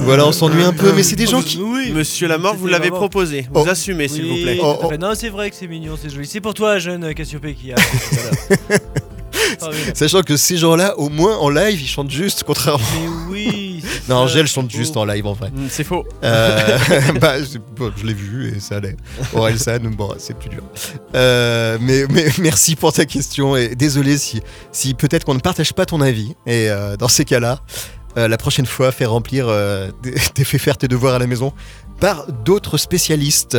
Voilà, 0.05 0.27
on 0.27 0.32
s'ennuie 0.32 0.62
un 0.62 0.73
peu, 0.73 0.93
mais 0.95 1.01
c'est 1.01 1.15
des 1.15 1.25
gens 1.25 1.41
qui. 1.41 1.58
Oui. 1.60 1.91
Monsieur 1.91 2.27
Lamort, 2.27 2.53
vous 2.55 2.67
C'était 2.67 2.77
l'avez 2.77 2.91
proposé. 2.91 3.47
Vous 3.51 3.62
Oh. 3.65 3.67
assumez, 3.67 4.08
s'il 4.08 4.25
Oui, 4.25 4.29
vous 4.29 4.43
plaît. 4.43 4.60
Oh, 4.62 4.77
à 4.86 4.89
fait. 4.89 4.97
Non, 4.99 5.13
c'est 5.15 5.29
vrai 5.29 5.49
que 5.49 5.55
c'est 5.55 5.65
mignon, 5.67 5.95
c'est 5.99 6.12
joli. 6.13 6.27
C'est 6.27 6.39
pour 6.39 6.53
toi, 6.53 6.77
jeune 6.77 7.15
Cassiopée, 7.15 7.55
qui 7.55 7.71
a. 7.71 7.77
appelé 7.77 7.99
tout 8.12 8.15
à 8.15 8.71
l'heure. 8.73 8.79
Ah, 9.62 9.67
mais- 9.71 9.95
Sachant 9.95 10.21
que 10.21 10.38
ces 10.38 10.58
gens-là, 10.58 10.97
au 10.99 11.10
moins 11.10 11.36
en 11.38 11.49
live, 11.49 11.82
ils 11.82 11.88
chantent 11.88 12.12
juste, 12.12 12.43
contrairement. 12.45 12.86
Mais 13.01 13.08
oui. 13.08 13.13
c'est 13.28 13.28
Non, 14.10 14.15
ça, 14.15 14.22
Angèle 14.24 14.48
chante 14.48 14.69
juste 14.72 14.98
en 14.98 15.06
live 15.06 15.26
en 15.28 15.34
vrai. 15.34 15.50
Mm, 15.52 15.67
C'est 15.69 15.84
faux. 15.84 16.06
Euh, 16.24 16.78
bah, 17.22 17.36
bon, 17.76 17.93
je 17.95 18.06
l'ai 18.06 18.13
vu 18.13 18.56
et 18.56 18.60
ça 18.60 18.78
allait. 18.78 18.95
Orelsan, 19.34 19.80
bon, 19.91 20.13
c'est 20.17 20.38
plus 20.38 20.50
dur. 20.50 20.63
Euh, 21.15 21.78
mais, 21.82 22.06
mais 22.10 22.26
merci 22.39 22.76
pour 22.76 22.91
ta 22.93 23.06
question 23.06 23.56
et 23.56 23.76
désolé 23.76 24.17
si, 24.17 24.41
si 24.72 24.93
peut-être 24.93 25.24
qu'on 25.26 25.36
ne 25.36 25.39
partage 25.39 25.74
pas 25.74 25.86
ton 25.86 26.02
avis. 26.02 26.36
Et 26.45 26.69
euh, 26.69 26.98
dans 26.98 27.08
ces 27.08 27.26
cas-là, 27.26 27.62
euh, 28.17 28.28
la 28.28 28.38
prochaine 28.38 28.65
fois, 28.65 28.91
fais 28.91 29.06
remplir, 29.06 29.48
euh, 29.48 29.91
des- 30.04 30.13
t'es 30.34 30.43
fait 30.43 30.58
faire 30.58 30.78
tes 30.78 30.88
devoirs 30.88 31.15
à 31.15 31.19
la 31.19 31.28
maison 31.28 31.54
par 32.00 32.32
d'autres 32.32 32.78
spécialistes. 32.78 33.58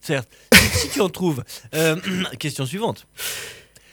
Certes. 0.00 0.28
si 0.72 0.88
tu 0.90 1.00
en 1.00 1.08
trouves. 1.08 1.42
Euh, 1.74 1.96
question 2.38 2.64
suivante. 2.66 3.06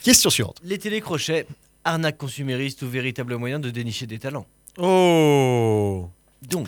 Question 0.04 0.30
suivante. 0.30 0.58
Les 0.64 0.78
télécrochets, 0.78 1.48
arnaque 1.84 2.18
consumériste 2.18 2.82
ou 2.84 2.90
véritable 2.90 3.36
moyen 3.38 3.60
de 3.60 3.70
dénicher 3.70 4.06
des 4.06 4.20
talents? 4.20 4.46
Oh 4.78 6.10
Donc, 6.42 6.68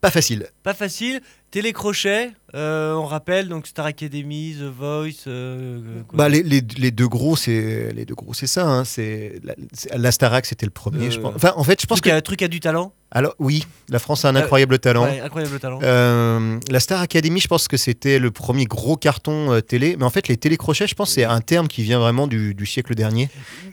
Pas 0.00 0.10
facile. 0.10 0.48
Pas 0.62 0.74
facile. 0.74 1.20
Télécrochet, 1.50 2.30
euh, 2.54 2.94
on 2.94 3.04
rappelle, 3.06 3.48
donc 3.48 3.66
Star 3.66 3.84
Academy, 3.86 4.54
The 4.58 4.62
Voice. 4.72 5.24
euh, 5.26 5.80
quoi 6.06 6.16
Bah, 6.16 6.28
les, 6.28 6.42
les- 6.44 6.62
les 6.78 6.90
deux 6.92 7.08
gros, 7.08 7.34
c'est 7.34 7.92
les 7.92 8.04
deux 8.04 8.14
gros, 8.14 8.34
c'est 8.34 8.46
ça. 8.46 8.66
hein, 8.68 8.84
c'est 8.84 9.40
la, 9.42 9.54
la 9.98 10.12
Starac, 10.12 10.46
c'était 10.46 10.64
le 10.66 10.70
premier. 10.70 11.08
Euh, 11.08 11.10
je 11.10 11.18
pense. 11.18 11.34
Enfin, 11.34 11.52
en 11.56 11.64
fait, 11.64 11.80
je 11.82 11.86
pense 11.86 12.00
que 12.00 12.08
à- 12.08 12.22
truc 12.22 12.42
à 12.42 12.48
du 12.48 12.60
talent 12.60 12.92
alors 13.12 13.34
oui, 13.40 13.66
la 13.88 13.98
France 13.98 14.24
a 14.24 14.28
un 14.28 14.36
Euh, 14.36 14.38
incroyable 14.38 14.78
talent. 14.78 15.02
Ouais, 15.02 15.18
incroyable 15.20 15.58
talent. 15.58 15.80
Euh, 15.82 16.60
la 16.70 16.78
Star 16.78 17.00
Academy, 17.00 17.40
je 17.40 17.48
pense 17.48 17.66
que 17.66 17.76
c'était 17.76 18.20
le 18.20 18.30
premier 18.30 18.66
gros 18.66 18.96
carton 18.96 19.50
euh, 19.52 19.60
télé. 19.60 19.96
Mais 19.98 20.04
en 20.04 20.10
fait, 20.10 20.28
les 20.28 20.36
télécrochets, 20.36 20.86
je 20.86 20.94
pense 20.94 21.08
que 21.08 21.14
c'est 21.16 21.24
un 21.24 21.40
terme 21.40 21.66
qui 21.66 21.82
vient 21.82 21.98
vraiment 21.98 22.28
du, 22.28 22.54
du 22.54 22.66
siècle 22.66 22.94
dernier. 22.94 23.28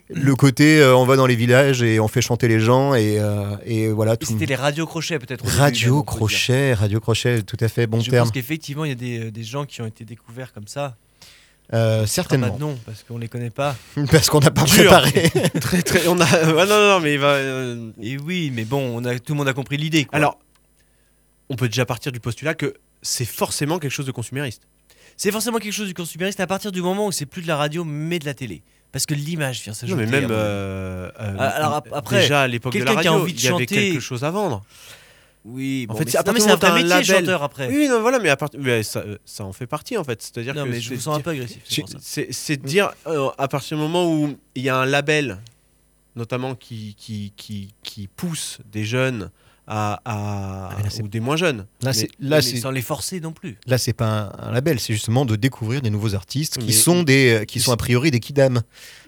Le 0.09 0.35
côté, 0.35 0.79
euh, 0.81 0.95
on 0.97 1.05
va 1.05 1.17
dans 1.17 1.27
les 1.27 1.35
villages 1.35 1.83
et 1.83 1.99
on 1.99 2.07
fait 2.07 2.21
chanter 2.21 2.47
les 2.47 2.59
gens 2.59 2.95
et, 2.95 3.19
euh, 3.19 3.55
et 3.63 3.89
voilà. 3.89 4.15
C'était 4.19 4.47
les 4.47 4.55
radiocrochets 4.55 5.19
peut-être. 5.19 5.43
au 5.43 5.47
début, 5.47 5.59
Radio 5.59 5.93
même, 5.97 6.05
radio 6.77 6.99
crochet, 6.99 7.41
tout 7.43 7.57
à 7.59 7.67
fait, 7.67 7.87
bon 7.87 7.99
Je 7.99 8.09
terme. 8.11 8.25
pense 8.25 8.33
qu'effectivement, 8.33 8.85
il 8.85 8.89
y 8.89 8.91
a 8.91 8.95
des, 8.95 9.19
euh, 9.27 9.31
des 9.31 9.43
gens 9.43 9.65
qui 9.65 9.81
ont 9.81 9.85
été 9.85 10.05
découverts 10.05 10.53
comme 10.53 10.67
ça. 10.67 10.95
Euh, 11.73 12.01
Pas 12.01 12.07
certainement. 12.07 12.49
de 12.55 12.59
nom, 12.61 12.79
parce 12.85 13.03
qu'on 13.03 13.17
les 13.17 13.27
connaît 13.27 13.49
pas. 13.49 13.75
Parce 14.11 14.29
qu'on 14.29 14.39
n'a 14.39 14.51
pas 14.51 14.63
Dur. 14.63 14.75
préparé. 14.89 15.29
Très 15.59 15.81
très. 15.81 16.07
On 16.07 16.17
a. 16.21 16.25
Ouais, 16.25 16.65
non, 16.65 16.79
non, 16.79 16.87
non, 16.93 16.99
mais 17.01 17.13
il 17.15 17.19
va. 17.19 17.31
euh, 17.33 17.91
Et 18.01 18.17
oui, 18.17 18.51
mais 18.53 18.63
bon, 18.63 18.79
on 18.95 19.03
a, 19.03 19.19
tout 19.19 19.33
le 19.33 19.37
monde 19.37 19.49
a 19.49 19.53
compris 19.53 19.75
l'idée. 19.75 20.05
quoi. 20.05 20.15
Alors, 20.17 20.39
on 21.49 21.55
peut 21.57 21.67
déjà 21.67 21.85
partir 21.85 22.11
du 22.13 22.19
postulat 22.21 22.53
que 22.53 22.73
c'est 23.01 23.25
forcément 23.25 23.79
quelque 23.79 23.91
chose 23.91 24.05
de 24.05 24.11
consumériste. 24.13 24.63
c'est 25.17 25.31
forcément 25.31 25.57
quelque 25.59 25.73
chose 25.73 25.87
du 25.87 25.93
consumériste 25.93 26.39
à 26.39 26.47
partir 26.47 26.71
du 26.71 26.81
moment 26.81 27.07
où 27.07 27.11
c'est 27.11 27.25
plus 27.25 27.41
de 27.41 27.47
la 27.47 27.57
radio, 27.57 27.83
mais 27.83 28.19
de 28.19 28.25
la 28.25 28.33
télé. 28.33 28.61
Parce 28.93 29.05
que 29.05 29.13
l'image 29.13 29.61
vient 29.63 29.71
Non, 29.73 29.77
s'ajouter. 29.77 30.05
mais 30.05 30.21
même 30.21 30.29
euh, 30.31 31.09
euh, 31.19 31.35
Ah, 31.37 31.47
alors, 31.49 31.73
ap- 31.75 31.89
après, 31.91 32.21
déjà 32.21 32.43
à 32.43 32.47
l'époque 32.47 32.73
de 32.77 32.83
la 32.83 32.93
radio, 32.93 33.25
de 33.25 33.29
il 33.29 33.43
y 33.43 33.47
avait 33.49 33.65
quelque 33.65 33.99
chose 33.99 34.23
à 34.23 34.31
vendre. 34.31 34.63
Oui, 35.49 35.85
En 35.87 35.93
bon, 35.93 35.99
fait, 35.99 36.05
mais 36.05 36.11
c'est 36.11 36.25
non, 36.27 36.33
mais 36.33 36.39
c'est 36.41 36.51
un 36.51 36.69
un 36.69 36.73
métier, 36.75 36.89
label- 36.89 37.05
chanteur 37.05 37.41
après. 37.43 37.67
Oui, 37.69 37.87
non, 37.87 38.01
voilà, 38.01 38.19
mais, 38.19 38.29
à 38.29 38.35
part- 38.35 38.49
mais 38.57 38.83
ça, 38.83 39.03
ça 39.23 39.45
en 39.45 39.53
fait 39.53 39.65
partie 39.67 39.95
en 39.97 40.03
fait. 40.03 40.21
C'est-à-dire 40.21 40.53
non, 40.53 40.65
que 40.65 40.69
mais 40.69 40.81
je 40.81 40.93
vous 40.93 40.99
sens 40.99 41.13
un 41.13 41.17
dire- 41.17 41.23
peu 41.23 41.29
agressif. 41.31 41.61
c'est. 41.67 41.83
C'est 42.01 42.27
c'est 42.31 42.57
de 42.57 42.67
dire, 42.67 42.91
euh, 43.07 43.29
à 43.37 43.47
partir 43.47 43.77
du 43.77 43.83
moment 43.83 44.11
où 44.11 44.37
il 44.55 44.63
y 44.63 44.69
a 44.69 44.77
un 44.77 44.85
label, 44.85 45.37
notamment 46.15 46.53
qui, 46.55 46.95
qui, 46.97 47.31
qui, 47.37 47.73
qui 47.83 48.07
pousse 48.07 48.57
des 48.71 48.83
jeunes 48.83 49.31
à, 49.67 49.99
à- 50.05 50.69
Ah, 50.71 50.81
là, 50.81 50.89
ou 51.03 51.07
des 51.07 51.19
moins 51.19 51.35
jeunes. 51.35 51.57
Là, 51.81 51.89
Mais- 51.89 51.93
c'est 51.93 52.09
là, 52.19 52.37
Mais 52.37 52.41
c'est 52.41 52.57
sans 52.57 52.71
les 52.71 52.81
forcer 52.81 53.19
non 53.19 53.33
plus. 53.33 53.57
là, 53.67 53.77
c'est 53.77 53.93
pas 53.93 54.31
un, 54.39 54.47
un 54.47 54.51
label, 54.51 54.79
c'est 54.79 54.93
justement 54.93 55.25
de 55.25 55.35
découvrir 55.35 55.81
des 55.81 55.89
nouveaux 55.89 56.15
artistes 56.15 56.57
qui 56.57 56.67
Mais- 56.67 56.71
sont 56.71 57.03
des, 57.03 57.41
euh, 57.41 57.45
qui 57.45 57.59
sont 57.59 57.71
a 57.73 57.77
priori 57.77 58.09
des 58.11 58.19
kidam. 58.19 58.61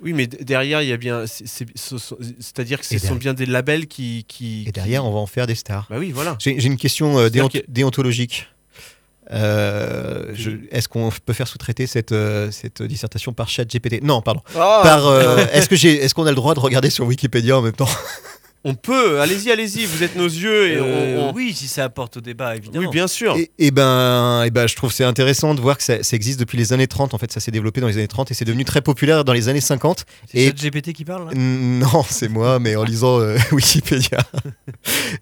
Oui, 0.04 0.14
mais 0.14 0.28
derrière, 0.28 0.82
il 0.82 0.90
y 0.90 0.94
a 0.94 0.98
bien. 0.98 1.24
C'est-à-dire 1.28 2.80
que 2.80 2.86
ce 2.86 2.98
sont 3.00 3.16
bien 3.16 3.34
des 3.34 3.46
labels 3.46 3.88
qui. 3.88 4.26
qui 4.28 4.66
Et 4.68 4.72
derrière, 4.72 5.06
on 5.06 5.12
va 5.12 5.20
en 5.20 5.28
faire 5.28 5.48
des 5.48 5.56
stars. 5.56 5.88
Bah 5.90 5.96
oui, 6.00 6.12
voilà. 6.12 6.36
J'ai 6.40 6.52
une 6.66 6.78
question 6.78 7.18
euh, 7.20 7.30
déontologique. 7.68 8.48
Euh, 9.32 10.34
Est-ce 10.72 10.88
qu'on 10.90 11.12
peut 11.26 11.34
faire 11.34 11.48
sous-traiter 11.48 11.86
cette, 11.86 12.12
euh, 12.12 12.50
cette 12.52 12.82
dissertation 12.82 13.32
par 13.32 13.48
chat 13.48 13.64
GPT 13.64 14.02
Non, 14.02 14.22
pardon. 14.24 14.42
Ah 14.56 14.80
par, 14.84 15.06
euh, 15.08 15.46
est-ce 15.54 15.70
que 15.70 15.76
j'ai, 15.76 16.04
est-ce 16.04 16.16
qu'on 16.16 16.26
a 16.26 16.32
le 16.32 16.36
droit 16.36 16.56
de 16.56 16.60
regarder 16.60 16.90
sur 16.90 17.06
Wikipédia 17.06 17.58
en 17.58 17.62
même 17.62 17.74
temps? 17.74 17.88
On 18.66 18.76
peut, 18.76 19.22
allez-y, 19.22 19.52
allez-y, 19.52 19.86
vous 19.86 20.04
êtes 20.04 20.16
nos 20.18 20.28
yeux 20.28 20.68
et 20.68 20.76
Euh, 20.76 21.18
on, 21.18 21.30
on- 21.30 21.34
Oui, 21.34 21.54
si 21.56 21.68
ça 21.70 21.86
apporte 21.86 22.18
au 22.18 22.22
débat, 22.22 22.56
évidemment. 22.58 22.86
Oui, 22.88 22.92
bien 22.92 23.08
sûr. 23.08 23.38
Et, 23.38 23.50
et 23.58 23.72
ben, 23.72 24.44
et 24.44 24.52
ben, 24.52 24.68
je 24.68 24.76
trouve 24.76 24.90
que 24.90 24.96
c'est 24.98 25.06
intéressant 25.06 25.56
de 25.56 25.62
voir 25.62 25.78
que 25.78 25.84
ça, 25.84 26.04
ça 26.04 26.16
existe 26.16 26.40
depuis 26.42 26.58
les 26.58 26.74
années 26.74 26.88
30. 26.88 27.14
En 27.14 27.18
fait, 27.18 27.32
ça 27.32 27.40
s'est 27.40 27.52
développé 27.52 27.80
dans 27.80 27.88
les 27.88 27.96
années 27.98 28.08
30 28.10 28.32
et 28.32 28.34
c'est 28.34 28.44
devenu 28.46 28.66
très 28.66 28.82
populaire 28.82 29.24
dans 29.24 29.32
les 29.34 29.48
années 29.48 29.62
50. 29.62 30.06
C'est 30.30 30.38
Et 30.40 30.52
GPT 30.52 30.92
qui 30.94 31.06
parle 31.06 31.28
là? 31.30 31.32
Non, 31.36 32.04
c'est 32.10 32.28
moi, 32.28 32.60
mais 32.60 32.76
en 32.76 32.84
lisant 32.84 33.20
euh, 33.22 33.38
Wikipédia. 33.52 34.20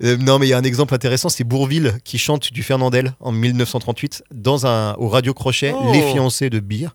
Euh, 0.04 0.16
non, 0.18 0.38
mais 0.38 0.46
il 0.48 0.50
y 0.50 0.54
a 0.54 0.58
un 0.58 0.64
exemple 0.64 0.94
intéressant, 0.94 1.30
c'est 1.30 1.44
Bourville 1.44 1.94
qui 2.04 2.18
chante 2.20 2.52
du 2.54 2.62
Fernandel 2.64 3.14
en 3.20 3.32
1938 3.32 4.24
dans 4.32 4.66
un 4.68 4.94
au 4.96 5.08
radio 5.10 5.34
crochet 5.34 5.74
Oh. 5.76 5.92
Les 5.92 6.02
fiancés 6.12 6.50
de 6.50 6.60
Beer, 6.60 6.90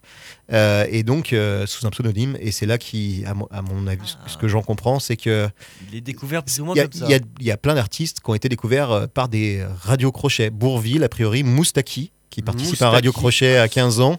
Euh, 0.52 0.86
et 0.90 1.02
donc 1.02 1.32
euh, 1.32 1.66
sous 1.66 1.86
un 1.86 1.90
pseudonyme. 1.90 2.36
Et 2.40 2.50
c'est 2.50 2.66
là 2.66 2.76
qui, 2.78 3.22
à 3.26 3.34
mon, 3.34 3.46
à 3.50 3.62
mon 3.62 3.86
avis, 3.86 4.06
ce- 4.06 4.32
ce 4.32 4.36
que 4.36 4.48
j'en 4.48 4.60
comprends, 4.62 4.98
c'est 4.98 5.16
que 5.16 5.48
Il 5.90 5.96
est 5.96 6.00
découvert 6.00 6.42
plus 6.44 6.60
ou 6.60 6.64
moins 6.64 6.74
il 6.74 6.78
y, 6.78 6.80
a- 6.80 6.84
comme 6.88 6.92
ça. 7.00 7.06
il 7.06 7.10
y 7.10 7.14
a- 7.14 7.20
il 7.40 7.46
y 7.46 7.50
a 7.52 7.56
plein 7.56 7.74
d'artistes 7.74 8.20
qui 8.20 8.28
ont 8.30 8.34
été 8.34 8.48
découverts 8.48 8.90
euh, 8.90 9.06
par 9.06 9.28
des 9.28 9.64
radios 9.82 10.12
crochets. 10.12 10.50
Bourville, 10.50 11.04
a 11.04 11.08
priori, 11.08 11.42
Moustaki, 11.42 12.10
qui 12.28 12.42
participe 12.42 12.82
à 12.82 12.86
un 12.86 12.88
Moustaki. 12.88 12.94
radio 12.96 13.12
crochet 13.12 13.56
à 13.56 13.68
15 13.68 14.00
ans. 14.00 14.16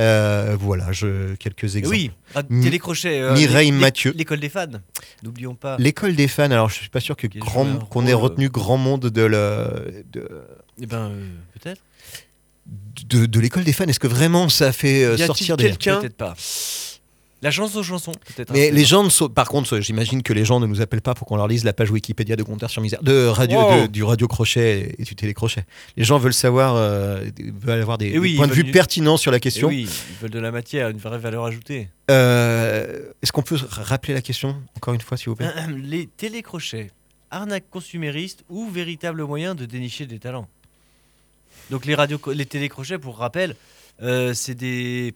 Euh, 0.00 0.56
voilà, 0.58 0.90
je, 0.90 1.34
quelques 1.36 1.76
exemples. 1.76 1.96
oui, 1.96 2.10
télécrochet. 2.62 3.20
euh, 3.20 3.34
Mireille 3.34 3.70
Mathieu. 3.70 4.12
L'école 4.16 4.40
des 4.40 4.48
fans. 4.48 4.66
N'oublions 5.22 5.54
pas. 5.54 5.76
L'école 5.78 6.16
des 6.16 6.26
fans, 6.26 6.50
alors 6.50 6.68
je 6.68 6.74
suis 6.74 6.88
pas 6.88 6.98
sûr 6.98 7.14
qu'on 7.16 8.06
ait 8.06 8.12
retenu 8.12 8.48
grand 8.48 8.76
monde 8.76 9.02
de, 9.06 9.22
le- 9.22 10.04
de, 10.12 10.28
Eh 10.80 10.86
ben, 10.86 11.10
euh, 11.10 11.28
peut-être. 11.60 11.80
De, 13.08 13.26
de 13.26 13.40
l'école 13.40 13.64
des 13.64 13.72
fans. 13.72 13.84
Est-ce 13.86 14.00
que 14.00 14.06
vraiment 14.06 14.48
ça 14.48 14.68
a 14.68 14.72
fait 14.72 15.04
euh, 15.04 15.16
sortir 15.16 15.56
des. 15.56 15.64
quelqu'un 15.64 16.00
Peut-être 16.00 16.16
pas. 16.16 16.34
La 17.42 17.50
chanson 17.50 17.82
chanson, 17.82 18.12
peut-être. 18.12 18.54
Mais 18.54 18.70
un 18.70 18.72
les 18.72 18.84
gens, 18.86 19.02
ne 19.04 19.10
sont- 19.10 19.28
par 19.28 19.48
contre, 19.48 19.78
j'imagine 19.80 20.22
que 20.22 20.32
les 20.32 20.46
gens 20.46 20.60
ne 20.60 20.66
nous 20.66 20.80
appellent 20.80 21.02
pas 21.02 21.12
pour 21.12 21.26
qu'on 21.26 21.36
leur 21.36 21.46
lise 21.46 21.62
la 21.64 21.74
page 21.74 21.90
Wikipédia 21.90 22.36
de 22.36 22.42
Compteur 22.42 22.70
sur 22.70 22.80
Misère, 22.80 23.02
de 23.02 23.26
radio, 23.26 23.58
Wow. 23.60 23.82
de- 23.82 23.86
du 23.88 24.02
radio 24.02 24.26
crochet 24.26 24.94
et 24.98 25.02
du 25.02 25.14
télécrochet. 25.14 25.64
Les 25.98 26.04
gens 26.04 26.16
veulent 26.16 26.32
savoir, 26.32 26.74
euh, 26.76 27.22
veulent 27.60 27.82
avoir 27.82 27.98
des, 27.98 28.12
Eh 28.14 28.18
oui, 28.18 28.30
des 28.30 28.36
points 28.38 28.46
de 28.46 28.54
vue 28.54 28.64
pertinents 28.64 29.18
sur 29.18 29.30
la 29.30 29.36
Eh 29.36 29.40
question. 29.40 29.68
oui, 29.68 29.82
ils 30.10 30.22
veulent 30.22 30.30
de 30.30 30.38
la 30.38 30.52
matière, 30.52 30.88
une 30.88 30.96
vraie 30.96 31.18
valeur 31.18 31.44
ajoutée. 31.44 31.90
Euh, 32.10 33.10
Est-ce 33.22 33.30
qu'on 33.32 33.42
peut 33.42 33.58
rappeler 33.68 34.14
la 34.14 34.22
question 34.22 34.56
encore 34.76 34.94
une 34.94 35.02
fois, 35.02 35.18
s'il 35.18 35.28
vous 35.28 35.36
plaît? 35.36 35.50
Les 35.82 36.06
télécrochets, 36.16 36.92
arnaque 37.30 37.64
consumériste 37.70 38.44
ou 38.48 38.70
véritable 38.70 39.22
moyen 39.24 39.54
de 39.54 39.66
dénicher 39.66 40.06
des 40.06 40.18
talents? 40.18 40.48
Donc 41.70 41.86
les 41.86 41.94
radios, 41.94 42.20
les 42.32 42.46
télécrochets, 42.46 42.98
pour 42.98 43.18
rappel, 43.18 43.56
euh, 44.02 44.34
c'est 44.34 44.54
des 44.54 45.14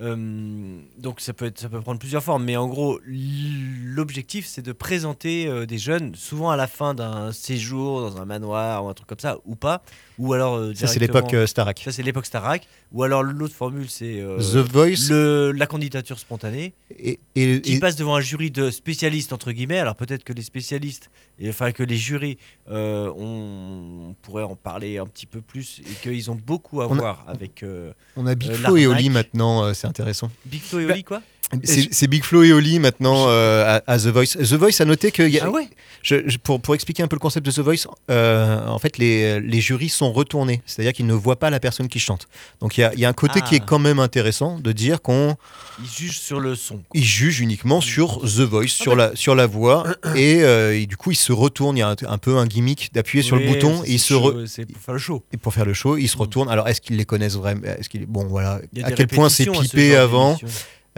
euh, 0.00 0.78
donc 0.98 1.20
ça 1.20 1.32
peut 1.32 1.46
être, 1.46 1.58
ça 1.58 1.68
peut 1.68 1.80
prendre 1.80 1.98
plusieurs 1.98 2.22
formes, 2.22 2.44
mais 2.44 2.56
en 2.56 2.68
gros 2.68 3.00
l'objectif 3.04 4.46
c'est 4.46 4.62
de 4.62 4.72
présenter 4.72 5.46
euh, 5.46 5.66
des 5.66 5.78
jeunes, 5.78 6.14
souvent 6.14 6.50
à 6.50 6.56
la 6.56 6.66
fin 6.66 6.94
d'un 6.94 7.32
séjour 7.32 8.00
dans 8.00 8.20
un 8.20 8.24
manoir 8.24 8.84
ou 8.84 8.88
un 8.88 8.94
truc 8.94 9.08
comme 9.08 9.18
ça, 9.18 9.38
ou 9.44 9.54
pas, 9.54 9.82
ou 10.22 10.32
alors 10.34 10.56
euh, 10.56 10.72
Ça, 10.74 10.86
c'est 10.86 11.00
l'époque 11.00 11.32
euh, 11.34 11.46
Starac. 11.46 11.80
ça 11.84 11.92
c'est 11.92 12.02
l'époque 12.02 12.26
Starac, 12.26 12.66
ou 12.92 13.02
alors 13.02 13.22
l'autre 13.22 13.54
formule 13.54 13.88
c'est 13.90 14.20
euh, 14.20 14.38
The 14.38 14.72
Voice 14.72 15.08
le, 15.10 15.52
la 15.52 15.66
candidature 15.66 16.18
spontanée 16.18 16.72
et, 16.98 17.18
et- 17.34 17.60
qui 17.60 17.74
et- 17.74 17.78
passe 17.80 17.96
devant 17.96 18.14
un 18.16 18.20
jury 18.20 18.50
de 18.50 18.70
spécialistes 18.70 19.32
entre 19.32 19.52
guillemets. 19.52 19.78
Alors 19.78 19.96
peut-être 19.96 20.24
que 20.24 20.32
les 20.32 20.42
spécialistes, 20.42 21.10
et 21.38 21.48
enfin 21.48 21.72
que 21.72 21.82
les 21.82 21.96
jurys, 21.96 22.38
euh, 22.70 23.10
on, 23.16 24.10
on 24.10 24.14
pourrait 24.22 24.44
en 24.44 24.56
parler 24.56 24.98
un 24.98 25.06
petit 25.06 25.26
peu 25.26 25.40
plus 25.40 25.80
et 25.80 25.94
qu'ils 26.02 26.30
ont 26.30 26.34
beaucoup 26.46 26.80
à 26.82 26.88
On 26.88 26.94
a- 26.94 26.98
voir 27.00 27.24
avec 27.26 27.62
euh, 27.62 27.92
on 28.16 28.26
a 28.26 28.34
Big 28.34 28.50
euh, 28.50 28.54
Flo 28.54 28.76
et 28.76 28.86
Oli 28.86 29.10
maintenant, 29.10 29.64
euh, 29.64 29.74
c'est 29.74 29.86
intéressant. 29.86 30.30
Big 30.46 30.62
Flo 30.62 30.78
et 30.80 30.86
Bah, 30.86 30.92
Oli 30.94 31.04
quoi? 31.04 31.22
C'est 31.64 32.06
Big 32.06 32.24
Flo 32.24 32.42
et 32.42 32.52
Oli 32.52 32.78
maintenant 32.78 33.26
euh, 33.28 33.78
à, 33.86 33.92
à 33.92 33.98
The 33.98 34.06
Voice. 34.06 34.36
The 34.38 34.54
Voice 34.54 34.80
a 34.80 34.84
noté 34.84 35.10
que 35.12 35.22
y 35.22 35.38
a- 35.38 35.44
Ah 35.46 35.50
ouais. 35.50 35.68
je- 36.02 36.26
je- 36.26 36.38
pour, 36.38 36.60
pour 36.60 36.74
expliquer 36.74 37.02
un 37.02 37.08
peu 37.08 37.16
le 37.16 37.20
concept 37.20 37.44
de 37.44 37.50
The 37.52 37.58
Voice, 37.58 37.86
euh, 38.10 38.66
en 38.66 38.78
fait 38.78 38.96
les, 38.98 39.38
les 39.40 39.60
jurys 39.60 39.90
sont 39.90 40.12
retournés, 40.12 40.62
c'est-à-dire 40.66 40.92
qu'ils 40.94 41.06
ne 41.06 41.12
voient 41.14 41.38
pas 41.38 41.50
la 41.50 41.60
personne 41.60 41.88
qui 41.88 41.98
chante. 42.00 42.26
Donc 42.60 42.78
il 42.78 42.90
y 42.96 43.00
y 43.00 43.04
a 43.04 43.08
un 43.08 43.12
côté 43.12 43.40
Ah. 43.42 43.46
qui 43.46 43.54
est 43.56 43.60
quand 43.64 43.78
même 43.78 43.98
intéressant 43.98 44.58
de 44.58 44.72
dire 44.72 45.02
qu'on 45.02 45.36
Ils 45.80 45.88
jugent 45.90 46.18
sur 46.20 46.40
le 46.40 46.54
son. 46.54 46.80
ils 46.94 47.04
jugent 47.04 47.40
uniquement 47.40 47.80
sur 47.80 48.20
The 48.22 48.40
Voice, 48.40 48.64
Ah 48.80 48.82
sur, 48.82 48.96
la, 48.96 49.14
sur 49.16 49.34
la 49.34 49.46
voix, 49.46 49.84
et, 50.16 50.42
euh, 50.42 50.74
et 50.78 50.86
du 50.86 50.96
coup 50.96 51.10
ils 51.10 51.16
se 51.16 51.32
retournent. 51.32 51.76
Il 51.76 51.80
y 51.80 51.82
a 51.82 51.88
un, 51.90 51.96
un 52.08 52.18
peu 52.18 52.38
un 52.38 52.46
gimmick 52.46 52.90
d'appuyer 52.94 53.22
sur 53.22 53.36
le 53.36 53.46
bouton 53.46 53.82
et 53.84 53.92
ils 53.92 53.98
c'est 53.98 54.08
se 54.08 54.14
re- 54.14 54.32
chaud, 54.32 54.46
C'est 54.46 54.64
pour 54.66 54.80
faire 54.82 54.94
le 54.94 55.00
show. 55.00 55.22
et 55.32 55.36
pour 55.36 55.52
faire 55.54 55.64
le 55.66 55.74
show, 55.74 55.96
ils 55.98 56.08
se 56.08 56.16
Mm. 56.16 56.20
retournent. 56.20 56.48
Alors 56.48 56.66
est-ce 56.68 56.80
qu'ils 56.80 56.96
les 56.96 57.04
connaissent 57.04 57.36
vraiment? 57.36 57.62
Est-ce 57.64 57.88
qu'ils 57.90 58.06
bon 58.06 58.24
voilà 58.24 58.60
à 58.84 58.92
quel 58.92 59.06
point 59.08 59.28
c'est 59.28 59.44
pipé 59.50 59.96
avant? 59.96 60.38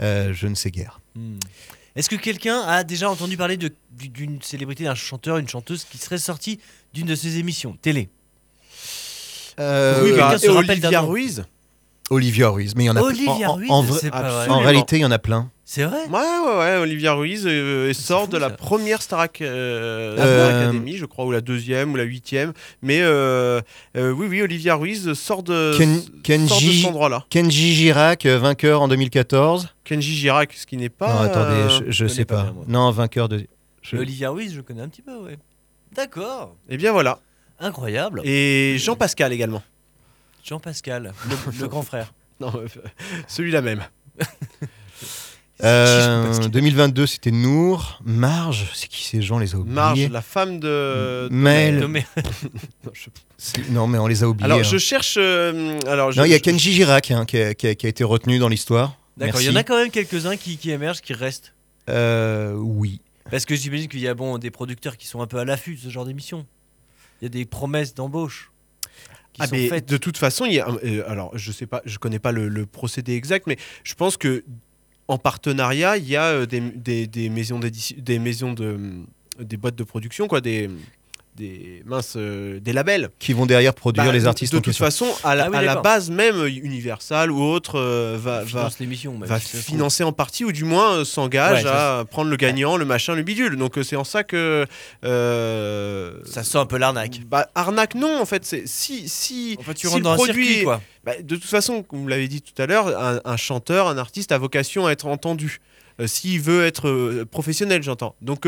Euh, 0.01 0.33
Je 0.33 0.47
ne 0.47 0.55
sais 0.55 0.71
guère. 0.71 0.99
Hmm. 1.15 1.35
Est-ce 1.95 2.09
que 2.09 2.15
quelqu'un 2.17 2.59
a 2.61 2.83
déjà 2.83 3.09
entendu 3.09 3.37
parler 3.37 3.55
de- 3.57 3.71
d'une 3.91 4.41
célébrité, 4.41 4.83
d'un 4.83 4.95
chanteur, 4.95 5.37
une 5.37 5.47
chanteuse 5.47 5.85
qui 5.85 5.97
serait 5.97 6.17
sortie 6.17 6.59
d'une 6.93 7.05
de 7.07 7.15
ces 7.15 7.37
émissions 7.37 7.77
télé? 7.81 8.09
Euh, 9.59 10.03
Oui, 10.03 10.11
bah, 10.11 10.31
quelqu'un 10.31 10.37
se 10.37 10.47
Olivia. 10.49 11.01
Ruiz 11.01 11.45
Olivia 12.09 12.49
Ruiz, 12.49 12.75
mais 12.75 12.83
il 12.83 12.87
y 12.87 12.89
en 12.89 12.97
a 12.97 13.01
Olivia 13.01 13.49
en, 13.49 13.55
Ruiz, 13.55 13.69
vrai. 14.57 14.65
réalité, 14.65 14.97
il 14.97 15.01
y 15.01 15.05
en 15.05 15.11
a 15.11 15.19
plein. 15.19 15.49
C'est 15.67 15.83
vrai? 15.83 16.05
Ouais, 16.07 16.19
ouais, 16.19 16.57
ouais, 16.59 16.77
Olivia 16.77 17.13
Ruiz 17.13 17.45
euh, 17.47 17.87
elle 17.87 17.95
sort 17.95 18.25
fou, 18.25 18.31
de 18.31 18.37
la 18.37 18.49
ça. 18.49 18.55
première 18.55 19.01
Star, 19.01 19.19
Ac- 19.25 19.41
euh, 19.41 20.15
Euh, 20.15 20.47
Star 20.51 20.61
Academy, 20.61 20.95
je 20.95 21.05
crois, 21.05 21.25
ou 21.25 21.31
la 21.31 21.41
deuxième, 21.41 21.91
ou 21.91 21.95
la 21.95 22.03
huitième. 22.03 22.53
Mais 22.83 22.99
euh, 23.01 23.61
euh, 23.97 24.11
oui, 24.11 24.27
oui, 24.29 24.41
Olivia 24.43 24.75
Ruiz 24.75 25.13
sort 25.13 25.41
de, 25.41 25.73
Ken- 25.75 25.99
sort 25.99 26.11
de 26.11 26.21
Kenji- 26.63 26.81
cet 26.81 26.89
endroit-là. 26.91 27.25
Kenji 27.31 27.73
Girac, 27.73 28.27
vainqueur 28.27 28.83
en 28.83 28.87
2014. 28.87 29.69
Kenji 29.83 30.15
Girac, 30.15 30.53
ce 30.53 30.67
qui 30.67 30.77
n'est 30.77 30.89
pas. 30.89 31.11
non, 31.11 31.21
attendez, 31.21 31.85
je, 31.87 31.91
je 31.91 32.07
sais 32.07 32.25
pas 32.25 32.35
pas. 32.35 32.43
bien, 32.43 32.51
moi. 32.53 32.65
non, 32.67 32.91
vainqueur 32.91 33.27
de. 33.27 33.47
je- 33.81 33.97
Olivia 33.97 34.29
Ruiz, 34.29 34.53
je 34.53 34.61
connais 34.61 34.83
un 34.83 34.87
petit 34.89 35.01
peu, 35.01 35.17
ouais. 35.17 35.37
D'accord. 35.95 36.55
Eh 36.69 36.77
bien 36.77 36.91
voilà. 36.91 37.17
Incroyable. 37.59 38.21
Et 38.23 38.75
Jean 38.77 38.95
Pascal 38.95 39.33
également. 39.33 39.63
Jean-Pascal, 40.43 41.11
le, 41.27 41.35
le 41.61 41.67
grand 41.67 41.81
frère. 41.81 42.13
Non, 42.39 42.53
celui-là 43.27 43.61
même. 43.61 43.81
Euh, 45.63 46.23
Jean-Pascal. 46.23 46.51
2022, 46.51 47.07
c'était 47.07 47.31
Nour. 47.31 47.99
Marge, 48.03 48.65
c'est 48.73 48.87
qui 48.89 49.03
ces 49.03 49.21
gens 49.21 49.37
On 49.37 49.39
les 49.39 49.55
a 49.55 49.57
oubliés. 49.57 49.73
Marge, 49.75 50.09
la 50.09 50.21
femme 50.21 50.59
de. 50.59 51.29
Maël. 51.31 51.79
Non, 51.79 51.87
mais- 51.87 52.05
Non, 52.83 52.91
je- 52.93 53.09
C'est- 53.37 53.69
Non, 53.69 53.87
mais 53.87 53.97
on 53.97 54.07
les 54.07 54.23
a 54.23 54.27
oubliés. 54.27 54.45
Alors 54.45 54.59
hein. 54.59 54.63
je 54.63 54.77
cherche. 54.77 55.15
euh, 55.17 55.79
alors 55.87 56.11
je- 56.11 56.19
Non, 56.19 56.25
il 56.25 56.31
y 56.31 56.33
a 56.33 56.39
Kenji 56.39 56.73
Girac 56.73 57.09
hein, 57.11 57.25
qui, 57.25 57.37
a, 57.37 57.53
qui 57.53 57.67
a- 57.67 57.75
qui 57.75 57.85
a 57.85 57.89
été 57.89 58.03
retenu 58.03 58.37
dans 58.37 58.49
l'histoire. 58.49 58.97
D'accord, 59.17 59.39
il 59.41 59.47
y 59.47 59.49
en 59.49 59.55
a 59.55 59.63
quand 59.63 59.77
même 59.77 59.91
quelques-uns 59.91 60.35
qui, 60.35 60.57
qui 60.57 60.71
émergent, 60.71 60.99
qui 61.01 61.13
restent. 61.13 61.53
Euh, 61.89 62.53
oui. 62.55 62.99
Parce 63.31 63.45
que 63.45 63.55
j'imagine 63.55 63.87
qu'il 63.87 64.01
y 64.01 64.07
a 64.09 64.13
bon, 64.13 64.37
des 64.37 64.51
producteurs 64.51 64.97
qui 64.97 65.07
sont 65.07 65.21
un 65.21 65.27
peu 65.27 65.37
à 65.39 65.45
l'affût 65.45 65.75
de 65.75 65.79
ce 65.79 65.89
genre 65.89 66.05
d'émission. 66.05 66.45
Il 67.21 67.25
y 67.25 67.27
a 67.27 67.29
des 67.29 67.45
promesses 67.45 67.93
d'embauche 67.95 68.51
qui 69.31 69.41
Ah, 69.41 69.47
sont 69.47 69.55
faites. 69.69 69.87
de 69.87 69.95
toute 69.97 70.17
façon, 70.17 70.43
il 70.45 70.53
y 70.55 70.59
a, 70.59 70.67
un- 70.67 70.77
euh, 70.83 71.03
alors 71.09 71.31
je 71.37 71.51
sais 71.53 71.65
pas, 71.65 71.81
je 71.85 71.97
connais 71.97 72.19
pas 72.19 72.33
le, 72.33 72.49
le 72.49 72.65
procédé 72.65 73.13
exact, 73.15 73.47
mais 73.47 73.57
je 73.85 73.93
pense 73.95 74.17
que 74.17 74.43
en 75.07 75.17
partenariat, 75.17 75.97
il 75.97 76.07
y 76.07 76.15
a 76.15 76.25
euh, 76.25 76.45
des, 76.45 77.29
maisons 77.29 77.59
des 77.59 78.19
maisons 78.19 78.53
de, 78.53 78.79
des 79.39 79.57
boîtes 79.57 79.75
de 79.75 79.83
production, 79.83 80.27
quoi, 80.27 80.41
des 80.41 80.69
des 81.35 81.83
minces, 81.85 82.13
euh, 82.15 82.59
des 82.59 82.71
labels. 82.73 83.09
Qui 83.19 83.33
vont 83.33 83.45
derrière 83.45 83.73
produire 83.73 84.05
Bah, 84.05 84.11
les 84.13 84.25
artistes 84.25 84.53
De, 84.53 84.59
toute 84.59 84.75
façon, 84.75 85.05
à 85.23 85.35
la, 85.35 85.45
Ah 85.45 85.49
oui, 85.51 85.57
à 85.57 85.61
la 85.61 85.67
d'accord. 85.67 85.83
base 85.83 86.09
même, 86.09 86.35
euh, 86.37 86.47
Universal 86.49 87.29
ou 87.31 87.41
autre 87.43 87.77
euh, 87.79 88.17
va, 88.19 88.39
va, 88.41 88.45
finance 88.45 88.79
l'émission. 88.79 89.17
même 89.17 89.27
va 89.27 89.39
financer 89.39 90.03
en 90.03 90.11
partie 90.13 90.45
ou 90.45 90.51
du 90.51 90.63
moins 90.63 90.93
euh, 90.99 91.05
s'engage 91.05 91.63
Ouais, 91.63 91.69
à 91.69 92.05
prendre 92.09 92.29
le 92.29 92.37
gagnant, 92.37 92.77
le 92.77 92.85
machin, 92.85 93.15
le 93.15 93.23
bidule. 93.23 93.57
Donc 93.57 93.77
euh, 93.77 93.83
c'est 93.83 93.95
en 93.97 94.03
ça 94.03 94.23
que 94.23 94.65
euh, 95.03 96.19
Ça 96.25 96.43
sent 96.43 96.57
un 96.57 96.65
peu 96.65 96.77
l'arnaque. 96.77 97.19
bah, 97.27 97.49
arnaque 97.55 97.95
non 97.95 98.19
en 98.19 98.25
fait. 98.25 98.45
C'est 98.45 98.63
si 98.67 99.09
si 99.09 99.55
En 99.59 99.63
fait, 99.63 99.73
tu 99.73 99.87
si 99.87 99.93
rentres 99.93 100.03
dans 100.03 100.11
un 100.11 100.15
produit 100.15 100.45
circuit, 100.45 100.63
quoi. 100.63 100.81
bah, 101.03 101.13
de 101.21 101.35
toute 101.35 101.43
façon, 101.45 101.83
comme 101.83 101.99
vous 101.99 102.07
l'avez 102.07 102.27
dit 102.27 102.41
tout 102.41 102.59
à 102.61 102.65
l'heure, 102.65 102.87
un, 102.97 103.19
un 103.25 103.37
chanteur, 103.37 103.87
un 103.87 103.97
artiste 103.97 104.31
a 104.31 104.37
vocation 104.37 104.87
à 104.87 104.91
être 104.91 105.05
entendu. 105.07 105.59
Euh, 106.01 106.07
S'il 106.07 106.41
veut 106.41 106.65
être 106.65 106.89
euh, 106.89 107.25
professionnel, 107.29 107.81
j'entends. 107.81 108.15
Donc, 108.21 108.47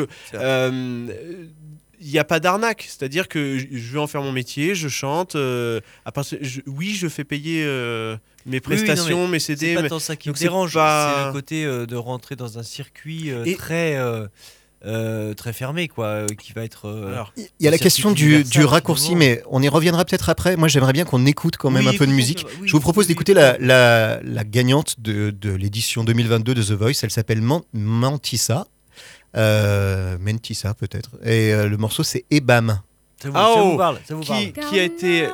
C'est 1.99 2.05
il 2.05 2.11
n'y 2.11 2.19
a 2.19 2.23
pas 2.23 2.39
d'arnaque. 2.39 2.85
C'est-à-dire 2.87 3.27
que 3.27 3.57
je 3.57 3.91
veux 3.91 3.99
en 3.99 4.07
faire 4.07 4.21
mon 4.21 4.31
métier, 4.31 4.75
je 4.75 4.87
chante. 4.87 5.35
euh, 5.35 5.79
à 6.05 6.11
je- 6.41 6.61
oui, 6.67 6.93
je 6.95 7.07
fais 7.07 7.23
payer 7.23 7.63
euh, 7.65 8.15
mes 8.45 8.57
Oui, 8.57 8.61
oui, 8.67 8.77
non, 8.77 8.83
prestations, 8.85 9.27
mes 9.27 9.39
C'est 9.39 9.55
CD. 9.57 9.75
pas 9.75 9.81
mais- 9.83 9.89
tant 9.89 9.99
ça 9.99 10.15
qui 10.15 10.29
me 10.29 10.35
c'est 10.35 10.45
dérange, 10.45 10.73
pas- 10.73 11.15
c'est 11.21 11.25
le 11.27 11.31
côté 11.33 11.65
euh, 11.65 11.85
de 11.85 11.95
rentrer 11.95 12.35
dans 12.35 12.57
un 12.59 12.63
circuit 12.63 13.31
euh, 13.31 13.43
Et- 13.45 13.55
très, 13.55 13.95
euh, 13.97 14.27
euh, 14.85 15.33
très 15.33 15.53
fermé, 15.53 15.87
quoi, 15.87 16.05
euh, 16.05 16.27
qui 16.27 16.53
va 16.53 16.63
être. 16.63 16.87
euh, 16.87 17.11
Alors, 17.11 17.33
Il 17.37 17.65
y 17.65 17.67
a 17.67 17.71
la 17.71 17.77
question 17.79 18.11
du, 18.11 18.43
raccourci, 18.63 19.15
mais 19.15 19.41
on 19.49 19.61
y 19.63 19.67
reviendra 19.69 20.05
peut-être 20.05 20.29
après. 20.29 20.55
Moi, 20.55 20.67
j'aimerais 20.67 20.93
bien 20.93 21.03
qu'on 21.03 21.25
écoute 21.25 21.57
quand 21.57 21.71
même 21.71 21.87
Oui, 21.87 21.95
un 21.95 21.97
peu 21.97 22.05
de 22.05 22.11
musique. 22.11 22.45
oui, 22.61 22.67
Je 22.67 22.71
vous 22.73 22.79
propose 22.79 23.05
oui, 23.05 23.09
d'écouter 23.09 23.31
oui. 23.33 23.39
la, 23.39 23.57
la, 23.57 24.19
la 24.23 24.43
gagnante 24.43 24.99
de, 24.99 25.31
de 25.31 25.49
l'édition 25.51 26.03
2022 26.03 26.53
de 26.53 26.61
The 26.61 26.71
Voice. 26.73 26.99
Elle 27.03 27.09
s'appelle 27.11 27.41
Man- 27.41 27.63
Mantissa. 27.73 28.67
Euh, 29.37 30.17
Mentissa, 30.19 30.73
peut-être. 30.73 31.11
Et 31.23 31.53
euh, 31.53 31.67
le 31.67 31.77
morceau, 31.77 32.03
c'est 32.03 32.25
Ebam. 32.31 32.79
Ça 33.21 33.29
vous, 33.29 33.35
Ah, 33.37 33.51
ça 33.53 33.61
oh, 33.61 33.71
vous 33.71 33.77
parle, 33.77 33.97
ça 34.07 34.15
vous 34.15 34.21
qui, 34.21 34.51
parle. 34.51 34.69
qui 34.69 34.79
a 34.79 34.83
été 34.83 35.27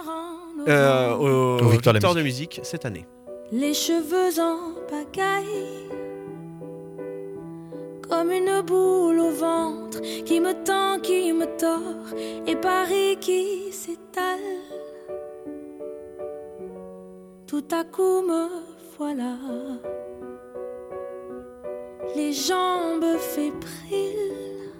euh, 0.67 1.13
au, 1.15 1.59
Au 1.63 1.69
Victoire 1.69 1.93
Victoire 1.95 2.13
de 2.13 2.19
la 2.19 2.23
de 2.23 2.27
musique 2.27 2.59
cette 2.63 2.85
année 2.85 3.05
Les 3.51 3.73
cheveux 3.73 4.39
en 4.41 4.73
pagaille, 4.89 5.89
comme 8.01 8.09
comme 8.09 8.31
une 8.31 8.61
boule 8.61 9.19
au 9.19 9.31
ventre 9.31 9.99
qui 10.25 10.39
me 10.39 10.53
tend, 10.63 10.99
qui 11.01 11.33
me 11.33 11.45
tord, 11.57 12.17
et 12.47 12.55
Paris 12.55 13.17
qui 13.19 13.71
s'étale. 13.71 14.39
Tout 17.47 17.65
à 17.71 17.83
coup 17.83 18.21
me 18.21 18.47
voilà, 18.97 19.35
les 22.15 22.33
jambes 22.33 23.17
fébriles. 23.17 24.71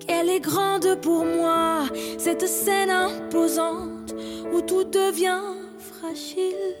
Qu'elle 0.00 0.30
est 0.30 0.40
grande 0.40 1.00
pour 1.02 1.24
moi, 1.24 1.84
cette 2.18 2.46
scène 2.46 2.90
imposante 2.90 4.14
où 4.52 4.60
tout 4.60 4.84
devient 4.84 5.42
fragile. 5.78 6.76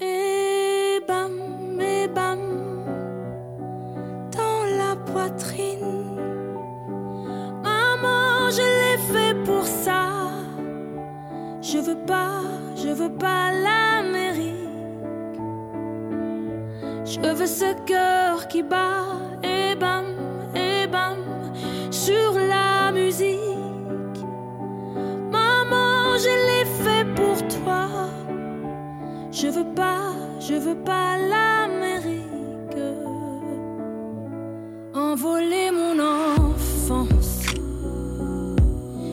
Et 0.00 1.00
bam, 1.08 1.80
et 1.80 2.08
bam, 2.08 2.40
dans 4.36 4.64
la 4.78 4.96
poitrine. 4.96 6.16
Maman, 7.62 8.50
je 8.50 8.62
l'ai 8.62 8.98
fait 9.12 9.34
pour 9.44 9.64
ça. 9.66 10.30
Je 11.62 11.78
veux 11.78 12.06
pas, 12.06 12.42
je 12.76 12.88
veux 12.88 13.12
pas 13.16 13.50
l'Amérique. 13.52 14.23
Je 17.14 17.20
veux 17.20 17.46
ce 17.46 17.72
cœur 17.84 18.48
qui 18.48 18.64
bat, 18.64 19.04
et 19.44 19.76
bam, 19.76 20.04
et 20.56 20.88
bam, 20.88 21.18
sur 21.92 22.32
la 22.34 22.90
musique. 22.90 24.18
Maman, 25.30 26.18
je 26.18 26.34
l'ai 26.46 26.64
fait 26.82 27.06
pour 27.14 27.36
toi. 27.62 27.86
Je 29.30 29.46
veux 29.46 29.74
pas, 29.76 30.10
je 30.40 30.54
veux 30.54 30.74
pas 30.74 31.16
l'Amérique. 31.16 32.82
Envoler 34.92 35.70
mon 35.70 35.96
enfance. 36.00 37.42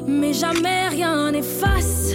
Mais 0.07 0.33
jamais 0.33 0.87
rien 0.87 1.31
n'efface. 1.31 2.13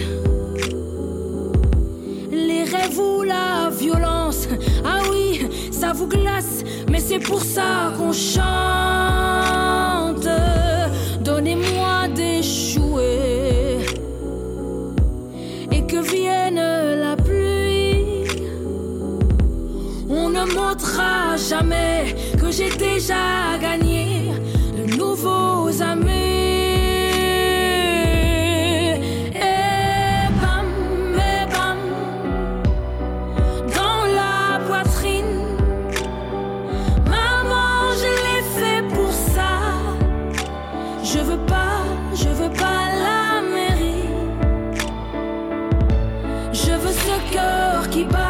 Les 2.29 2.65
rêves 2.65 2.99
ou 2.99 3.23
la 3.23 3.69
violence. 3.69 4.49
Ah 4.83 5.01
oui, 5.09 5.47
ça 5.79 5.93
vous 5.93 6.07
glace. 6.07 6.63
Mais 6.89 6.99
c'est 6.99 7.19
pour 7.19 7.41
ça 7.41 7.93
qu'on 7.97 8.11
chante. 8.11 8.37
Donnez-moi 11.21 12.07
des 12.15 12.41
jouets. 12.41 13.85
Et 15.71 15.81
que 15.85 15.99
vienne 16.13 16.61
la 17.05 17.15
pluie. 17.15 18.25
On 20.09 20.29
ne 20.29 20.45
montrera 20.59 21.37
jamais 21.49 22.15
que 22.39 22.49
j'ai 22.51 22.71
déjà 22.89 23.57
gagné 23.61 24.31
de 24.77 24.95
nouveaux 24.95 25.69
amis. 25.81 26.06
Cœur 48.05 48.07
qui 48.09 48.26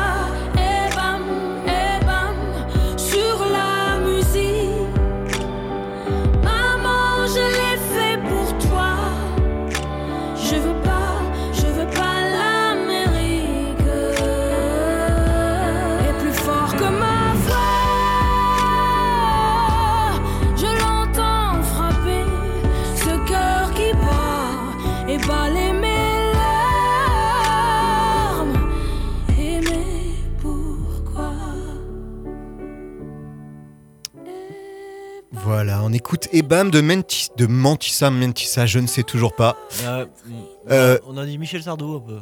on 35.87 35.93
écoute 35.93 36.27
Ebam 36.33 36.69
de, 36.69 36.81
Mentis, 36.81 37.29
de 37.37 37.45
Mentissa 37.47 38.09
Mentissa, 38.09 38.65
je 38.65 38.79
ne 38.79 38.87
sais 38.87 39.03
toujours 39.03 39.33
pas. 39.35 39.55
Euh, 39.85 40.05
Euh, 40.69 40.97
on 41.07 41.15
a 41.17 41.25
dit 41.25 41.37
Michel 41.37 41.63
Sardou 41.63 41.95
un 41.95 41.99
peu. 42.05 42.19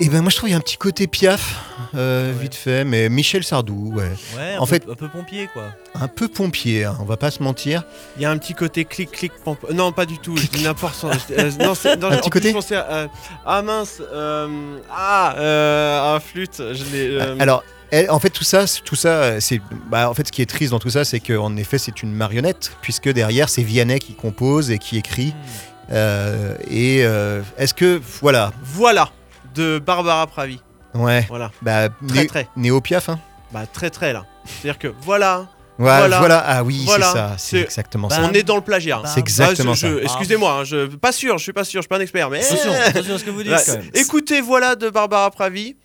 Et 0.00 0.08
ben 0.08 0.22
moi 0.22 0.30
je 0.30 0.36
trouve 0.36 0.48
qu'il 0.48 0.52
y 0.52 0.54
a 0.54 0.58
un 0.58 0.62
petit 0.62 0.78
côté 0.78 1.06
piaf, 1.06 1.62
euh, 1.94 2.32
vite 2.40 2.54
fait, 2.54 2.84
mais 2.84 3.10
Michel 3.10 3.44
Sardou, 3.44 3.92
ouais. 3.94 4.08
Ouais, 4.36 4.54
un 4.54 4.58
en 4.58 4.60
peu- 4.60 4.66
fait, 4.66 4.84
un 4.90 4.94
peu 4.94 5.08
pompier 5.08 5.48
quoi. 5.52 5.64
un 5.94 6.08
peu 6.08 6.26
pompier, 6.26 6.84
hein, 6.84 6.96
on 7.00 7.04
va 7.04 7.18
pas 7.18 7.30
se 7.30 7.42
mentir. 7.42 7.84
Il 8.16 8.22
y 8.22 8.24
a 8.24 8.30
un 8.30 8.38
petit 8.38 8.54
côté 8.54 8.86
clic 8.86 9.10
clic 9.10 9.32
pomp- 9.44 9.70
non 9.72 9.92
pas 9.92 10.06
du 10.06 10.18
tout 10.18 10.34
je 10.38 10.46
dis 10.46 10.64
n'importe 10.64 10.98
quoi 10.98 11.10
Euh, 11.32 11.50
non, 11.60 11.74
non, 12.00 12.06
Un 12.10 12.16
petit 12.16 12.30
plus, 12.30 12.30
côté 12.30 12.48
je 12.48 12.54
pensais 12.54 12.76
à, 12.76 12.90
euh, 12.90 13.08
ah 13.44 13.60
mince 13.62 14.00
euh, 14.10 14.78
ah 14.90 15.34
euh, 15.36 16.16
un 16.16 16.20
flûte 16.20 16.62
je 16.72 16.84
l'ai 16.90 17.08
euh, 17.20 17.36
Alors, 17.38 17.62
elle- 17.92 18.10
en 18.10 18.18
fait, 18.18 18.30
tout 18.30 18.42
ça, 18.42 18.64
tout 18.84 18.96
ça, 18.96 19.08
euh, 19.08 19.40
c'est, 19.40 19.60
bah, 19.88 20.10
en 20.10 20.14
fait, 20.14 20.26
ce 20.26 20.32
qui 20.32 20.42
est 20.42 20.46
triste 20.46 20.72
dans 20.72 20.80
tout 20.80 20.90
ça, 20.90 21.04
c'est 21.04 21.20
qu'en 21.20 21.56
effet, 21.56 21.78
c'est 21.78 22.02
une 22.02 22.12
marionnette, 22.12 22.72
puisque 22.82 23.08
derrière, 23.08 23.48
c'est 23.48 23.62
Vianney 23.62 24.00
qui 24.00 24.14
compose 24.14 24.70
et 24.72 24.78
qui 24.78 24.98
écrit. 24.98 25.34
Euh, 25.92 26.56
et 26.70 27.04
euh, 27.04 27.42
est-ce 27.58 27.74
que, 27.74 28.00
voilà, 28.20 28.52
voilà 28.64 29.10
de 29.54 29.78
Barbara 29.78 30.26
Pravi 30.26 30.58
ouais, 30.94 31.26
voilà 31.28 31.50
bah, 31.60 31.88
Très, 32.08 32.20
né- 32.22 32.26
très. 32.26 32.48
Néo 32.56 32.80
Piaf, 32.80 33.08
hein. 33.10 33.18
bah 33.52 33.64
très 33.70 33.90
très 33.90 34.14
là 34.14 34.24
c'est 34.46 34.68
à 34.68 34.72
dire 34.72 34.78
que 34.78 34.88
voilà 35.02 35.46
Voilà, 35.76 35.98
Voilà. 35.98 36.18
voilà. 36.20 36.38
ah 36.46 36.64
oui, 36.64 36.82
Voilà. 36.86 37.06
c'est 37.06 37.12
ça, 37.12 37.34
c'est 37.36 37.60
exactement 37.60 38.08
Bah, 38.08 38.16
ça. 38.16 38.22
on 38.22 38.32
est 38.32 38.42
dans 38.44 38.56
le 38.56 38.62
plagiat 38.62 39.00
Bah, 39.02 39.10
C'est 39.12 39.20
exactement 39.20 39.72
Ah, 39.72 39.74
je- 39.74 39.86
je- 39.88 39.94
ça. 39.96 40.02
excusez-moi 40.04 40.52
hein, 40.60 40.64
je 40.64 40.86
pas 40.96 41.12
sûr 41.12 41.36
je 41.36 41.42
suis 41.42 41.52
pas 41.52 41.64
sûr 41.64 41.80
je 41.82 41.84
suis 41.84 41.88
pas 41.88 41.96
un 41.98 42.00
expert 42.00 42.30
mais 42.30 42.42
Attention, 42.42 42.72
attention 42.86 43.14
à 43.14 43.18
ce 43.18 43.24
que 43.24 43.30
vous 43.30 43.42
dites 43.42 43.52
quand 43.66 43.72
même. 43.72 43.90
écoutez 43.92 44.40
voilà 44.40 44.74
de 44.76 44.88
Barbara 44.88 45.30
Pravi 45.30 45.76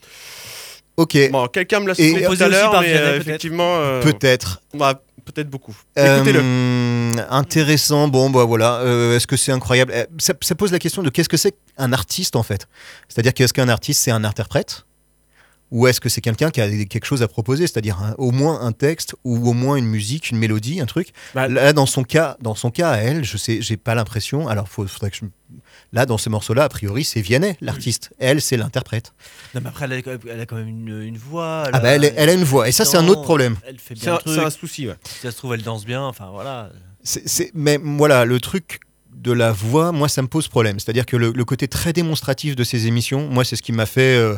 Ok, 0.97 1.15
bon 1.31 1.47
quelqu'un 1.47 1.79
me 1.79 1.87
l'a 1.87 1.93
soufflé 1.95 2.25
tout 2.25 2.43
à 2.43 2.47
l'heure 2.47 2.81
mais 2.81 2.97
euh, 2.97 3.17
effectivement 3.17 3.77
euh, 3.77 4.01
peut-être. 4.01 4.61
bah, 4.73 4.99
peut-être 5.25 5.49
beaucoup. 5.49 5.75
Écoutez-le. 5.95 6.39
Euh, 6.41 7.11
intéressant, 7.29 8.07
bon 8.07 8.29
bah 8.31 8.45
voilà, 8.45 8.79
Euh, 8.79 9.15
est-ce 9.15 9.27
que 9.27 9.35
c'est 9.37 9.51
incroyable? 9.51 9.91
Euh, 9.93 10.05
ça, 10.17 10.33
ça 10.41 10.55
pose 10.55 10.71
la 10.71 10.79
question 10.79 11.03
de 11.03 11.09
qu'est-ce 11.09 11.29
que 11.29 11.37
c'est 11.37 11.53
qu'un 11.77 11.93
artiste 11.93 12.35
en 12.35 12.43
fait? 12.43 12.67
C'est-à-dire 13.09 13.33
qu'est-ce 13.33 13.53
qu'un 13.53 13.69
artiste? 13.69 14.01
C'est 14.03 14.11
un 14.11 14.23
interprète? 14.23 14.85
Ou 15.69 15.87
est-ce 15.87 15.99
que 15.99 16.07
c'est 16.07 16.21
quelqu'un 16.21 16.49
qui 16.49 16.61
a 16.61 16.69
quelque 16.85 17.03
chose 17.05 17.21
à 17.23 17.27
proposer, 17.27 17.67
c'est-à-dire 17.67 18.15
au 18.17 18.31
moins 18.31 18.61
un 18.61 18.71
texte 18.71 19.15
ou 19.25 19.49
au 19.49 19.53
moins 19.53 19.75
une 19.75 19.85
musique, 19.85 20.29
une 20.31 20.37
mélodie, 20.37 20.79
un 20.79 20.85
truc 20.85 21.09
Bah, 21.35 21.49
Là 21.49 21.73
dans 21.73 21.85
son 21.85 22.03
cas, 22.03 22.37
dans 22.41 22.55
son 22.55 22.71
cas 22.71 22.91
à 22.91 22.97
elle, 22.97 23.25
je 23.25 23.35
sais, 23.35 23.61
j'ai 23.61 23.75
pas 23.75 23.93
l'impression. 23.93 24.47
Alors 24.47 24.69
faut- 24.69 24.87
faudrait 24.87 25.11
que 25.11 25.17
je 25.17 25.25
Là, 25.93 26.05
dans 26.05 26.17
ces 26.17 26.29
morceaux-là, 26.29 26.65
a 26.65 26.69
priori, 26.69 27.05
c'est 27.05 27.21
Vianney, 27.21 27.55
l'artiste. 27.61 28.11
Elle, 28.19 28.41
c'est 28.41 28.57
l'interprète. 28.57 29.13
Non, 29.55 29.61
mais 29.61 29.69
après, 29.69 29.85
elle 29.85 29.93
a, 29.93 30.01
quand 30.01 30.11
même- 30.11 30.19
elle 30.29 30.39
a 30.41 30.45
quand 30.45 30.57
même 30.57 30.67
une, 30.67 31.01
une 31.01 31.17
voix. 31.17 31.63
Ah 31.71 31.79
bah, 31.79 31.89
elle, 31.91 32.03
est- 32.03 32.13
elle 32.17 32.27
a 32.29 32.33
une 32.33 32.43
voix. 32.43 32.67
Et 32.67 32.73
ça, 32.73 32.83
c'est 32.83 32.97
un 32.97 33.07
autre 33.07 33.21
problème. 33.21 33.55
Elle 33.65 33.79
fait 33.79 33.95
c'est 33.95 34.01
bien 34.01 34.13
un, 34.13 34.15
le 34.17 34.21
truc. 34.21 34.33
c'est 34.35 34.45
un 34.45 34.49
souci 34.49 34.87
ouais. 34.87 34.95
Si 35.05 35.19
ça 35.21 35.31
se 35.31 35.37
trouve, 35.37 35.53
elle 35.53 35.63
danse 35.63 35.85
bien. 35.85 36.01
Enfin, 36.03 36.29
voilà. 36.31 36.71
C'est- 37.03 37.25
c'est- 37.27 37.51
mais 37.53 37.77
voilà, 37.81 38.25
le 38.25 38.39
truc 38.41 38.81
de 39.15 39.31
la 39.31 39.51
voix, 39.53 39.91
moi, 39.93 40.09
ça 40.09 40.21
me 40.21 40.27
pose 40.27 40.47
problème. 40.49 40.79
C'est-à-dire 40.79 41.05
que 41.05 41.15
le, 41.15 41.31
le 41.31 41.45
côté 41.45 41.67
très 41.69 41.93
démonstratif 41.93 42.55
de 42.57 42.63
ces 42.65 42.87
émissions, 42.87 43.27
moi, 43.29 43.45
c'est 43.45 43.55
ce 43.55 43.61
qui 43.63 43.71
m'a 43.71 43.85
fait 43.85 44.15
euh, 44.17 44.35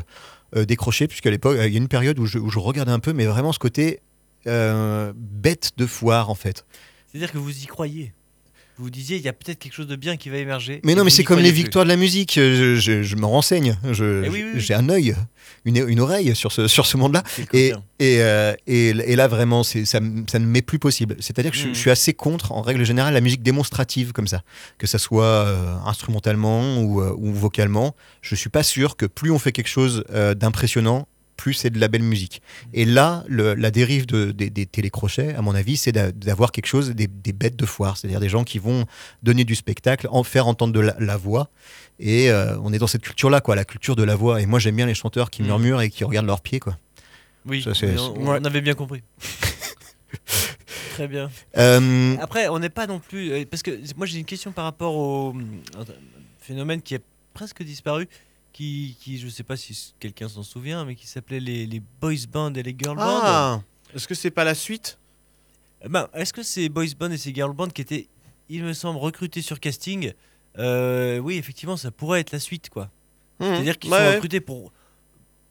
euh, 0.56 0.66
décrocher, 0.66 1.08
puisqu'à 1.08 1.32
l'époque, 1.32 1.58
il 1.60 1.72
y 1.72 1.76
a 1.76 1.78
une 1.78 1.88
période 1.88 2.20
où 2.20 2.26
je, 2.26 2.38
où 2.38 2.50
je 2.50 2.60
regardais 2.60 2.91
un 2.91 3.00
peu, 3.00 3.14
mais 3.14 3.26
vraiment 3.26 3.52
ce 3.52 3.60
côté 3.60 4.00
euh, 4.47 5.14
bête 5.16 5.72
de 5.78 5.86
foire, 5.86 6.30
en 6.30 6.36
fait. 6.36 6.66
C'est-à-dire 7.08 7.32
que 7.32 7.38
vous 7.38 7.64
y 7.64 7.66
croyez. 7.66 8.14
Vous 8.80 8.86
vous 8.86 8.89
disiez, 8.91 9.17
il 9.17 9.23
y 9.23 9.27
a 9.27 9.34
peut-être 9.34 9.59
quelque 9.59 9.73
chose 9.73 9.88
de 9.88 9.97
bien 9.97 10.15
qui 10.15 10.30
va 10.30 10.38
émerger. 10.38 10.80
Mais 10.86 10.95
non, 10.95 11.03
mais 11.03 11.09
c'est 11.09 11.25
comme 11.25 11.39
les 11.39 11.49
plus. 11.51 11.57
victoires 11.63 11.84
de 11.84 11.89
la 11.89 11.97
musique. 11.97 12.36
Je, 12.36 12.75
je- 12.77 13.03
je 13.03 13.15
me 13.17 13.25
renseigne. 13.25 13.77
Je- 13.91 14.23
Eh 14.23 14.30
oui, 14.30 14.41
oui, 14.41 14.51
oui. 14.53 14.59
J'ai 14.61 14.73
un 14.73 14.88
œil, 14.88 15.15
une, 15.65 15.84
une 15.86 15.99
oreille 15.99 16.34
sur 16.34 16.53
ce, 16.53 16.69
sur 16.69 16.86
ce 16.86 16.95
monde-là. 16.95 17.21
Et, 17.51 17.73
euh, 18.01 18.53
et, 18.67 18.88
et 18.91 19.15
là, 19.17 19.27
vraiment, 19.27 19.63
ça, 19.63 19.80
ça 19.84 19.99
ne 19.99 20.45
m'est 20.45 20.61
plus 20.61 20.80
possible. 20.80 21.17
C'est-à-dire 21.19 21.51
que 21.51 21.57
je, 21.57 21.67
Mhm. 21.67 21.73
je 21.75 21.80
suis 21.80 21.91
assez 21.91 22.13
contre, 22.13 22.53
en 22.53 22.61
règle 22.61 22.86
générale, 22.86 23.13
la 23.13 23.19
musique 23.19 23.43
démonstrative 23.43 24.13
comme 24.13 24.27
ça. 24.27 24.43
Que 24.77 24.88
ça 24.88 24.97
soit 24.97 25.25
euh, 25.25 25.75
instrumentalement 25.86 26.77
ou, 26.82 27.01
euh, 27.01 27.13
ou 27.17 27.34
vocalement. 27.34 27.95
Je 28.21 28.34
suis 28.36 28.49
pas 28.49 28.63
sûr 28.63 28.95
que 28.95 29.05
plus 29.05 29.30
on 29.32 29.39
fait 29.39 29.51
quelque 29.51 29.67
chose 29.67 30.05
euh, 30.11 30.34
d'impressionnant, 30.36 31.05
plus 31.39 31.53
c'est 31.53 31.69
de 31.69 31.79
la 31.79 31.87
belle 31.87 32.03
musique. 32.03 32.41
Et 32.73 32.83
là, 32.85 33.23
le- 33.27 33.53
la 33.55 33.71
dérive 33.71 34.05
de- 34.05 34.31
des, 34.31 34.49
des 34.49 34.65
télécrochets, 34.65 35.33
à 35.35 35.41
mon 35.41 35.55
avis, 35.55 35.77
c'est 35.77 35.91
d'a- 35.93 36.11
d'avoir 36.11 36.51
quelque 36.51 36.65
chose, 36.67 36.89
des, 36.91 37.07
des 37.07 37.31
bêtes 37.33 37.55
de 37.55 37.65
foire, 37.65 37.95
c'est-à-dire 37.97 38.19
des 38.19 38.29
gens 38.29 38.43
qui 38.43 38.59
vont 38.59 38.85
donner 39.23 39.45
du 39.45 39.55
spectacle, 39.55 40.07
en 40.11 40.23
faire 40.23 40.47
entendre 40.47 40.73
de 40.73 40.79
la, 40.81 40.95
la 40.99 41.17
voix. 41.17 41.49
Et 41.99 42.29
euh, 42.29 42.57
on 42.61 42.73
est 42.73 42.77
dans 42.77 42.87
cette 42.87 43.01
culture-là, 43.03 43.39
quoi, 43.41 43.55
la 43.55 43.65
culture 43.65 43.95
de 43.95 44.03
la 44.03 44.15
voix. 44.15 44.41
Et 44.41 44.45
moi, 44.45 44.59
j'aime 44.59 44.75
bien 44.75 44.85
les 44.85 44.93
chanteurs 44.93 45.29
qui 45.29 45.41
Mhm. 45.41 45.47
murmurent 45.47 45.81
et 45.81 45.89
qui 45.89 46.03
regardent 46.03 46.27
leurs 46.27 46.41
pieds, 46.41 46.59
quoi. 46.59 46.77
Oui, 47.45 47.63
ça, 47.63 47.71
on, 48.17 48.43
avait 48.45 48.61
bien 48.61 48.73
compris. 48.73 49.01
Très 50.93 51.07
bien. 51.07 51.29
Euh, 51.57 52.15
Après, 52.19 52.47
on 52.49 52.59
n'est 52.59 52.69
pas 52.69 52.85
non 52.87 52.99
plus. 52.99 53.31
euh, 53.31 53.45
Parce 53.49 53.63
que 53.63 53.71
moi, 53.95 54.05
j'ai 54.05 54.19
une 54.19 54.25
question 54.25 54.51
par 54.51 54.65
rapport 54.65 54.95
au 54.95 55.33
phénomène 56.41 56.81
qui 56.81 56.95
a 56.95 56.99
presque 57.33 57.63
disparu. 57.63 58.07
Qui, 58.52 58.97
qui 59.00 59.18
je 59.20 59.28
sais 59.30 59.43
pas 59.43 59.56
si 59.56 59.93
quelqu'un 60.00 60.28
s'en 60.28 60.43
souvient, 60.43 60.84
mais 60.84 60.95
qui 60.95 61.08
s'appelait 61.08 61.39
les, 61.39 61.66
les 61.66 61.82
boys 62.02 62.14
band 62.32 62.54
et 62.56 62.64
les 62.64 62.76
girl 62.78 62.97
band. 62.97 63.20
Ah 63.22 63.62
Est-ce 63.95 64.08
que 64.08 64.16
c'est 64.16 64.32
pas 64.32 64.43
la 64.43 64.56
suite? 64.56 64.97
Ben, 65.88 66.10
Est-ce 66.14 66.34
que 66.34 66.43
ces 66.43 66.68
boys 66.68 66.86
band 67.00 67.12
et 67.12 67.18
ces 67.18 67.34
girl 67.34 67.54
band 67.54 67.68
qui 67.70 67.82
étaient, 67.82 68.08
il 68.50 68.64
me 68.64 68.74
semble, 68.74 69.00
recrutés 69.00 69.41
sur 69.41 69.60
casting? 69.60 70.14
Euh, 70.58 71.20
Oui, 71.20 71.38
effectivement, 71.38 71.78
ça 71.78 71.91
pourrait 71.91 72.20
être 72.22 72.32
la 72.32 72.39
suite, 72.39 72.70
quoi. 72.70 72.89
C'est-à-dire 73.39 73.80
qu'ils. 73.80 73.91
Ouais, 73.91 73.97
sont 74.10 74.16
recrutés 74.16 74.41
pour 74.41 74.74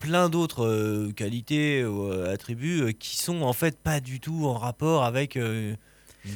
plein 0.00 0.28
d'autres 0.28 0.66
euh, 0.66 1.10
qualités 1.12 1.84
ou 1.84 2.10
euh, 2.12 2.32
attributs 2.34 2.94
qui 2.98 3.16
sont 3.16 3.40
en 3.42 3.52
fait 3.54 3.78
pas 3.78 4.00
du 4.00 4.20
tout 4.20 4.44
en 4.46 4.58
rapport 4.58 5.04
avec 5.04 5.36
une 5.36 5.76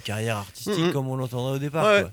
carrière 0.05 0.39
artistique 0.39 0.79
Mhm. 0.79 0.93
comme 0.93 1.09
on 1.09 1.17
l'entendrait 1.17 1.57
au 1.57 1.59
départ. 1.59 1.85
Ouais. 1.85 2.03
quoi. 2.03 2.13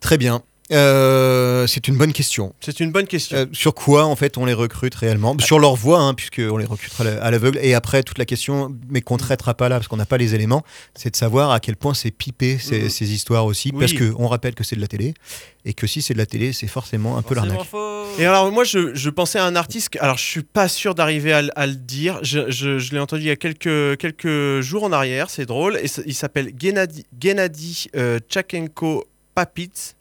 Très 0.00 0.18
bien. 0.18 0.42
Euh, 0.72 1.66
c'est 1.66 1.88
une 1.88 1.96
bonne 1.96 2.12
question. 2.12 2.54
C'est 2.60 2.80
une 2.80 2.90
bonne 2.90 3.06
question. 3.06 3.36
Euh, 3.36 3.46
sur 3.52 3.74
quoi, 3.74 4.06
en 4.06 4.16
fait, 4.16 4.38
on 4.38 4.46
les 4.46 4.54
recrute 4.54 4.94
réellement? 4.94 5.36
Sur 5.38 5.58
leur 5.58 5.74
voix, 5.76 6.00
hein, 6.00 6.14
puisqu'on 6.14 6.56
les 6.56 6.64
recrute 6.64 6.92
à 6.98 7.04
la- 7.04 7.22
à 7.22 7.30
l'aveugle. 7.30 7.58
Et 7.60 7.74
après, 7.74 8.02
toute 8.02 8.16
la 8.18 8.24
question, 8.24 8.74
mais 8.88 9.02
qu'on 9.02 9.14
ne 9.14 9.18
traitera 9.20 9.54
pas 9.54 9.68
là, 9.68 9.76
parce 9.76 9.88
qu'on 9.88 9.96
n'a 9.98 10.06
pas 10.06 10.16
les 10.16 10.34
éléments, 10.34 10.62
c'est 10.94 11.10
de 11.10 11.16
savoir 11.16 11.50
à 11.50 11.60
quel 11.60 11.76
point 11.76 11.92
c'est 11.92 12.10
pipé, 12.10 12.58
ces, 12.58 12.82
Mhm. 12.84 12.88
ces 12.88 13.12
histoires 13.12 13.44
aussi. 13.44 13.70
Oui. 13.74 13.80
Parce 13.80 13.92
qu'on 13.92 14.26
rappelle 14.26 14.54
que 14.54 14.64
c'est 14.64 14.76
de 14.76 14.80
la 14.80 14.86
télé. 14.86 15.12
Et 15.66 15.74
que 15.74 15.86
si 15.86 16.00
c'est 16.02 16.14
de 16.14 16.18
la 16.18 16.26
télé, 16.26 16.52
c'est 16.52 16.66
forcément 16.66 17.16
un 17.18 17.22
peu 17.22 17.34
l'arnaque. 17.34 17.64
faux. 17.64 18.04
Et 18.18 18.26
alors 18.26 18.50
moi 18.52 18.64
je, 18.64 18.94
je 18.94 19.10
pensais 19.10 19.38
à 19.38 19.44
un 19.46 19.56
artiste, 19.56 19.96
alors 20.00 20.18
je 20.18 20.24
suis 20.24 20.42
pas 20.42 20.68
sûr 20.68 20.94
d'arriver 20.94 21.32
à, 21.32 21.42
le- 21.42 21.50
à 21.58 21.66
le 21.66 21.74
dire, 21.74 22.20
je, 22.22 22.50
je- 22.50 22.78
je 22.78 22.92
l'ai 22.92 22.98
entendu 23.00 23.22
il 23.22 23.28
y 23.28 23.30
a 23.30 23.36
quelques, 23.36 23.96
quelques 23.98 24.60
jours 24.60 24.84
en 24.84 24.92
arrière, 24.92 25.30
c'est 25.30 25.46
drôle, 25.46 25.76
et 25.78 25.86
il 26.06 26.14
s'appelle 26.14 26.52
Gennady, 26.58 27.06
Gennady 27.18 27.86
euh, 27.96 28.18
Tchachenko 28.28 29.04
Papitz. 29.34 29.96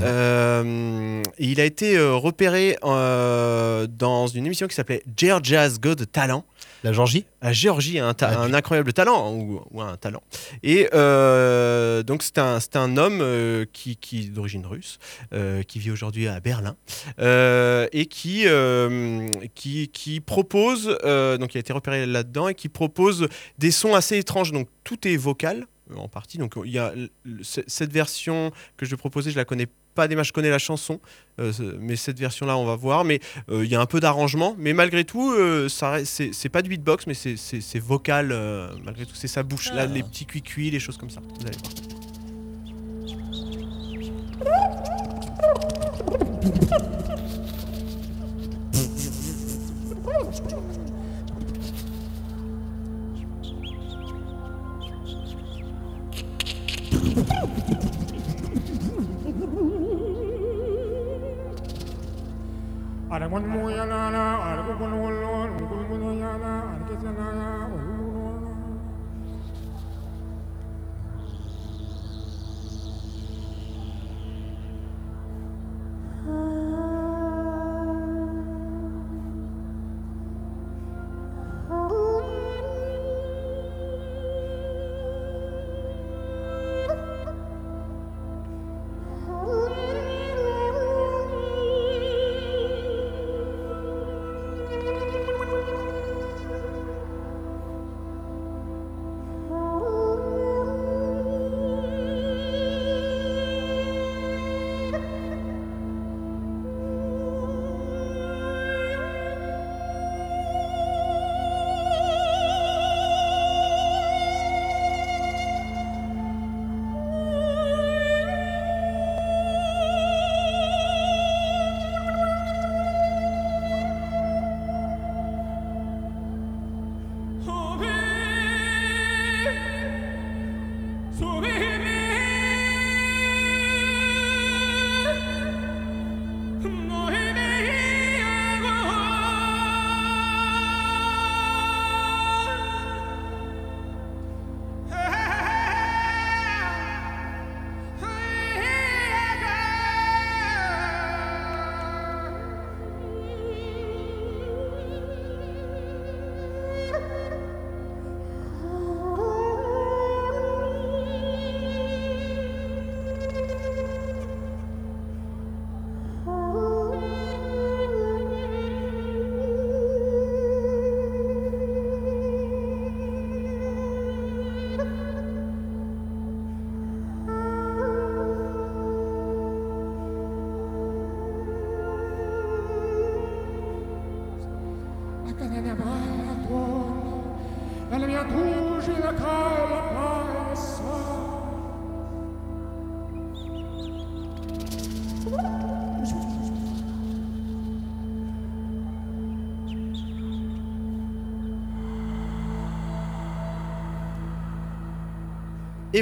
Euh, 0.00 1.22
il 1.38 1.60
a 1.60 1.64
été 1.64 1.96
euh, 1.96 2.14
repéré 2.14 2.76
euh, 2.84 3.86
dans 3.86 4.26
une 4.26 4.46
émission 4.46 4.66
qui 4.66 4.74
s'appelait 4.74 5.02
Georgia's 5.16 5.78
Got 5.80 5.96
Talent. 6.10 6.44
La 6.84 6.92
Georgie? 6.92 7.24
La 7.42 7.52
Géorgie 7.52 8.00
a 8.00 8.08
un, 8.08 8.14
ta- 8.14 8.30
Ah, 8.30 8.40
un 8.42 8.54
incroyable 8.54 8.92
talent, 8.92 9.28
hein, 9.28 9.32
ou, 9.32 9.60
ou 9.70 9.80
un 9.82 9.96
talent. 9.96 10.22
Et 10.64 10.88
euh, 10.94 12.02
donc 12.02 12.24
c'est 12.24 12.38
un, 12.38 12.58
c'est 12.58 12.74
un 12.74 12.96
homme 12.96 13.20
euh, 13.20 13.64
qui, 13.72 13.96
qui 13.96 14.30
d'origine 14.30 14.66
russe, 14.66 14.98
euh, 15.32 15.62
qui 15.62 15.78
vit 15.78 15.92
aujourd'hui 15.92 16.26
à 16.26 16.40
Berlin, 16.40 16.74
et 17.18 18.06
qui, 18.06 18.46
qui, 19.54 19.88
qui 19.88 20.20
propose, 20.20 20.86
donc 20.86 21.54
il 21.54 21.58
a 21.58 21.60
été 21.60 21.72
repéré 21.72 22.06
là-dedans, 22.06 22.48
et 22.48 22.54
qui 22.54 22.68
propose 22.68 23.28
des 23.58 23.70
sons 23.70 23.94
assez 23.94 24.18
étranges. 24.18 24.50
Donc 24.52 24.68
tout 24.82 25.06
est 25.06 25.16
vocal 25.16 25.66
en 25.96 26.08
partie. 26.08 26.38
Donc 26.38 26.54
il 26.64 26.70
y 26.72 26.78
a 26.78 26.92
cette 27.42 27.92
version 27.92 28.50
que 28.76 28.86
je 28.86 28.90
vais 28.90 28.96
proposer, 28.96 29.30
je 29.30 29.36
la 29.36 29.44
connais 29.44 29.66
pas 29.94 30.08
des 30.08 30.16
masses, 30.16 30.28
je 30.28 30.32
connais 30.32 30.48
la 30.48 30.58
chanson, 30.58 31.00
euh, 31.38 31.52
mais 31.78 31.96
cette 31.96 32.18
version-là, 32.18 32.56
on 32.56 32.64
va 32.64 32.76
voir. 32.76 33.04
Mais 33.04 33.20
euh, 33.50 33.64
il 33.64 33.70
y 33.70 33.74
a 33.74 33.80
un 33.80 33.86
peu 33.86 34.00
d'arrangement, 34.00 34.54
mais 34.58 34.72
malgré 34.72 35.04
tout, 35.04 35.32
euh, 35.32 35.68
c'est 35.68 36.48
pas 36.48 36.62
du 36.62 36.70
beatbox, 36.70 37.06
mais 37.06 37.14
c'est- 37.14 37.78
vocal, 37.78 38.32
euh, 38.32 38.72
malgré 38.84 39.04
tout, 39.04 39.14
c'est 39.14 39.28
sa 39.28 39.42
bouche, 39.42 39.70
là, 39.72 39.86
les 39.86 40.02
petits 40.02 40.24
cuits-cuits, 40.26 40.70
les 40.70 40.80
choses 40.80 40.96
comme 40.96 41.10
ça. 41.10 41.20
Vous 41.20 41.46
allez 41.46 41.56
voir. 41.58 41.72
아라곤 63.10 63.50
모야나나 63.50 64.18
아라곤 64.42 64.92
원론 64.92 65.50
우군군야나 65.60 66.62
안케사나야 66.72 67.81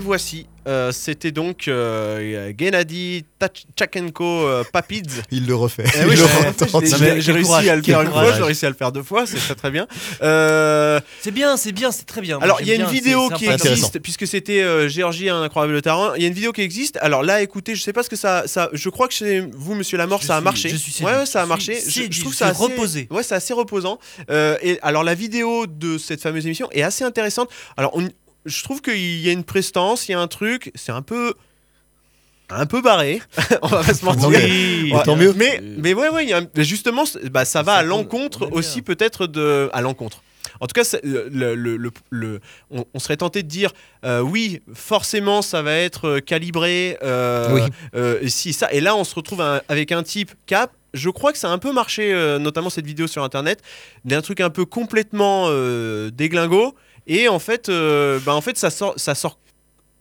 Et 0.01 0.03
voici, 0.03 0.47
euh, 0.67 0.93
c'était 0.93 1.31
donc 1.31 1.69
euh, 1.69 2.53
Gennady 2.57 3.27
Tchachenko 3.77 4.25
euh, 4.25 4.65
Papidze. 4.73 5.23
Il 5.31 5.47
le 5.47 5.55
refait. 5.55 5.85
Eh 5.95 6.07
oui, 6.07 6.17
j'ai- 6.17 7.33
réussi 7.33 7.69
à 7.69 7.77
le 7.77 7.83
faire 7.83 8.01
une 8.01 8.09
fois, 8.09 8.33
j'ai 8.33 8.43
réussi 8.43 8.65
à 8.65 8.71
le 8.71 8.75
faire 8.75 8.91
deux 8.91 9.03
fois, 9.03 9.27
c'est 9.27 9.37
très 9.37 9.55
très 9.55 9.71
bien. 9.71 9.87
Euh, 10.23 10.99
C'est 11.21 11.33
bien, 11.33 11.59
c'est 11.59 11.73
bien, 11.73 11.93
c'est 11.93 12.07
très 12.07 12.23
bien. 12.23 12.37
Moi, 12.37 12.45
alors 12.45 12.63
il 12.63 12.69
y 12.69 12.71
a 12.71 12.77
une 12.77 12.85
bien, 12.85 12.91
vidéo 12.91 13.29
qui 13.29 13.47
existe, 13.47 13.99
puisque 13.99 14.27
c'était 14.27 14.63
euh, 14.63 14.89
Géorgie 14.89 15.29
un 15.29 15.43
incroyable 15.43 15.83
terrain. 15.83 16.15
Il 16.17 16.23
y 16.23 16.25
a 16.25 16.29
une 16.29 16.35
vidéo 16.35 16.53
qui 16.53 16.63
existe. 16.63 16.97
Alors 17.03 17.23
là, 17.23 17.43
écoutez, 17.43 17.75
je 17.75 17.83
sais 17.83 17.93
pas 17.93 18.03
ce 18.03 18.09
que 18.09 18.17
ça, 18.17 18.45
ça 18.47 18.71
je 18.73 18.89
crois 18.89 19.07
que 19.07 19.15
chez 19.15 19.47
vous, 19.53 19.75
Monsieur 19.75 19.99
Lamort, 19.99 20.23
Je 20.23 20.29
ça 20.29 20.39
a 20.39 20.41
marché. 20.41 20.71
je 20.71 20.77
suis 20.77 21.05
ouais, 21.05 21.27
ça 21.27 21.43
a 21.43 21.47
marché. 21.47 21.79
Je, 21.87 22.21
trouve 22.21 22.35
ça 22.35 22.47
assez 22.49 22.63
reposé. 22.63 23.07
Ouais, 23.11 23.23
c'est 23.23 23.35
assez 23.35 23.53
reposant. 23.53 23.99
Et 24.31 24.79
alors 24.81 25.05
la 25.05 25.15
vidéo 25.15 25.67
de 25.67 25.99
cette 25.99 26.23
fameuse 26.23 26.47
émission 26.47 26.71
est 26.73 26.83
assez 26.83 27.05
intéressante. 27.05 27.51
Alors 27.77 27.91
on 27.95 28.09
je 28.47 28.63
trouve 28.65 28.81
qu'il 28.83 29.21
y 29.21 29.29
a 29.29 29.33
une 29.33 29.45
prestance, 29.45 30.09
il 30.09 30.13
y 30.13 30.15
a 30.15 30.21
un 30.21 30.29
truc, 30.29 30.71
c'est 30.75 30.93
un 30.93 31.03
peu 31.03 31.35
un 32.53 32.67
peu 32.67 32.83
barré, 32.83 33.23
on 33.63 33.69
va 33.69 33.85
pas 33.85 33.95
se 33.95 34.05
mentir. 34.05 34.23
Tant 34.23 34.31
mieux. 34.31 34.39
Oui, 34.39 34.93
Ouais, 34.93 35.03
tant 35.05 35.17
mieux. 35.17 35.33
Mais, 35.37 35.61
mais 35.79 35.95
ouais, 35.95 36.09
ouais, 36.09 36.25
il 36.25 36.31
y 36.31 36.33
a 36.33 36.39
un- 36.39 36.47
mais 36.57 36.65
justement, 36.65 37.05
bah, 37.31 37.45
ça 37.45 37.63
va 37.63 37.75
à 37.75 37.83
l'encontre 37.85 38.49
aussi 38.51 38.83
peut-être 38.83 39.29
de... 39.29 39.71
À 39.73 39.81
l'encontre. 39.83 40.23
En 40.59 40.67
tout 40.67 40.73
cas, 40.75 40.83
c'est- 40.83 41.01
le, 41.05 41.29
le- 41.31 41.55
le- 41.77 41.91
le- 42.11 42.41
on, 42.73 42.85
on 42.93 42.99
serait 42.99 43.17
tenté 43.19 43.45
de 43.45 43.49
dire, 43.49 43.73
euh, 44.05 44.21
oui, 44.21 44.63
forcément, 44.75 45.43
ça 45.43 45.63
va 45.63 45.75
être 45.75 46.09
euh, 46.09 46.21
calibré, 46.21 46.99
euh, 47.05 47.53
Oui. 47.55 47.61
euh, 47.95 48.27
si, 48.27 48.53
ça. 48.53 48.71
Et 48.73 48.81
là, 48.81 48.97
on 48.97 49.05
se 49.05 49.15
retrouve 49.15 49.41
un- 49.43 49.61
avec 49.69 49.93
un 49.93 50.03
type 50.03 50.33
cap. 50.47 50.73
Je 50.93 51.09
crois 51.09 51.33
que 51.33 51.39
ça 51.39 51.49
a 51.49 51.53
un 51.53 51.59
peu 51.59 51.73
marché, 51.73 52.13
euh, 52.13 52.41
notamment 52.41 52.69
cette 52.69 52.85
vidéo 52.85 53.07
sur 53.07 53.23
Internet, 53.23 53.63
d'un 54.05 54.23
truc 54.23 54.41
un 54.41 54.51
peu 54.51 54.65
complètement 54.65 55.45
euh, 55.49 56.11
déglingo. 56.11 56.75
Et 57.07 57.29
en 57.29 57.39
fait, 57.39 57.69
euh, 57.69 58.19
bah, 58.25 58.35
en 58.35 58.41
fait 58.41 58.57
ça, 58.57 58.71
sort, 58.71 58.95
ça 58.97 59.15
sort 59.15 59.39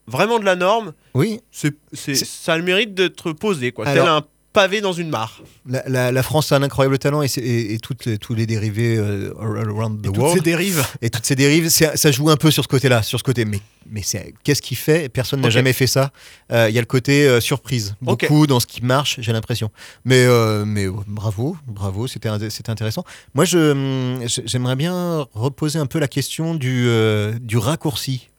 vraiment 0.08 0.40
de 0.40 0.46
la 0.46 0.56
norme. 0.56 0.94
Oui, 1.14 1.42
C'est, 1.52 1.76
ça 2.16 2.54
a 2.54 2.58
le 2.58 2.64
mérite 2.64 2.94
d'être 2.94 3.32
posé, 3.32 3.72
quoi. 3.72 3.88
Alors- 3.88 4.06
tel 4.06 4.14
un 4.14 4.22
pavé 4.54 4.82
dans 4.82 4.94
une 4.94 5.10
mare. 5.10 5.42
la, 5.68 5.84
la- 5.88 6.12
la 6.12 6.24
France 6.24 6.52
a 6.52 6.56
un 6.56 6.64
incroyable 6.64 6.98
talent 6.98 7.22
et, 7.22 7.28
c'est- 7.28 7.42
et- 7.42 7.74
et 7.74 7.80
toutes 7.80 8.06
les- 8.06 8.18
tous 8.18 8.34
les 8.34 8.46
dérivés 8.46 8.98
euh, 8.98 9.32
around 9.40 10.02
the 10.02 10.06
Et 10.06 10.08
toutes 10.08 10.18
world. 10.18 10.38
ces 10.38 10.42
dérives. 10.44 10.84
Et 11.02 11.10
toutes 11.10 11.26
ces 11.26 11.36
dérives, 11.36 11.70
ça 11.70 12.12
joue 12.12 12.30
un 12.30 12.36
peu 12.38 12.50
sur 12.52 12.64
ce 12.64 12.68
côté-là, 12.68 13.04
sur 13.04 13.20
ce 13.20 13.24
côté. 13.24 13.46
Mais, 13.46 13.60
mais 13.92 14.02
c'est- 14.02 14.34
qu'est-ce 14.44 14.62
qu'il 14.62 14.78
fait? 14.78 15.08
Personne 15.10 15.42
n'a 15.42 15.50
jamais 15.50 15.74
fait 15.74 15.88
ça. 15.88 16.12
Euh, 16.52 16.68
Il 16.70 16.76
y 16.76 16.78
a 16.78 16.82
le 16.82 16.88
côté 16.88 17.28
euh, 17.28 17.40
surprise, 17.40 17.96
beaucoup 18.02 18.48
dans 18.48 18.60
ce 18.60 18.66
qui 18.68 18.84
marche, 18.84 19.18
j'ai 19.22 19.34
l'impression. 19.34 19.70
Mais, 20.06 20.26
euh, 20.26 20.66
mais 20.66 20.88
bravo, 21.08 21.56
bravo, 21.68 22.08
c'était 22.08 22.30
c'était 22.50 22.72
intéressant. 22.72 23.04
Moi, 23.36 23.46
je, 23.46 23.72
hum, 23.72 24.28
je- 24.28 24.42
j'aimerais 24.46 24.76
bien 24.76 25.28
reposer 25.34 25.78
un 25.80 25.86
peu 25.86 26.00
la 26.00 26.08
question 26.08 26.56
du, 26.56 26.86
euh, 26.88 27.34
du 27.40 27.58
raccourci. 27.58 28.30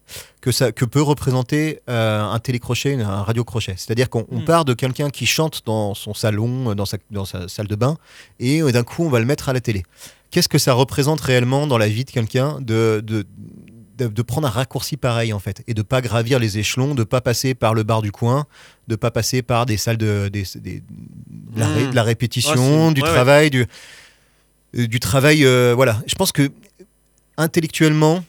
Que, 0.40 0.52
ça, 0.52 0.72
que 0.72 0.84
peut 0.86 1.02
représenter 1.02 1.80
euh, 1.90 2.22
un 2.22 2.38
télécrochet, 2.38 2.94
un 3.00 3.22
radiocrochet. 3.22 3.74
C'est-à-dire 3.76 4.08
qu'on 4.08 4.26
on 4.30 4.40
Hmm. 4.40 4.44
part 4.44 4.64
de 4.64 4.72
quelqu'un 4.74 5.10
qui 5.10 5.26
chante 5.26 5.62
dans 5.66 5.94
son 5.94 6.14
salon, 6.14 6.74
dans 6.74 6.86
sa, 6.86 6.96
dans 7.10 7.24
sa 7.26 7.46
salle 7.48 7.66
de 7.66 7.76
bain, 7.76 7.96
et 8.38 8.62
euh, 8.62 8.72
d'un 8.72 8.82
coup, 8.84 9.04
on 9.04 9.10
va 9.10 9.18
le 9.20 9.26
mettre 9.26 9.48
à 9.48 9.52
la 9.52 9.60
télé 9.60 9.82
qu'est-ce 10.30 10.48
que 10.48 10.58
ça 10.58 10.72
représente 10.74 11.20
réellement 11.20 11.66
dans 11.66 11.76
la 11.76 11.88
vie 11.88 12.04
de 12.04 12.10
quelqu'un 12.10 12.58
de, 12.60 13.02
de, 13.04 13.26
de, 13.98 14.22
prendre 14.22 14.46
un 14.46 14.50
raccourci 14.50 14.96
pareil 14.96 15.32
en 15.32 15.40
fait 15.40 15.62
et 15.66 15.74
de 15.74 15.82
pas 15.82 16.00
gravir 16.00 16.38
les 16.38 16.56
échelons, 16.56 16.94
de 16.94 17.02
pas 17.04 17.20
passer 17.20 17.54
par 17.54 17.74
le 17.74 17.82
bar 17.82 18.00
du 18.00 18.12
coin, 18.12 18.46
de 18.88 18.94
pas 18.96 19.10
passer 19.10 19.42
par 19.42 19.66
des 19.66 19.76
salles 19.76 19.96
de, 19.98 20.28
des, 20.32 20.44
des- 20.54 20.80
de, 20.80 21.58
la, 21.60 21.66
ré- 21.66 21.84
Mm. 21.86 21.90
de 21.90 21.96
la 21.96 22.02
répétition, 22.04 22.88
c'est- 22.88 22.94
du 22.94 23.02
ouais, 23.02 23.08
ouais. 23.08 23.12
travail, 23.14 23.50
du, 23.50 23.66
euh, 24.78 24.86
du 24.86 25.00
travail. 25.00 25.44
euh, 25.44 25.72
voilà, 25.74 26.00
je 26.06 26.14
pense 26.14 26.30
que 26.32 26.48
intellectuellement 27.36 28.24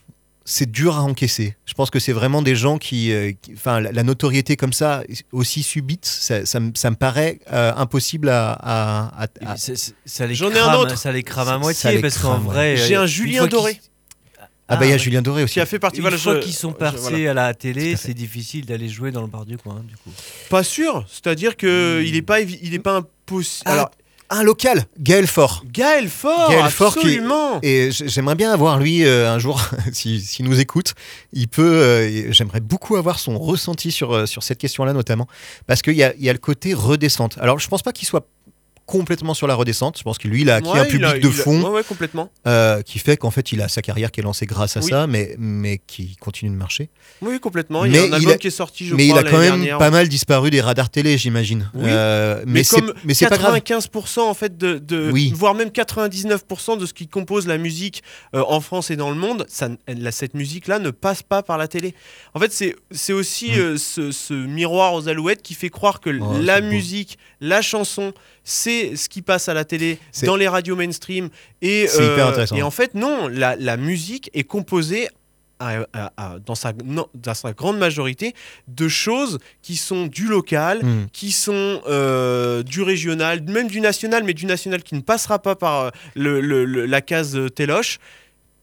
c'est 0.45 0.69
dur 0.71 0.95
à 0.97 1.01
encaisser. 1.03 1.55
Je 1.65 1.73
pense 1.73 1.89
que 1.89 1.99
c'est 1.99 2.13
vraiment 2.13 2.41
des 2.41 2.55
gens 2.55 2.77
qui, 2.77 3.11
euh, 3.11 3.31
enfin, 3.53 3.79
la, 3.79 3.91
la 3.91 4.03
notoriété 4.03 4.55
comme 4.57 4.73
ça, 4.73 5.03
aussi 5.31 5.61
subite, 5.63 6.05
ça, 6.05 6.45
ça, 6.45 6.59
me- 6.59 6.71
ça 6.75 6.89
me 6.89 6.95
paraît 6.95 7.39
euh, 7.53 7.71
impossible 7.75 8.29
à, 8.29 8.53
à- 8.63 9.57
ça 10.05 10.25
les 10.25 10.35
J'en 10.35 10.49
ai 10.51 10.57
un 10.59 10.63
crame, 10.63 10.79
autre. 10.79 10.97
Ça 10.97 11.11
les 11.11 11.23
crame 11.23 11.47
à 11.47 11.57
moitié 11.57 11.99
parce 11.99 12.17
qu'en 12.17 12.39
vrai. 12.39 12.75
J'ai 12.77 12.95
euh, 12.95 12.99
un 12.99 13.03
une 13.03 13.07
Julien 13.07 13.47
Doré. 13.47 13.79
Ah 14.73 14.77
bah 14.77 14.85
il 14.85 14.87
y 14.87 14.91
a 14.91 14.95
ouais. 14.95 14.99
Julien 14.99 15.21
Doré 15.21 15.43
aussi. 15.43 15.55
Qui 15.55 15.59
a 15.59 15.65
fait 15.65 15.79
partie. 15.79 15.97
Une 15.97 16.03
voilà, 16.03 16.17
fois 16.17 16.35
je- 16.35 16.39
qu'ils 16.39 16.53
sont 16.53 16.69
je- 16.71 16.75
passés 16.75 16.97
voilà. 17.25 17.31
à 17.31 17.33
la 17.47 17.53
télé, 17.53 17.97
c'est 17.97 18.13
difficile 18.13 18.65
d'aller 18.65 18.87
jouer 18.87 19.11
dans 19.11 19.21
le 19.21 19.27
bar 19.27 19.45
du 19.45 19.57
coin, 19.57 19.83
du 19.85 19.95
coup. 19.97 20.11
Pas 20.49 20.63
sûr. 20.63 21.05
C'est-à-dire 21.09 21.57
que 21.57 22.01
il 22.05 22.15
est 22.15 22.21
pas, 22.21 22.39
il 22.39 22.73
est 22.73 22.79
pas 22.79 22.95
impossible. 22.95 23.63
Ah, 23.65 23.71
Alors, 23.73 23.91
Un 24.33 24.43
local, 24.43 24.85
Gaël 24.97 25.27
Fort. 25.27 25.63
Gaël 25.71 26.07
Fort, 26.07 26.49
Gaël 26.49 26.71
qui- 26.71 26.83
absolument. 26.83 27.59
Et 27.61 27.91
j- 27.91 28.05
j'aimerais 28.07 28.35
bien 28.35 28.51
avoir 28.53 28.79
lui 28.79 29.03
euh, 29.05 29.29
un 29.29 29.37
jour, 29.39 29.61
s'il 29.91 30.21
si, 30.21 30.41
nous 30.41 30.59
écoute, 30.59 30.93
il 31.33 31.49
peut. 31.49 31.61
euh, 31.83 32.07
et 32.07 32.31
J'aimerais 32.31 32.61
beaucoup 32.61 32.95
avoir 32.95 33.19
son 33.19 33.37
ressenti 33.37 33.91
sur, 33.91 34.13
euh, 34.15 34.25
sur 34.25 34.41
cette 34.43 34.57
question-là 34.57 34.93
notamment, 34.93 35.27
parce 35.67 35.81
qu'il 35.81 35.93
y 35.95 36.03
a, 36.03 36.13
il 36.15 36.23
y 36.23 36.29
a 36.29 36.33
le 36.33 36.39
côté 36.39 36.73
redescente. 36.73 37.37
Alors 37.41 37.59
je 37.59 37.67
pense 37.67 37.81
pas 37.81 37.91
qu'il 37.91 38.07
soit 38.07 38.25
complètement 38.85 39.33
sur 39.33 39.47
la 39.47 39.55
redescente. 39.55 39.97
Je 39.97 40.03
pense 40.03 40.17
que 40.17 40.27
lui, 40.27 40.41
il 40.41 40.49
a 40.49 40.55
acquis 40.55 40.69
Ouais, 40.69 40.79
un 40.79 40.85
public 40.85 41.05
a- 41.07 41.19
de 41.19 41.27
a- 41.27 41.31
fond 41.31 41.61
Ouais, 41.63 41.69
ouais, 41.69 41.83
complètement. 41.83 42.29
euh, 42.47 42.81
qui 42.81 42.99
fait 42.99 43.15
qu'en 43.17 43.31
fait 43.31 43.51
il 43.51 43.61
a 43.61 43.67
sa 43.67 43.81
carrière 43.81 44.11
qui 44.11 44.19
est 44.19 44.23
lancée 44.23 44.45
grâce 44.45 44.75
à 44.77 44.81
Oui. 44.81 44.89
ça, 44.89 45.07
mais, 45.07 45.35
mais 45.39 45.79
qui 45.85 46.15
continue 46.17 46.51
de 46.51 46.55
marcher. 46.57 46.89
Oui, 47.21 47.39
complètement. 47.39 47.85
Il 47.85 47.95
y 47.95 47.97
a 47.97 48.03
un 48.03 48.11
album 48.13 48.33
a- 48.33 48.37
qui 48.37 48.47
est 48.47 48.51
sorti, 48.51 48.85
je 48.87 48.95
mais 48.95 49.07
il 49.07 49.17
a 49.17 49.23
quand 49.23 49.37
même 49.39 49.55
dernière. 49.61 49.77
pas 49.77 49.91
mal 49.91 50.07
disparu 50.09 50.49
des 50.49 50.61
radars 50.61 50.89
télé, 50.89 51.17
j'imagine. 51.17 51.69
Oui. 51.73 51.83
Euh, 51.87 52.41
Mais, 52.45 52.53
mais 52.53 52.63
c'est 52.63 52.81
comme 52.81 52.93
mais 53.05 53.13
c'est 53.13 53.27
pas 53.27 53.37
grave. 53.37 53.53
95% 53.55 54.27
en 54.27 54.33
fait 54.33 54.57
de, 54.57 54.77
de- 54.77 55.09
Oui. 55.11 55.31
voire 55.35 55.53
même 55.55 55.69
99% 55.71 56.77
de 56.77 56.85
ce 56.85 56.93
qui 56.93 57.07
compose 57.07 57.47
la 57.47 57.57
musique 57.57 58.03
euh, 58.35 58.43
en 58.47 58.61
France 58.61 58.91
et 58.91 58.95
dans 58.95 59.09
le 59.09 59.15
monde, 59.15 59.45
ça, 59.47 59.69
cette 60.11 60.33
musique-là 60.33 60.79
ne 60.79 60.89
passe 60.91 61.23
pas 61.23 61.43
par 61.43 61.57
la 61.57 61.67
télé. 61.67 61.93
En 62.33 62.39
fait, 62.39 62.51
c'est 62.91 63.13
aussi 63.13 63.51
Mm. 63.51 63.77
ce, 63.77 64.11
ce 64.11 64.33
miroir 64.33 64.93
aux 64.93 65.07
alouettes 65.07 65.41
qui 65.41 65.53
fait 65.53 65.69
croire 65.69 65.99
que 65.99 66.09
Oh, 66.09 66.37
la 66.41 66.61
beau. 66.61 66.67
musique, 66.67 67.17
la 67.39 67.61
chanson, 67.61 68.13
c'est 68.43 68.95
ce 68.95 69.07
qui 69.09 69.21
passe 69.21 69.49
à 69.49 69.53
la 69.53 69.65
télé, 69.65 69.99
dans 70.23 70.35
les 70.35 70.47
radios 70.47 70.75
mainstream. 70.75 71.29
Et, 71.61 71.85
euh, 71.85 71.87
C'est 71.89 72.05
hyper 72.05 72.27
intéressant. 72.27 72.55
Et 72.55 72.61
en 72.63 72.71
fait, 72.71 72.93
non, 72.95 73.27
la, 73.27 73.55
la 73.55 73.77
musique 73.77 74.29
est 74.33 74.43
composée 74.43 75.07
à- 75.59 75.85
à- 75.93 76.11
à- 76.17 76.39
dans, 76.39 76.55
sa, 76.55 76.73
non, 76.83 77.05
dans 77.13 77.35
sa 77.35 77.53
grande 77.53 77.77
majorité 77.77 78.33
de 78.67 78.87
choses 78.87 79.37
qui 79.61 79.75
sont 79.75 80.07
du 80.07 80.25
local, 80.27 80.79
Hmm. 80.83 81.05
qui 81.13 81.31
sont 81.31 81.81
euh, 81.87 82.63
du 82.63 82.81
régional, 82.81 83.43
même 83.43 83.67
du 83.67 83.79
national, 83.79 84.23
mais 84.23 84.33
du 84.33 84.47
national 84.47 84.81
qui 84.81 84.95
ne 84.95 85.01
passera 85.01 85.37
pas 85.39 85.55
par 85.55 85.79
euh, 85.81 85.89
le, 86.15 86.41
le- 86.41 86.65
le- 86.65 86.87
la 86.87 87.01
case 87.01 87.35
euh, 87.37 87.47
téloche. 87.49 87.99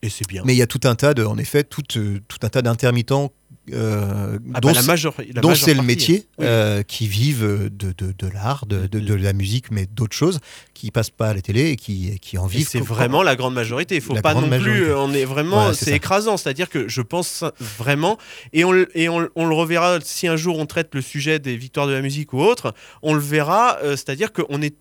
Et 0.03 0.11
c'est 0.11 0.27
bien. 0.29 0.43
Mais 0.45 0.55
il 0.55 0.59
y 0.59 0.63
a 0.63 0.67
tout 0.67 0.81
un 0.85 0.97
tas 0.97 1.15
de, 1.15 1.25
en 1.25 1.39
effet, 1.39 1.63
tout, 1.63 1.83
euh, 1.97 2.19
tout 2.27 2.39
un 2.43 2.49
tas 2.49 2.63
d'intermittents 2.63 3.33
euh, 3.73 4.39
Ah 4.55 4.61
dont 4.61 4.69
bah, 4.73 5.55
c'est- 5.55 5.75
le 5.75 5.83
métier, 5.83 6.27
Oui. 6.39 6.47
euh, 6.47 6.83
qui 6.83 7.07
vivent 7.07 7.69
de, 7.71 7.93
de, 7.97 8.13
de 8.17 8.27
l'art, 8.33 8.67
de, 8.67 8.87
de, 8.87 9.15
la 9.15 9.33
musique, 9.33 9.71
mais 9.71 9.87
d'autres 9.87 10.17
choses, 10.17 10.39
qui 10.75 10.91
passent 10.91 11.11
pas 11.11 11.29
à 11.31 11.35
la 11.35 11.41
télé 11.41 11.71
et 11.71 11.77
qui, 11.77 12.19
qui 12.21 12.39
en 12.39 12.47
vivent. 12.47 12.69
c'est 12.69 12.81
vraiment 12.81 13.23
la 13.23 13.37
grande 13.37 13.55
majorité. 13.55 13.97
Il 13.97 14.01
faut 14.01 14.15
La 14.15 14.23
pas 14.23 14.35
non 14.35 14.43
plus. 14.43 14.51
majorité. 14.51 14.85
euh, 14.87 14.99
On 14.99 15.13
est 15.13 15.25
vraiment. 15.25 15.73
C'est 15.73 15.93
écrasant. 15.95 16.37
C'est-à-dire 16.37 16.69
que 16.69 16.89
je 16.89 17.03
pense 17.03 17.45
vraiment. 17.79 18.19
Et, 18.53 18.65
on, 18.65 18.73
le- 18.73 18.89
et 18.99 19.09
on, 19.09 19.29
on 19.35 19.47
le 19.47 19.55
reverra 19.55 19.99
si 20.03 20.27
un 20.29 20.37
jour 20.37 20.59
on 20.59 20.67
traite 20.67 20.95
le 20.95 21.01
sujet 21.03 21.39
des 21.39 21.57
victoires 21.57 21.87
de 21.87 21.93
la 21.93 22.01
musique 22.03 22.33
ou 22.33 22.41
autre. 22.41 22.75
On 23.03 23.15
le 23.15 23.21
verra. 23.21 23.79
euh, 23.83 23.97
c'est-à-dire 23.97 24.33
qu'on 24.33 24.63
est 24.63 24.75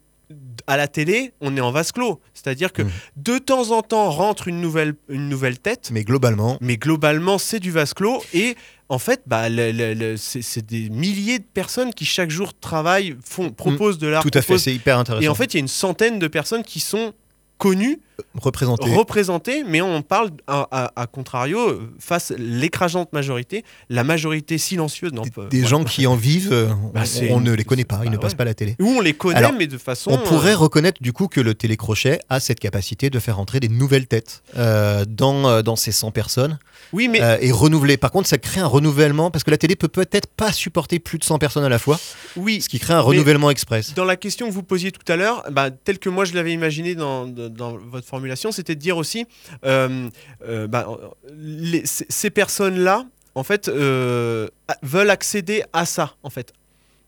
à 0.68 0.76
la 0.76 0.88
télé, 0.88 1.32
on 1.40 1.56
est 1.56 1.62
en 1.62 1.72
vase 1.72 1.92
clos. 1.94 2.20
C'est-à-dire 2.34 2.74
que 2.74 2.82
Mm. 2.82 2.90
de 3.18 3.38
temps 3.38 3.72
en 3.72 3.82
temps 3.82 4.10
rentre 4.10 4.48
une 4.50 4.60
nouvelle, 4.60 4.94
une 5.08 5.30
nouvelle 5.30 5.58
tête. 5.60 5.90
Mais 5.92 6.04
globalement, 6.04 6.58
Mais 6.62 6.76
globalement, 6.78 7.38
c'est 7.38 7.60
du 7.60 7.72
vase 7.72 7.94
clos. 7.94 8.22
Et 8.34 8.56
en 8.90 9.00
fait, 9.00 9.22
bah, 9.26 9.48
le- 9.50 9.72
le- 9.72 9.94
le- 9.94 10.18
c'est 10.18 10.66
des 10.66 10.90
milliers 10.90 11.40
de 11.40 11.46
personnes 11.46 11.94
qui 11.94 12.04
chaque 12.06 12.30
jour 12.30 12.54
travaillent, 12.60 13.16
font, 13.24 13.50
proposent 13.52 13.98
de 13.98 14.08
l'art. 14.08 14.24
tout 14.24 14.32
à 14.34 14.42
fait, 14.42 14.58
c'est 14.58 14.74
hyper 14.76 14.98
intéressant. 14.98 15.24
Et 15.24 15.30
en 15.30 15.36
fait, 15.36 15.54
il 15.54 15.58
y 15.58 15.60
a 15.60 15.62
une 15.62 15.68
centaine 15.70 16.20
de 16.20 16.28
personnes 16.28 16.64
qui 16.64 16.80
sont 16.82 17.14
connues, 17.58 18.00
représenté. 18.36 18.94
représentées, 18.94 19.64
mais 19.68 19.82
on 19.82 20.02
parle 20.02 20.32
à, 20.48 20.68
à- 20.72 21.02
à 21.02 21.08
contrario, 21.08 21.60
face 22.00 22.34
l'écrasante 22.38 23.14
majorité, 23.14 23.64
la 23.90 24.04
majorité 24.04 24.58
silencieuse. 24.58 25.12
Non, 25.14 25.22
des, 25.24 25.32
pas- 25.32 25.46
des 25.48 25.62
ouais. 25.62 25.68
gens 25.68 25.84
qui 25.84 26.08
en 26.08 26.16
vivent, 26.16 26.52
euh, 26.54 26.68
Bah, 26.94 27.04
on- 27.30 27.40
ne 27.42 27.52
les 27.52 27.64
connaît 27.64 27.86
pas, 27.86 28.00
ils 28.04 28.06
bah 28.06 28.12
ne 28.12 28.18
passent 28.18 28.34
pas 28.36 28.44
à 28.44 28.48
la 28.48 28.54
télé. 28.54 28.76
Où 28.80 28.88
on 28.88 29.02
les 29.02 29.14
connaît, 29.14 29.36
Alors, 29.38 29.54
mais 29.54 29.68
de 29.68 29.78
façon. 29.78 30.12
On 30.12 30.18
pourrait 30.18 30.54
euh, 30.54 30.58
reconnaître 30.58 31.02
du 31.02 31.14
coup 31.14 31.28
que 31.28 31.42
le 31.42 31.54
télécrochet 31.56 32.20
a 32.30 32.40
cette 32.40 32.60
capacité 32.60 33.10
de 33.10 33.20
faire 33.20 33.40
entrer 33.40 33.60
des 33.60 33.70
nouvelles 33.70 34.08
têtes 34.08 34.44
euh, 34.58 35.06
dans, 35.08 35.62
dans 35.62 35.76
ces 35.76 35.92
100 35.92 36.12
personnes 36.12 36.58
Oui, 36.94 37.08
mais 37.08 37.22
et 37.42 37.52
renouveler. 37.52 37.98
Par 37.98 38.12
contre, 38.12 38.28
ça 38.28 38.38
crée 38.38 38.60
un 38.62 38.66
renouvellement 38.68 39.32
parce 39.32 39.44
que 39.44 39.52
la 39.52 39.58
télé 39.58 39.76
peut 39.76 39.88
peut-être 39.88 40.28
pas 40.28 40.52
supporter 40.52 41.00
plus 41.00 41.18
de 41.20 41.24
100 41.24 41.38
personnes 41.40 41.64
à 41.64 41.70
la 41.70 41.80
fois, 41.80 42.00
oui. 42.36 42.62
ce 42.62 42.70
qui 42.70 42.80
crée 42.80 42.94
un 42.94 43.00
renouvellement 43.02 43.50
express. 43.50 43.94
Dans 43.94 44.06
la 44.06 44.16
question 44.16 44.48
que 44.48 44.54
vous 44.54 44.64
posiez 44.64 44.92
tout 44.92 45.12
à 45.12 45.16
l'heure, 45.16 45.44
bah, 45.52 45.70
tel 45.72 46.00
que 46.00 46.10
moi 46.10 46.26
je 46.26 46.34
l'avais 46.34 46.54
imaginé 46.54 46.96
dans, 46.96 47.26
dans- 47.28 47.50
dans 47.50 47.78
votre 47.78 48.07
formulation, 48.08 48.52
c'était 48.52 48.76
de 48.76 48.80
dire 48.80 48.98
aussi, 48.98 49.26
euh, 49.66 50.10
euh, 50.48 50.68
bah, 50.68 50.88
les- 51.34 51.84
ces 51.86 52.30
personnes-là, 52.30 53.06
en 53.36 53.44
fait, 53.44 53.68
euh, 53.68 54.48
veulent 54.82 55.10
accéder 55.10 55.64
à 55.74 55.86
ça, 55.86 56.16
en 56.24 56.30
fait. 56.30 56.54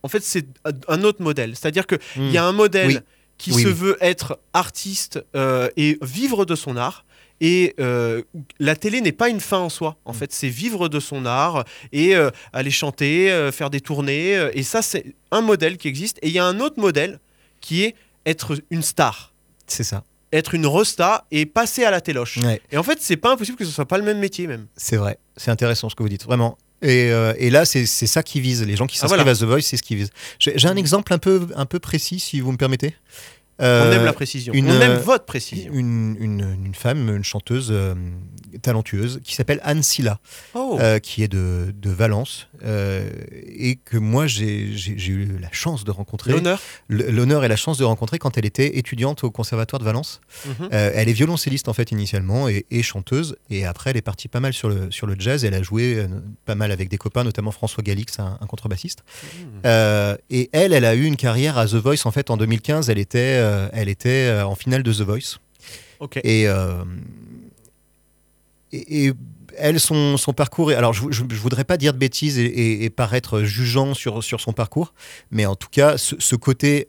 En 0.04 0.08
fait, 0.08 0.24
c'est 0.24 0.45
un 0.88 1.04
autre 1.04 1.22
modèle. 1.22 1.56
C'est-à-dire 1.56 1.88
qu'il 1.88 2.00
Hmm. 2.16 2.30
y 2.30 2.38
a 2.38 2.45
un 2.45 2.52
modèle 2.54 2.88
Oui. 2.88 2.97
qui 3.38 3.52
Oui, 3.52 3.64
se 3.64 3.68
oui. 3.68 3.74
veut 3.74 3.97
être 4.02 4.39
artiste 4.54 5.20
et 5.76 5.97
vivre 6.02 6.45
de 6.45 6.56
son 6.56 6.78
art. 6.78 7.06
Et 7.41 7.74
euh, 7.80 8.22
la 8.60 8.76
télé 8.76 9.00
n'est 9.00 9.14
pas 9.14 9.30
une 9.30 9.39
fin 9.39 9.60
en 9.60 9.70
soi. 9.70 9.91
Hmm. 10.06 10.10
En 10.10 10.14
fait, 10.14 10.32
c'est 10.34 10.50
vivre 10.50 10.89
de 10.89 11.00
son 11.00 11.26
art 11.26 11.64
et 11.93 12.16
euh, 12.16 12.30
aller 12.54 12.72
chanter, 12.72 13.32
euh, 13.32 13.52
faire 13.52 13.70
des 13.70 13.80
tournées. 13.82 14.50
et 14.54 14.64
ça, 14.64 14.82
c'est 14.82 15.16
un 15.32 15.41
modèle 15.41 15.78
qui 15.78 15.88
existe. 15.88 16.18
Et 16.22 16.28
il 16.28 16.34
y 16.34 16.39
a 16.39 16.45
un 16.45 16.60
autre 16.60 16.80
modèle 16.80 17.20
qui 17.62 17.84
est 17.84 17.95
être 18.26 18.56
une 18.70 18.82
star, 18.84 19.34
C'est 19.68 19.84
ça. 19.86 20.04
Être 20.32 20.54
une 20.54 20.68
resta 20.68 21.26
et 21.32 21.46
passer 21.46 21.84
à 21.84 21.92
la 21.92 22.02
téloche. 22.02 22.38
Ouais, 22.38 22.62
Et 22.72 22.78
en 22.78 22.84
fait, 22.84 23.00
c'est 23.02 23.18
pas 23.18 23.32
impossible 23.34 23.58
que 23.58 23.66
ce 23.66 23.72
soit 23.72 23.88
pas 23.88 23.98
le 23.98 24.04
même 24.04 24.20
métier 24.20 24.48
même. 24.48 24.68
c'est 24.76 24.98
vrai. 24.98 25.18
C'est 25.38 25.52
intéressant 25.52 25.90
ce 25.90 25.96
que 25.96 26.04
vous 26.04 26.10
dites, 26.10 26.26
vraiment. 26.26 26.58
Et, 26.82 27.12
euh, 27.12 27.34
et 27.38 27.50
là, 27.50 27.66
c'est 27.66 27.86
ça 27.86 28.24
qui 28.24 28.40
vise. 28.40 28.64
Les 28.64 28.76
gens 28.78 28.88
qui 28.88 28.98
Ah, 28.98 29.02
s'inscrivent 29.02 29.24
voilà. 29.24 29.32
à 29.32 29.36
The 29.36 29.44
Voice, 29.44 29.62
c'est 29.64 29.78
ce 29.78 29.84
qui 29.84 29.96
vise. 29.96 30.10
J'ai 30.38 30.54
j'ai 30.58 30.68
un 30.68 30.76
exemple 30.78 31.14
un 31.14 31.18
peu, 31.18 31.48
un 31.56 31.66
peu 31.66 31.80
précis, 31.80 32.20
si 32.20 32.40
vous 32.40 32.52
me 32.52 32.58
permettez. 32.58 32.96
On 33.60 33.91
aime 33.91 34.01
euh, 34.01 34.05
la 34.05 34.14
précision. 34.14 34.53
Une, 34.53 34.70
on 34.70 34.80
aime 34.80 34.91
euh, 34.91 34.97
votre 34.97 35.26
précision. 35.26 35.74
Une, 35.74 36.16
une, 36.20 36.57
une 36.66 36.76
femme, 36.76 37.14
une 37.14 37.24
chanteuse 37.24 37.70
euh, 37.72 37.93
talentueuse 38.62 39.20
qui 39.24 39.36
s'appelle 39.36 39.60
Anne 39.64 39.84
Silla, 39.84 40.20
oh. 40.53 40.80
qui 41.03 41.24
est 41.24 41.28
de, 41.28 41.74
de 41.76 41.89
Valence 41.89 42.47
et 42.64 43.78
que 43.78 43.97
moi 43.97 44.28
j'ai 44.28 44.72
eu 45.10 45.38
la 45.39 45.51
chance 45.51 45.84
de 45.84 45.91
rencontrer. 45.91 46.32
L'honneur 46.32 46.60
L'honneur 46.88 47.43
et 47.43 47.47
la 47.47 47.55
chance 47.55 47.78
de 47.78 47.84
rencontrer 47.84 48.18
quand 48.18 48.38
elle 48.38 48.45
était 48.45 48.78
étudiante 48.78 49.24
au 49.24 49.32
Conservatoire 49.32 49.80
de 49.80 49.86
Valence. 49.86 50.22
Mhm. 50.45 50.70
Elle 50.72 51.10
est 51.10 51.14
violoncelliste 51.14 51.68
en 51.68 51.74
fait 51.74 51.91
initialement 51.91 52.47
et, 52.47 52.66
chanteuse 52.82 53.36
et 53.49 53.66
après 53.66 53.89
elle 53.91 53.97
est 53.97 54.01
partie 54.01 54.28
pas 54.30 54.39
mal 54.39 54.53
sur 54.53 54.70
le, 54.70 54.89
sur 54.89 55.05
le 55.05 55.16
jazz. 55.18 55.43
Elle 55.43 55.53
a 55.53 55.62
joué 55.62 56.07
pas 56.45 56.55
mal 56.55 56.72
avec 56.72 56.89
des 56.89 56.97
copains, 56.97 57.24
notamment 57.24 57.51
François 57.51 57.84
Galix, 57.84 58.20
un, 58.20 58.38
contrebassiste. 58.47 59.03
Mhm. 59.64 60.18
Et 60.30 60.49
elle, 60.53 60.74
elle 60.74 60.86
a 60.86 60.95
eu 60.95 61.03
une 61.03 61.18
carrière 61.18 61.57
à 61.57 61.66
The 61.66 61.76
Voice 61.76 62.05
en 62.05 62.12
fait 62.12 62.30
en 62.30 62.38
2015. 62.38 62.89
Elle 62.89 62.99
était 62.99 63.49
euh, 63.50 63.70
elle 63.74 63.89
était 63.89 64.28
euh, 64.28 64.45
en 64.45 64.56
finale 64.56 64.84
de 64.84 64.93
The 64.93 65.02
Voice. 65.02 65.39
Euh, 66.26 66.84
et, 68.72 69.12
elle, 69.58 69.80
son, 69.80 70.16
parcours, 70.36 70.70
alors 70.70 70.93
je, 70.93 71.24
ne 71.24 71.34
voudrais 71.34 71.66
pas 71.66 71.76
dire 71.76 71.91
de 71.91 71.97
bêtises 71.97 72.39
et, 72.39 72.89
paraître 72.91 73.41
jugeant 73.41 73.93
sur, 73.93 74.24
son 74.24 74.54
parcours, 74.54 74.93
mais 75.32 75.45
en 75.45 75.56
tout 75.56 75.68
cas, 75.70 75.97
ce, 75.97 76.36
côté 76.36 76.88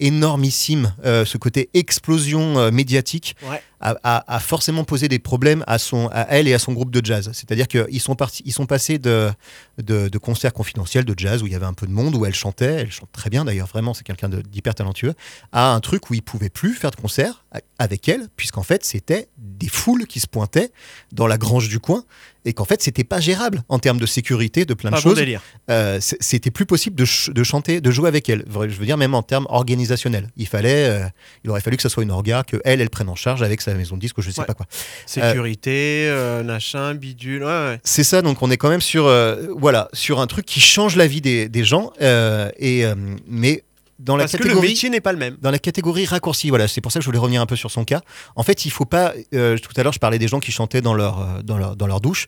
énormissime, 0.00 0.94
ce 1.04 1.38
côté 1.38 1.68
explosion 1.74 2.72
médiatique 2.72 3.36
a, 3.80 4.40
forcément 4.40 4.84
posé 4.84 5.08
des 5.08 5.18
problèmes 5.18 5.62
à, 5.66 5.78
son, 5.78 6.08
à 6.08 6.22
elle 6.30 6.48
et 6.48 6.54
à 6.54 6.58
son 6.58 6.72
groupe 6.72 6.90
de 6.90 7.04
jazz. 7.04 7.30
C'est-à-dire 7.32 7.68
qu'ils 7.68 8.00
sont, 8.00 8.14
partis, 8.14 8.42
ils 8.46 8.52
sont 8.52 8.66
passés 8.66 8.98
de, 8.98 9.30
de, 9.78 10.08
de, 10.08 10.18
concerts 10.18 10.52
confidentiels 10.52 11.04
de 11.04 11.14
jazz 11.16 11.42
où 11.42 11.46
il 11.46 11.52
y 11.52 11.56
avait 11.56 11.66
un 11.66 11.74
peu 11.74 11.86
de 11.86 11.92
monde, 11.92 12.14
où 12.14 12.24
elle 12.24 12.34
chantait, 12.34 12.64
elle 12.64 12.90
chante 12.90 13.10
très 13.12 13.30
bien 13.30 13.44
d'ailleurs, 13.44 13.66
vraiment, 13.66 13.94
c'est 13.94 14.04
quelqu'un 14.04 14.28
d'hyper 14.28 14.74
talentueux, 14.74 15.14
à 15.52 15.72
un 15.72 15.80
truc 15.80 16.10
où 16.10 16.14
ils 16.14 16.18
ne 16.18 16.22
pouvaient 16.22 16.50
plus 16.50 16.74
faire 16.74 16.90
de 16.90 16.96
concert 16.96 17.44
avec 17.78 18.08
elle, 18.08 18.28
puisqu'en 18.36 18.62
fait, 18.62 18.84
c'était 18.84 19.28
des 19.38 19.68
foules 19.68 20.06
qui 20.06 20.20
se 20.20 20.26
pointaient 20.26 20.70
dans 21.12 21.26
la 21.26 21.38
grange 21.38 21.68
du 21.68 21.78
coin 21.78 22.04
et 22.46 22.54
qu'en 22.54 22.64
fait 22.64 22.80
c'était 22.80 23.04
pas 23.04 23.20
gérable 23.20 23.62
en 23.68 23.78
termes 23.78 23.98
de 23.98 24.06
sécurité, 24.06 24.64
de 24.64 24.72
plein 24.72 24.90
pas 24.90 24.98
de 24.98 25.02
bon 25.02 25.14
choses. 25.14 25.38
Euh, 25.70 25.98
c'était 26.00 26.50
plus 26.50 26.64
possible 26.64 26.96
de, 26.96 27.04
de, 27.32 27.42
chanter, 27.44 27.80
de 27.80 27.90
jouer 27.90 28.08
avec 28.08 28.28
elle. 28.28 28.44
Je 28.48 28.76
veux 28.78 28.86
dire 28.86 28.96
même 28.96 29.14
en 29.14 29.22
termes 29.22 29.46
organisationnels. 29.50 30.28
Il 30.36 30.46
fallait, 30.46 30.88
euh, 30.88 31.06
il 31.44 31.50
aurait 31.50 31.60
fallu 31.60 31.76
que 31.76 31.82
ça 31.82 31.88
soit 31.88 32.04
une 32.04 32.10
orga 32.10 32.44
que 32.44 32.56
elle, 32.64 32.80
elle 32.80 32.90
prenne 32.90 33.08
en 33.08 33.16
charge 33.16 33.42
avec 33.42 33.60
sa 33.60 33.74
maison 33.74 33.96
de 33.96 34.00
disque, 34.00 34.20
je 34.20 34.28
ne 34.28 34.32
sais 34.32 34.44
pas 34.44 34.54
quoi. 34.54 34.66
Sécurité, 35.06 36.06
euh, 36.08 36.42
machin, 36.42 36.94
bidule. 36.94 37.44
Ouais. 37.44 37.80
C'est 37.84 38.04
ça. 38.04 38.22
Donc 38.22 38.42
on 38.42 38.50
est 38.50 38.56
quand 38.56 38.70
même 38.70 38.80
sur, 38.80 39.06
euh, 39.06 39.48
voilà, 39.56 39.88
sur 39.92 40.20
un 40.20 40.26
truc 40.26 40.46
qui 40.46 40.60
change 40.60 40.96
la 40.96 41.06
vie 41.06 41.20
des, 41.20 41.48
des 41.48 41.64
gens 41.64 41.92
euh, 42.00 42.50
et 42.58 42.84
mais 43.26 43.64
dans 44.06 44.16
la 44.16 44.28
catégorie, 44.28 44.74
que 44.74 44.86
n'est 44.86 45.00
pas 45.00 45.12
le 45.12 45.18
même. 45.18 45.36
Dans 45.42 45.50
la 45.50 45.58
catégorie 45.58 46.06
raccourci, 46.06 46.48
voilà, 46.48 46.68
c'est 46.68 46.80
pour 46.80 46.92
ça 46.92 47.00
que 47.00 47.02
je 47.02 47.08
voulais 47.08 47.18
revenir 47.18 47.42
un 47.42 47.46
peu 47.46 47.56
sur 47.56 47.72
son 47.72 47.84
cas. 47.84 48.00
En 48.36 48.44
fait, 48.44 48.64
il 48.64 48.70
faut 48.70 48.84
pas. 48.84 49.12
Euh, 49.34 49.58
tout 49.58 49.72
à 49.76 49.82
l'heure, 49.82 49.92
je 49.92 49.98
parlais 49.98 50.18
des 50.18 50.28
gens 50.28 50.38
qui 50.38 50.52
chantaient 50.52 50.80
dans 50.80 50.94
leur, 50.94 51.20
euh, 51.20 51.42
dans 51.42 51.58
leur, 51.58 51.76
dans 51.76 51.86
leur 51.86 52.00
douche 52.00 52.26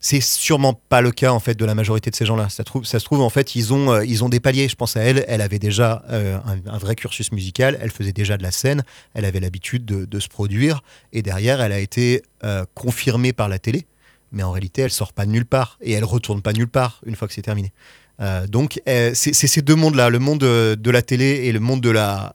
c'est 0.00 0.20
sûrement 0.20 0.74
pas 0.74 1.00
le 1.00 1.10
cas 1.10 1.32
en 1.32 1.40
fait 1.40 1.56
de 1.56 1.64
la 1.64 1.74
majorité 1.74 2.08
de 2.08 2.14
ces 2.14 2.24
gens-là. 2.24 2.48
Ça, 2.50 2.62
ça 2.84 3.00
se 3.00 3.04
trouve 3.04 3.20
en 3.20 3.30
fait 3.30 3.56
ils 3.56 3.74
ont 3.74 3.90
euh, 3.90 4.06
ils 4.06 4.22
ont 4.22 4.28
des 4.28 4.38
paliers. 4.38 4.68
Je 4.68 4.76
pense 4.76 4.96
à 4.96 5.00
elle, 5.00 5.24
elle 5.26 5.40
avait 5.40 5.58
déjà 5.58 6.04
un, 6.08 6.78
vrai 6.78 6.94
cursus 6.94 7.32
musical, 7.32 7.76
elle 7.80 7.90
faisait 7.90 8.12
déjà 8.12 8.36
de 8.36 8.44
la 8.44 8.52
scène, 8.52 8.84
elle 9.14 9.24
avait 9.24 9.40
l'habitude 9.40 9.84
de, 9.84 10.20
se 10.20 10.28
produire 10.28 10.82
et 11.12 11.22
derrière 11.22 11.60
elle 11.60 11.72
a 11.72 11.80
été 11.80 12.22
confirmée 12.74 13.32
par 13.32 13.48
la 13.48 13.58
télé. 13.58 13.86
Mais 14.30 14.44
en 14.44 14.52
réalité, 14.52 14.82
elle 14.82 14.92
sort 14.92 15.12
pas 15.12 15.26
de 15.26 15.32
nulle 15.32 15.46
part 15.46 15.78
et 15.80 15.90
elle 15.90 16.04
retourne 16.04 16.42
pas 16.42 16.52
nulle 16.52 16.68
part 16.68 17.00
une 17.04 17.16
fois 17.16 17.26
que 17.26 17.34
c'est 17.34 17.42
terminé. 17.42 17.72
Euh, 18.20 18.46
donc 18.46 18.80
eh, 18.86 19.12
c'est 19.14 19.32
ces 19.32 19.62
deux 19.62 19.76
mondes-là, 19.76 20.10
le 20.10 20.18
monde 20.18 20.42
euh, 20.42 20.74
de 20.74 20.90
la 20.90 21.02
télé 21.02 21.42
et 21.44 21.52
le 21.52 21.60
monde 21.60 21.80
de 21.80 21.90
la, 21.90 22.34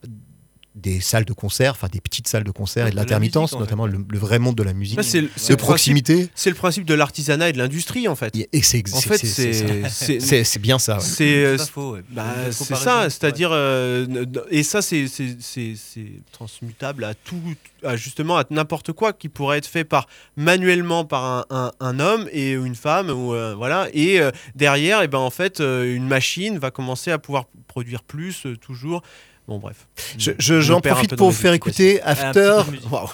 des 0.75 1.01
salles 1.01 1.25
de 1.25 1.33
concert, 1.33 1.71
enfin 1.71 1.87
des 1.91 2.01
petites 2.01 2.27
salles 2.27 2.43
de 2.43 2.51
concert 2.51 2.87
et 2.87 2.91
de, 2.91 2.95
l'intermittence, 2.95 3.53
notamment 3.57 3.85
le, 3.85 4.03
le, 4.09 4.17
vrai 4.17 4.39
monde 4.39 4.55
de 4.55 4.63
la 4.63 4.73
musique, 4.73 5.03
c'est, 5.03 5.21
de 5.21 5.29
le 5.49 5.57
proximité. 5.57 6.29
C'est 6.35 6.49
le 6.49 6.55
principe 6.55 6.85
de 6.85 6.93
l'artisanat 6.93 7.49
et 7.49 7.53
de 7.53 7.57
l'industrie 7.57 8.07
en 8.07 8.15
fait. 8.15 8.35
Et 8.35 8.61
c'est, 8.61 8.83
en 8.93 9.01
fait, 9.01 9.17
c'est, 9.17 10.59
bien 10.59 10.79
ça. 10.79 10.95
Ouais. 10.95 11.01
C'est, 11.01 11.45
euh, 11.45 11.57
faux. 11.57 11.93
Ouais. 11.93 12.03
Bah, 12.09 12.33
c'est 12.51 12.75
ça, 12.75 13.09
c'est-à-dire 13.09 13.49
euh, 13.51 14.25
et 14.49 14.63
ça 14.63 14.81
c'est, 14.81 15.05
transmutable 16.31 17.03
à 17.03 17.13
tout, 17.13 17.55
à 17.83 17.95
justement 17.95 18.37
à 18.37 18.45
n'importe 18.49 18.91
quoi 18.91 19.13
qui 19.13 19.29
pourrait 19.29 19.59
être 19.59 19.67
fait 19.67 19.83
par 19.83 20.07
manuellement 20.35 21.05
par 21.05 21.23
un, 21.23 21.45
un, 21.49 21.71
un 21.79 21.99
homme 21.99 22.27
et 22.31 22.51
une 22.51 22.75
femme 22.75 23.09
ou 23.09 23.33
euh, 23.33 23.53
voilà 23.55 23.87
et 23.93 24.19
euh, 24.19 24.31
derrière 24.55 25.01
et 25.01 25.07
ben 25.07 25.19
en 25.19 25.29
fait 25.29 25.59
euh, 25.59 25.95
une 25.95 26.07
machine 26.07 26.57
va 26.57 26.71
commencer 26.71 27.11
à 27.11 27.17
pouvoir 27.17 27.45
produire 27.67 28.03
plus 28.03 28.45
euh, 28.45 28.57
toujours. 28.57 29.01
Bon, 29.47 29.59
bref. 29.59 29.87
Mm. 29.97 30.19
J'en 30.19 30.31
je, 30.39 30.61
je, 30.61 30.73
profite 30.73 31.15
pour 31.15 31.29
vous 31.29 31.35
faire 31.35 31.53
écouter 31.53 32.01
After 32.01 32.61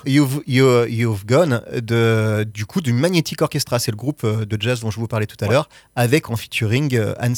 you've, 0.05 1.25
Gone, 1.25 1.61
de, 1.73 2.45
du 2.53 2.65
coup, 2.65 2.81
du 2.81 2.93
Magnetic 2.93 3.41
Orchestra. 3.41 3.79
C'est 3.79 3.91
le 3.91 3.97
groupe 3.97 4.23
euh, 4.23 4.45
de 4.45 4.61
jazz 4.61 4.81
dont 4.81 4.91
je 4.91 4.99
vous 4.99 5.07
parlais 5.07 5.25
tout 5.25 5.43
à 5.43 5.47
l'heure, 5.47 5.69
avec 5.95 6.29
en 6.29 6.35
featuring 6.35 6.95
euh, 6.95 7.13
Anne 7.19 7.35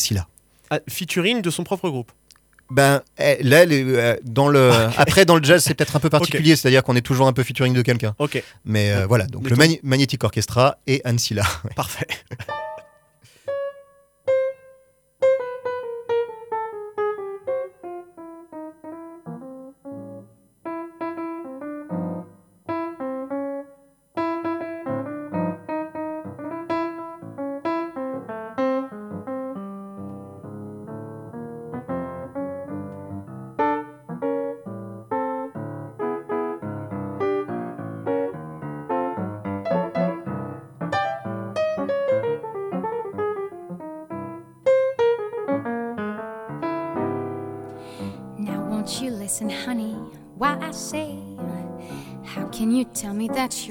ah, 0.70 0.80
featuring 0.88 1.42
de 1.42 1.50
son 1.50 1.64
propre 1.64 1.90
groupe 1.90 2.12
ben 2.72 3.02
eh, 3.20 3.44
là, 3.44 3.66
euh, 3.70 4.16
dans 4.24 4.48
le 4.48 4.72
après 4.98 5.26
dans 5.26 5.36
le 5.36 5.44
jazz, 5.44 5.64
c'est 5.64 5.74
peut-être 5.74 5.96
un 5.96 6.00
peu 6.00 6.10
particulier, 6.10 6.56
c'est-à-dire 6.56 6.84
qu'on 6.84 6.96
est 6.96 7.02
toujours 7.02 7.28
un 7.28 7.34
peu 7.34 7.44
featuring 7.44 7.74
de 7.74 7.82
quelqu'un. 7.82 8.16
Ok. 8.18 8.42
Mais 8.66 8.92
euh, 8.92 9.06
voilà, 9.06 9.26
donc 9.26 9.50
le 9.50 9.58
Magnetic 9.84 10.24
Orchestra 10.24 10.78
et 10.88 11.02
Anne 11.04 11.20
Silla. 11.20 11.44
Parfait. 11.76 12.08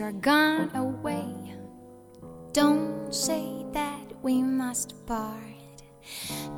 you're 0.01 0.13
gone 0.13 0.75
away. 0.75 1.29
Don't 2.53 3.15
say 3.15 3.67
that 3.73 4.01
we 4.23 4.43
must 4.43 4.95
part. 5.05 5.83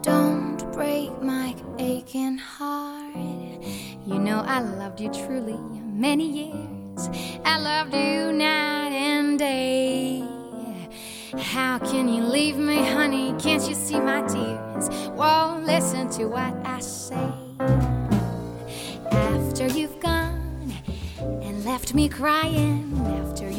Don't 0.01 0.59
break 0.73 1.11
my 1.21 1.57
aching 1.81 2.39
heart. 2.39 3.17
You 4.07 4.21
know 4.21 4.45
I 4.47 4.61
loved 4.61 5.01
you 5.01 5.11
truly 5.11 5.59
many 5.83 6.29
years. 6.45 7.09
I 7.45 7.59
loved 7.59 7.93
you 7.93 8.33
night 8.33 8.93
and 8.93 9.41
day. 9.41 10.25
How 11.37 11.81
can 11.81 12.09
you 12.09 12.23
leave 12.23 12.59
me, 12.59 12.77
honey? 12.77 13.35
Can't 13.41 13.69
you 13.69 13.75
see 13.75 13.99
my 13.99 14.23
tears? 14.23 14.89
Won't 15.17 15.67
listen 15.67 16.09
to 16.11 16.27
what 16.27 16.55
I 16.65 16.79
say. 16.79 17.33
After 19.11 19.67
you've 19.67 19.99
gone 19.99 20.73
and 21.19 21.65
left 21.65 21.93
me 21.93 22.09
crying 22.09 22.82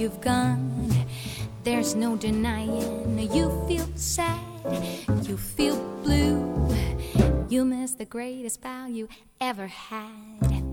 you've 0.03 0.19
gone. 0.19 0.93
There's 1.63 1.95
no 1.95 2.17
denying 2.17 3.17
you 3.33 3.49
feel 3.69 3.87
sad, 3.95 4.37
you 5.23 5.37
feel 5.37 5.77
blue. 6.03 6.75
You 7.47 7.63
miss 7.63 7.93
the 7.93 8.03
greatest 8.03 8.61
bow 8.61 8.87
you 8.87 9.07
ever 9.39 9.67
had. 9.67 10.11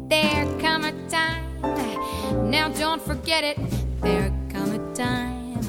There 0.09 0.45
come 0.59 0.85
a 0.85 0.91
time, 1.09 2.51
now 2.51 2.71
don't 2.71 3.01
forget 3.01 3.45
it. 3.45 3.57
There 4.01 4.33
come 4.49 4.73
a 4.73 4.95
time 4.97 5.63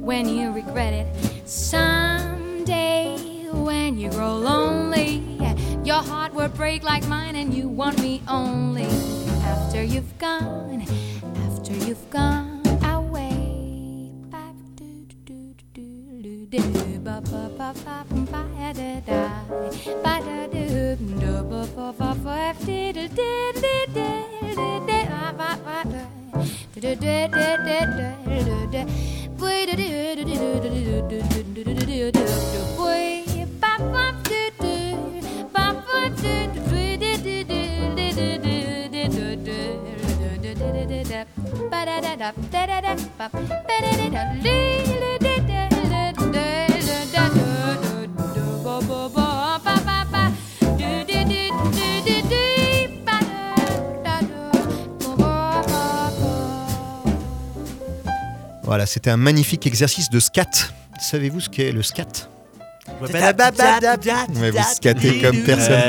when 0.00 0.26
you 0.26 0.50
regret 0.52 0.94
it. 0.94 1.06
Someday, 1.46 3.18
when 3.52 3.98
you 3.98 4.08
grow 4.08 4.38
lonely, 4.38 5.22
your 5.84 6.02
heart 6.02 6.32
will 6.32 6.48
break 6.48 6.82
like 6.82 7.06
mine, 7.08 7.36
and 7.36 7.52
you 7.52 7.68
want 7.68 8.00
me 8.00 8.22
only. 8.26 8.88
After 9.44 9.82
you've 9.82 10.16
gone, 10.16 10.86
after 11.44 11.74
you've 11.74 12.08
gone. 12.08 12.45
do 16.56 16.84
ba 17.06 17.16
ba 17.30 17.42
ba 17.58 17.68
ba 17.84 17.96
ba 18.10 18.24
ba 18.32 18.42
da 18.78 18.90
da 19.08 19.22
ba 20.04 20.14
da 20.26 20.38
do 20.52 20.64
do 21.20 21.32
ba 21.50 21.62
ba 21.76 21.86
ba 21.98 22.10
ba 22.24 22.36
da 22.62 22.88
da 22.96 23.06
da 23.18 23.30
da 23.62 23.76
da 23.96 24.08
da 24.58 24.70
da 24.88 25.00
ba 25.38 25.50
ba 25.64 25.78
da 25.92 26.02
da 26.82 26.92
da 27.02 27.16
da 27.34 27.48
da 27.66 27.78
da 27.96 28.08
da 28.48 28.58
da 28.72 28.82
boy 29.38 29.58
da 29.68 29.74
do 29.80 29.86
do 30.16 30.24
do 30.24 30.34
do 30.36 30.68
do 30.68 31.08
do 31.10 31.18
do 31.18 31.44
do 31.44 31.62
do 31.64 31.72
do 31.74 31.84
do 31.86 32.24
do 32.52 32.60
boy 32.78 33.06
ba 33.62 33.72
ba 33.92 34.04
do 34.28 34.40
do 34.62 34.74
ba 35.54 35.66
ba 35.86 36.00
do 36.22 36.34
do 36.54 36.80
do 36.96 37.12
do 37.16 37.32
do 37.32 37.44
do 37.44 38.28
do 39.14 39.28
do 41.04 41.18
ba 41.70 41.80
da 41.88 41.96
da 42.00 42.12
da 42.16 42.28
da 42.52 42.62
da 42.66 42.78
da 42.80 42.92
ba 43.18 43.26
da 43.84 43.92
da 44.00 44.08
da 44.14 45.05
Voilà, 58.76 58.84
c'était 58.84 59.08
un 59.08 59.16
magnifique 59.16 59.66
exercice 59.66 60.10
de 60.10 60.20
scat. 60.20 60.44
Savez-vous 61.00 61.40
ce 61.40 61.48
qu'est 61.48 61.72
le 61.72 61.82
scat? 61.82 62.28
Mais 63.00 64.50
vous 64.50 64.58
scatez 64.74 65.18
comme 65.22 65.38
personne. 65.38 65.80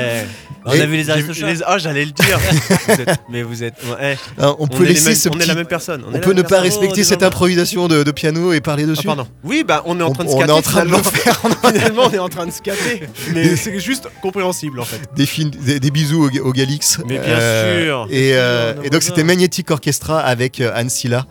On 0.66 0.72
a 0.72 0.86
vu 0.86 0.96
les 0.96 1.10
Aristochats. 1.10 1.48
les- 1.52 1.64
Ah, 1.66 1.78
j'allais 1.78 2.06
le 2.06 2.12
dire. 2.12 2.40
Vous 2.88 2.94
êtes- 3.02 3.20
mais 3.30 3.42
vous 3.44 3.64
êtes. 3.64 3.76
ouais. 4.02 4.18
Alors, 4.38 4.58
on 4.60 4.64
On, 4.66 4.68
peut 4.68 4.84
laisser 4.84 5.30
on 5.30 5.40
est 5.40 5.46
la 5.46 5.56
même 5.56 5.66
personne. 5.68 6.04
On 6.14 6.20
peut 6.20 6.34
ne 6.34 6.42
pas 6.42 6.60
respecter 6.60 7.02
Oh, 7.02 7.06
cette 7.06 7.24
improvisation 7.24 7.88
de, 7.88 8.04
de 8.04 8.12
piano 8.12 8.52
et 8.52 8.60
parler 8.60 8.84
Ah, 8.86 8.90
dessus. 8.92 9.06
pardon. 9.06 9.28
Oui, 9.46 9.64
bah 9.66 9.82
on 9.86 9.98
est 10.00 10.04
en 10.04 10.12
train 10.12 10.24
de 10.26 10.30
on 10.30 10.34
est 10.34 10.38
scatter. 10.38 10.52
en 10.52 10.62
train 10.62 10.86
de 10.86 10.90
le 10.92 10.98
faire. 10.98 11.42
Finalement, 11.74 12.04
on 12.08 12.12
est 12.12 12.20
en 12.20 12.28
train 12.30 12.46
de 12.48 12.52
scatter. 12.52 13.04
Mais 13.34 13.56
c'est 13.56 13.80
juste 13.80 14.08
compréhensible 14.22 14.80
en 14.80 14.86
fait. 14.86 15.00
des, 15.16 15.26
films- 15.26 15.52
des, 15.52 15.80
des 15.80 15.92
bisous 15.92 16.30
au, 16.30 16.40
au 16.48 16.52
Galix. 16.52 17.00
Mais 17.08 17.20
bien 17.20 17.40
sûr. 17.80 18.08
Et, 18.10 18.32
euh, 18.34 18.74
et 18.84 18.90
donc 18.90 19.04
c'était. 19.04 19.24
Magnetic 19.24 19.70
Orchestra 19.72 20.20
avec 20.20 20.60
euh, 20.62 20.72
Anne 20.76 20.90
Silla. 20.90 21.26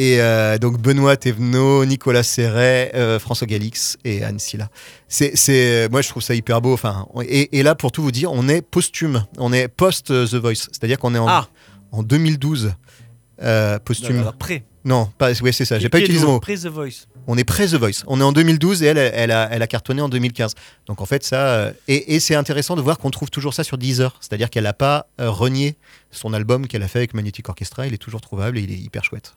Et 0.00 0.20
euh, 0.20 0.58
donc 0.58 0.80
Benoît 0.80 1.16
Thévenot, 1.16 1.84
Nicolas 1.84 2.22
Serret, 2.22 2.92
euh, 2.94 3.18
François 3.18 3.48
Galix 3.48 3.96
et 4.04 4.22
Anne 4.22 4.38
Silla. 4.38 4.68
C'est, 5.08 5.88
moi 5.90 6.02
je 6.02 6.08
trouve 6.08 6.22
ça 6.22 6.36
hyper 6.36 6.60
beau. 6.60 6.72
Enfin, 6.72 7.08
et, 7.22 7.58
et 7.58 7.64
là 7.64 7.74
pour 7.74 7.90
tout 7.90 8.00
vous 8.02 8.12
dire, 8.12 8.30
on 8.32 8.46
est 8.48 8.62
posthume, 8.62 9.26
on 9.38 9.52
est 9.52 9.66
post 9.66 10.12
euh, 10.12 10.24
The 10.24 10.34
Voice, 10.36 10.68
c'est-à-dire 10.70 11.00
qu'on 11.00 11.16
est 11.16 11.18
en, 11.18 11.26
Ah. 11.26 11.48
en 11.90 12.04
2012 12.04 12.74
euh, 13.42 13.80
posthume. 13.80 14.30
Pré. 14.38 14.62
Non, 14.84 15.10
pas, 15.18 15.32
ouais 15.42 15.50
c'est 15.50 15.64
ça. 15.64 15.80
J'ai 15.80 15.88
pas 15.88 15.98
utilisé 15.98 16.24
le 16.24 16.30
mot. 16.30 16.38
The 16.40 16.66
Voice? 16.66 17.06
On 17.26 17.36
est 17.36 17.42
près 17.42 17.66
The 17.66 17.74
Voice. 17.74 18.04
On 18.06 18.20
est 18.20 18.24
en 18.24 18.30
2012 18.32 18.84
et 18.84 18.86
elle, 18.86 18.98
elle, 18.98 19.32
a, 19.32 19.48
elle 19.50 19.62
a 19.62 19.66
cartonné 19.66 20.00
en 20.00 20.08
2015. 20.08 20.54
Donc 20.86 21.00
en 21.00 21.06
fait, 21.06 21.24
ça. 21.24 21.72
et 21.88 22.14
et 22.14 22.20
c'est 22.20 22.36
intéressant 22.36 22.76
de 22.76 22.82
voir 22.82 22.98
qu'on 22.98 23.10
trouve 23.10 23.30
toujours 23.30 23.52
ça 23.52 23.64
sur 23.64 23.76
Deezer. 23.78 24.16
C'est-à-dire 24.20 24.48
qu'elle 24.48 24.62
n'a 24.62 24.72
pas 24.74 25.08
euh, 25.20 25.28
renié 25.28 25.76
son 26.12 26.32
album 26.34 26.68
qu'elle 26.68 26.84
a 26.84 26.88
fait 26.88 27.00
avec 27.00 27.14
Magnetic 27.14 27.48
Orchestra. 27.48 27.88
Il 27.88 27.94
est 27.94 27.98
toujours 27.98 28.20
trouvable 28.20 28.58
et 28.58 28.62
il 28.62 28.70
est 28.70 28.78
hyper 28.78 29.02
chouette. 29.04 29.34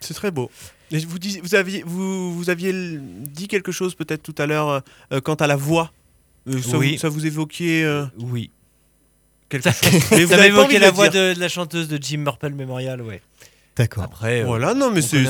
C'est 0.00 0.14
très 0.14 0.30
beau. 0.30 0.50
Et 0.90 0.98
vous, 1.00 1.18
dis- 1.18 1.40
vous, 1.42 1.54
aviez, 1.54 1.82
vous, 1.86 2.34
vous 2.34 2.50
aviez 2.50 2.70
l- 2.70 3.00
dit 3.02 3.48
quelque 3.48 3.72
chose 3.72 3.94
peut-être 3.94 4.22
tout 4.22 4.34
à 4.38 4.46
l'heure 4.46 4.68
euh, 4.68 4.80
euh, 5.12 5.20
quant 5.20 5.34
à 5.34 5.46
la 5.46 5.56
voix. 5.56 5.92
Euh, 6.48 6.62
ça, 6.62 6.78
Oui. 6.78 6.92
vous, 6.92 6.98
ça 6.98 7.08
vous 7.08 7.26
évoquiait 7.26 7.84
euh, 7.84 8.06
Oui. 8.18 8.50
quelque 9.48 9.70
chose. 9.70 9.80
Mais 10.12 10.24
vous 10.24 10.30
Ça 10.30 10.38
avez 10.38 10.46
évoqué 10.48 10.78
la 10.78 10.90
voix 10.90 11.08
de 11.08 11.34
la 11.38 11.48
chanteuse 11.48 11.88
de 11.88 11.98
Jim 12.00 12.18
Murple 12.18 12.50
Memorial, 12.54 13.02
ouais. 13.02 13.20
D'accord. 13.78 14.04
Après, 14.04 14.40
euh, 14.42 14.44
Voilà, 14.44 14.74
non, 14.74 14.90
mais 14.92 15.00
c'est 15.02 15.22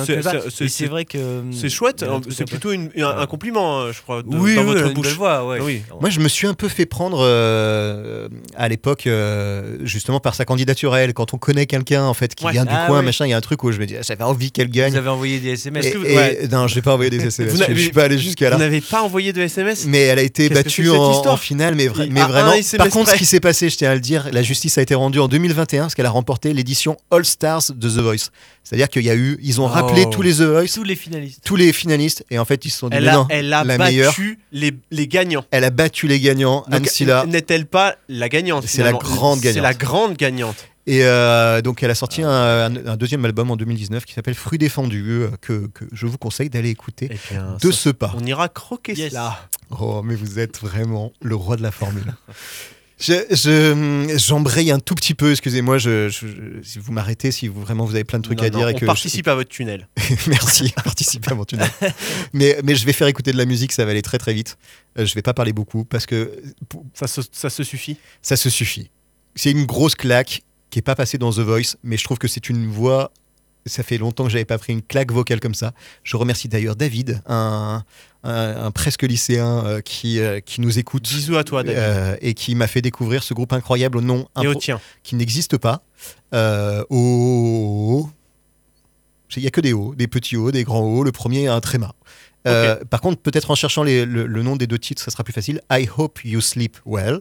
vrai 0.86 1.04
que. 1.04 1.18
c'est 1.52 1.68
chouette. 1.68 2.02
a 2.02 2.06
un 2.06 2.16
hein, 2.16 2.20
C'est 2.30 2.46
plutôt 2.48 2.72
une- 2.72 2.90
un, 2.98 3.18
un 3.18 3.26
compliment, 3.26 3.80
euh, 3.80 3.92
je 3.92 4.00
crois, 4.02 4.22
de- 4.22 4.28
oui, 4.28 4.54
dans 4.54 4.62
oui, 4.62 4.66
votre 4.74 4.92
bouche. 4.94 5.06
belle 5.08 5.14
voix, 5.16 5.46
ouais. 5.46 5.58
Oui. 5.60 5.82
Moi, 6.00 6.10
je 6.10 6.20
me 6.20 6.28
suis 6.28 6.46
un 6.46 6.54
peu 6.54 6.68
fait 6.68 6.86
prendre 6.86 7.18
euh, 7.20 8.28
à 8.56 8.68
l'époque, 8.68 9.06
euh, 9.06 9.76
justement 9.82 10.20
par 10.20 10.34
sa 10.34 10.44
candidature 10.44 10.94
à 10.94 11.00
elle. 11.00 11.12
Quand 11.14 11.34
on 11.34 11.38
connaît 11.38 11.66
quelqu'un 11.66 12.04
en 12.04 12.14
fait 12.14 12.34
qui 12.34 12.44
Ouais. 12.46 12.52
vient 12.52 12.64
du 12.64 12.72
Ah 12.74 12.86
coin, 12.86 13.00
oui. 13.00 13.04
machin, 13.04 13.26
il 13.26 13.30
y 13.30 13.32
a 13.32 13.36
un 13.36 13.40
truc 13.42 13.62
où 13.64 13.72
je 13.72 13.78
me 13.78 13.86
dis, 13.86 13.96
ah, 13.96 14.02
j'avais 14.02 14.24
envie 14.24 14.50
qu'elle 14.50 14.68
Vous 14.68 14.72
gagne. 14.72 14.96
avez 14.96 15.08
envoyé 15.08 15.38
des 15.40 15.50
SMS. 15.50 15.86
Et, 15.86 15.90
que 15.92 15.98
vous- 15.98 16.04
et- 16.06 16.16
ouais. 16.16 16.48
non, 16.50 16.66
j'ai 16.66 16.82
pas 16.82 16.92
envoyé 16.94 17.10
des 17.10 17.18
SMS. 17.26 17.50
Vous 17.52 17.56
je, 17.56 17.62
n'avez- 17.62 17.74
je 17.76 17.80
suis 17.82 17.90
pas 17.92 18.04
allé 18.04 18.18
jusqu'à 18.18 18.50
là. 18.50 18.56
Vous 18.56 18.62
n'avez 18.62 18.80
pas 18.80 19.02
envoyé 19.02 19.32
de 19.32 19.40
SMS? 19.42 19.84
Mais 19.86 20.00
elle 20.02 20.18
a 20.18 20.22
été 20.22 20.48
battue 20.48 20.88
en, 20.90 21.36
finale, 21.36 21.74
mais, 21.74 21.86
vra- 21.88 22.04
Il- 22.06 22.12
mais 22.12 22.20
ah, 22.20 22.26
vraiment. 22.28 22.52
Par 22.78 22.88
contre, 22.88 23.10
ce 23.10 23.16
qui 23.16 23.26
s'est 23.26 23.40
passé, 23.40 23.68
je 23.68 23.76
tiens 23.76 23.90
à 23.90 23.94
le 23.94 24.00
dire, 24.00 24.28
la 24.32 24.42
justice 24.42 24.78
a 24.78 24.82
été 24.82 24.94
rendue 24.94 25.20
en 25.20 25.28
2021 25.28 25.82
parce 25.82 25.94
qu'elle 25.94 26.06
a 26.06 26.10
remporté 26.10 26.52
l'édition 26.54 26.96
All 27.10 27.24
Stars 27.24 27.72
de 27.74 27.88
The 27.88 27.98
Voice. 28.00 28.30
C'est-à-dire 28.64 28.88
qu'il 28.88 29.02
y 29.02 29.08
a 29.10 29.14
eu, 29.16 29.38
ils 29.42 29.60
ont 29.62 29.66
rappelé 29.66 30.04
Oh. 30.06 30.10
tous 30.10 30.20
les 30.22 30.34
The 30.34 30.40
Voice, 30.42 30.66
Tous 30.74 30.84
les 30.84 30.94
finalistes. 30.96 31.40
tous 31.44 31.56
les 31.56 31.72
finalistes, 31.72 32.24
et 32.30 32.38
en 32.38 32.44
fait, 32.44 32.64
ils 32.66 32.70
se 32.70 32.78
sont 32.78 32.88
dit, 32.90 32.96
Elle 32.98 33.08
a, 33.08 33.12
non, 33.14 33.26
elle 33.30 33.52
a 33.54 33.64
la 33.64 33.78
battu 33.78 33.90
meilleure. 33.92 34.14
les, 34.52 34.72
les 34.90 35.08
gagnants. 35.08 35.44
Elle 35.50 35.64
a 35.64 35.70
battu 35.70 36.06
les 36.06 36.20
gagnants, 36.20 36.64
Donc, 36.68 36.74
Anne 36.74 36.84
Silla. 36.84 37.24
N'est-elle 37.26 37.64
pas 37.66 37.96
la 38.10 38.28
gagnante 38.28 38.64
C'est 38.66 38.82
la 38.82 38.92
grande 38.92 39.38
C'est 39.38 39.44
gagnante. 39.54 39.62
la 39.62 39.74
grande 39.74 40.16
gagnante. 40.16 40.68
Et 40.86 41.04
euh, 41.04 41.60
donc, 41.60 41.82
elle 41.82 41.90
a 41.90 41.94
sorti 41.94 42.22
un, 42.22 42.28
un- 42.30 42.86
un 42.86 42.96
deuxième 42.96 43.22
album 43.24 43.50
en 43.50 43.56
2019 43.56 44.04
qui 44.06 44.14
s'appelle 44.14 44.34
Fruits 44.34 44.58
défendus, 44.58 45.04
euh, 45.22 45.28
que, 45.42 45.66
que 45.68 45.84
je 45.92 46.06
vous 46.06 46.16
conseille 46.18 46.48
d'aller 46.48 46.70
écouter 46.70 47.08
Eh 47.10 47.16
bien, 47.34 47.56
de 47.60 47.70
ça- 47.70 47.76
ce 47.78 47.88
pas. 47.90 48.12
on 48.16 48.24
ira 48.24 48.48
croquer 48.48 48.94
Yes. 48.94 49.10
cela. 49.10 49.48
Oh, 49.78 50.00
mais 50.02 50.14
vous 50.14 50.38
êtes 50.38 50.60
vraiment 50.60 51.12
le 51.20 51.34
roi 51.36 51.56
de 51.56 51.62
la 51.62 51.70
formule. 51.70 52.14
Je, 53.00 53.12
je- 53.30 54.18
j'embraye 54.18 54.72
un 54.72 54.80
tout 54.80 54.94
petit 54.96 55.14
peu, 55.14 55.30
excusez-moi, 55.30 55.78
je, 55.78 56.10
si 56.64 56.78
vous 56.80 56.90
m'arrêtez, 56.92 57.30
si 57.30 57.46
vous 57.46 57.60
vraiment 57.60 57.84
vous 57.84 57.94
avez 57.94 58.02
plein 58.04 58.18
de 58.18 58.24
trucs 58.24 58.38
Non, 58.38 58.44
à 58.46 58.50
non, 58.50 58.58
dire 58.58 58.68
et 58.70 58.74
on 58.74 58.78
que 58.78 58.86
participe 58.86 59.28
à 59.28 59.34
votre 59.36 59.50
tunnel. 59.50 59.88
merci, 60.26 60.72
participez 60.84 61.30
à 61.30 61.34
mon 61.34 61.44
tunnel. 61.44 61.70
mais, 62.32 62.58
mais 62.64 62.74
je 62.74 62.84
vais 62.84 62.92
faire 62.92 63.06
écouter 63.06 63.30
de 63.32 63.36
la 63.38 63.44
musique, 63.44 63.70
ça 63.72 63.84
va 63.84 63.92
aller 63.92 64.02
très 64.02 64.18
très 64.18 64.34
vite. 64.34 64.58
Euh, 64.98 65.06
je 65.06 65.14
vais 65.14 65.22
pas 65.22 65.32
parler 65.34 65.52
beaucoup 65.52 65.84
parce 65.84 66.06
que 66.06 66.42
Ça 66.92 67.06
se, 67.06 67.20
ça 67.30 67.50
se 67.50 67.62
suffit. 67.62 67.98
ça 68.20 68.36
se 68.36 68.50
suffit. 68.50 68.90
C'est 69.36 69.52
une 69.52 69.64
grosse 69.64 69.94
claque 69.94 70.42
qui 70.70 70.80
est 70.80 70.82
pas 70.82 70.96
passée 70.96 71.18
dans 71.18 71.30
The 71.32 71.38
Voice, 71.38 71.76
mais 71.84 71.96
je 71.96 72.02
trouve 72.04 72.18
que 72.18 72.26
c'est 72.28 72.48
une 72.48 72.66
voix. 72.66 73.12
Ça 73.66 73.82
fait 73.82 73.98
longtemps 73.98 74.24
que 74.24 74.30
j'avais 74.30 74.44
pas 74.44 74.58
pris 74.58 74.72
une 74.72 74.82
claque 74.82 75.12
vocale 75.12 75.40
comme 75.40 75.54
ça. 75.54 75.72
Je 76.02 76.16
remercie 76.16 76.48
d'ailleurs 76.48 76.74
David, 76.74 77.22
un, 77.26 77.84
un- 78.24 78.64
un 78.66 78.70
presque 78.70 79.02
lycéen 79.04 79.64
euh, 79.64 79.80
qui, 79.80 80.20
euh, 80.20 80.40
qui 80.40 80.60
nous 80.60 80.78
écoute. 80.78 81.02
Bisous 81.08 81.36
à 81.36 81.44
toi, 81.44 81.62
David. 81.62 81.78
euh, 81.78 82.16
et 82.20 82.34
qui 82.34 82.54
m'a 82.54 82.66
fait 82.66 82.82
découvrir 82.82 83.22
ce 83.22 83.32
groupe 83.34 83.52
incroyable 83.52 83.98
au 83.98 84.00
nom 84.00 84.26
Et 84.42 84.46
au 84.46 84.52
impro- 84.52 84.58
tien. 84.60 84.80
qui 85.02 85.14
n'existe 85.16 85.56
pas. 85.56 85.82
Au... 86.90 88.08
Il 89.36 89.42
n'y 89.42 89.46
a 89.46 89.50
que 89.50 89.60
des 89.60 89.72
hauts, 89.72 89.94
des 89.94 90.08
petits 90.08 90.36
hauts, 90.36 90.50
des 90.50 90.64
grands 90.64 90.80
hauts. 90.80 91.04
Le 91.04 91.12
premier 91.12 91.48
a 91.48 91.54
un 91.54 91.60
tréma. 91.60 91.94
Par 92.90 93.00
contre, 93.02 93.20
peut-être 93.20 93.50
en 93.50 93.54
cherchant 93.54 93.82
les- 93.82 94.06
le, 94.06 94.26
le 94.26 94.42
nom 94.42 94.56
des 94.56 94.66
deux 94.66 94.78
titres, 94.78 95.02
ça 95.02 95.10
sera 95.10 95.22
plus 95.22 95.34
facile. 95.34 95.60
I 95.70 95.86
hope 95.96 96.20
you 96.24 96.40
sleep 96.40 96.78
well. 96.86 97.20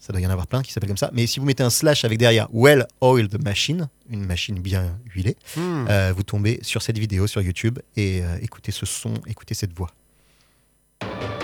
Ça 0.00 0.12
doit 0.12 0.20
y 0.22 0.26
en 0.26 0.30
avoir 0.30 0.46
plein 0.46 0.62
qui 0.62 0.72
s'appellent 0.72 0.88
comme 0.90 0.96
ça. 0.96 1.10
Mais 1.12 1.26
si 1.26 1.40
vous 1.40 1.46
mettez 1.46 1.64
un 1.64 1.70
slash 1.70 2.04
avec 2.04 2.16
derrière 2.18 2.46
Well 2.52 2.86
Oiled 3.02 3.42
Machine, 3.42 3.88
une 4.08 4.24
machine 4.24 4.60
bien 4.60 4.96
huilée, 5.12 5.36
Hmm. 5.56 5.86
vous 6.16 6.22
tombez 6.22 6.60
sur 6.62 6.80
cette 6.82 6.96
vidéo 6.98 7.26
sur 7.26 7.42
YouTube 7.42 7.80
et 7.96 8.22
écoutez 8.40 8.70
ce 8.70 8.86
son, 8.86 9.12
écoutez 9.26 9.54
cette 9.54 9.76
voix. 9.76 9.90
I 11.00 11.37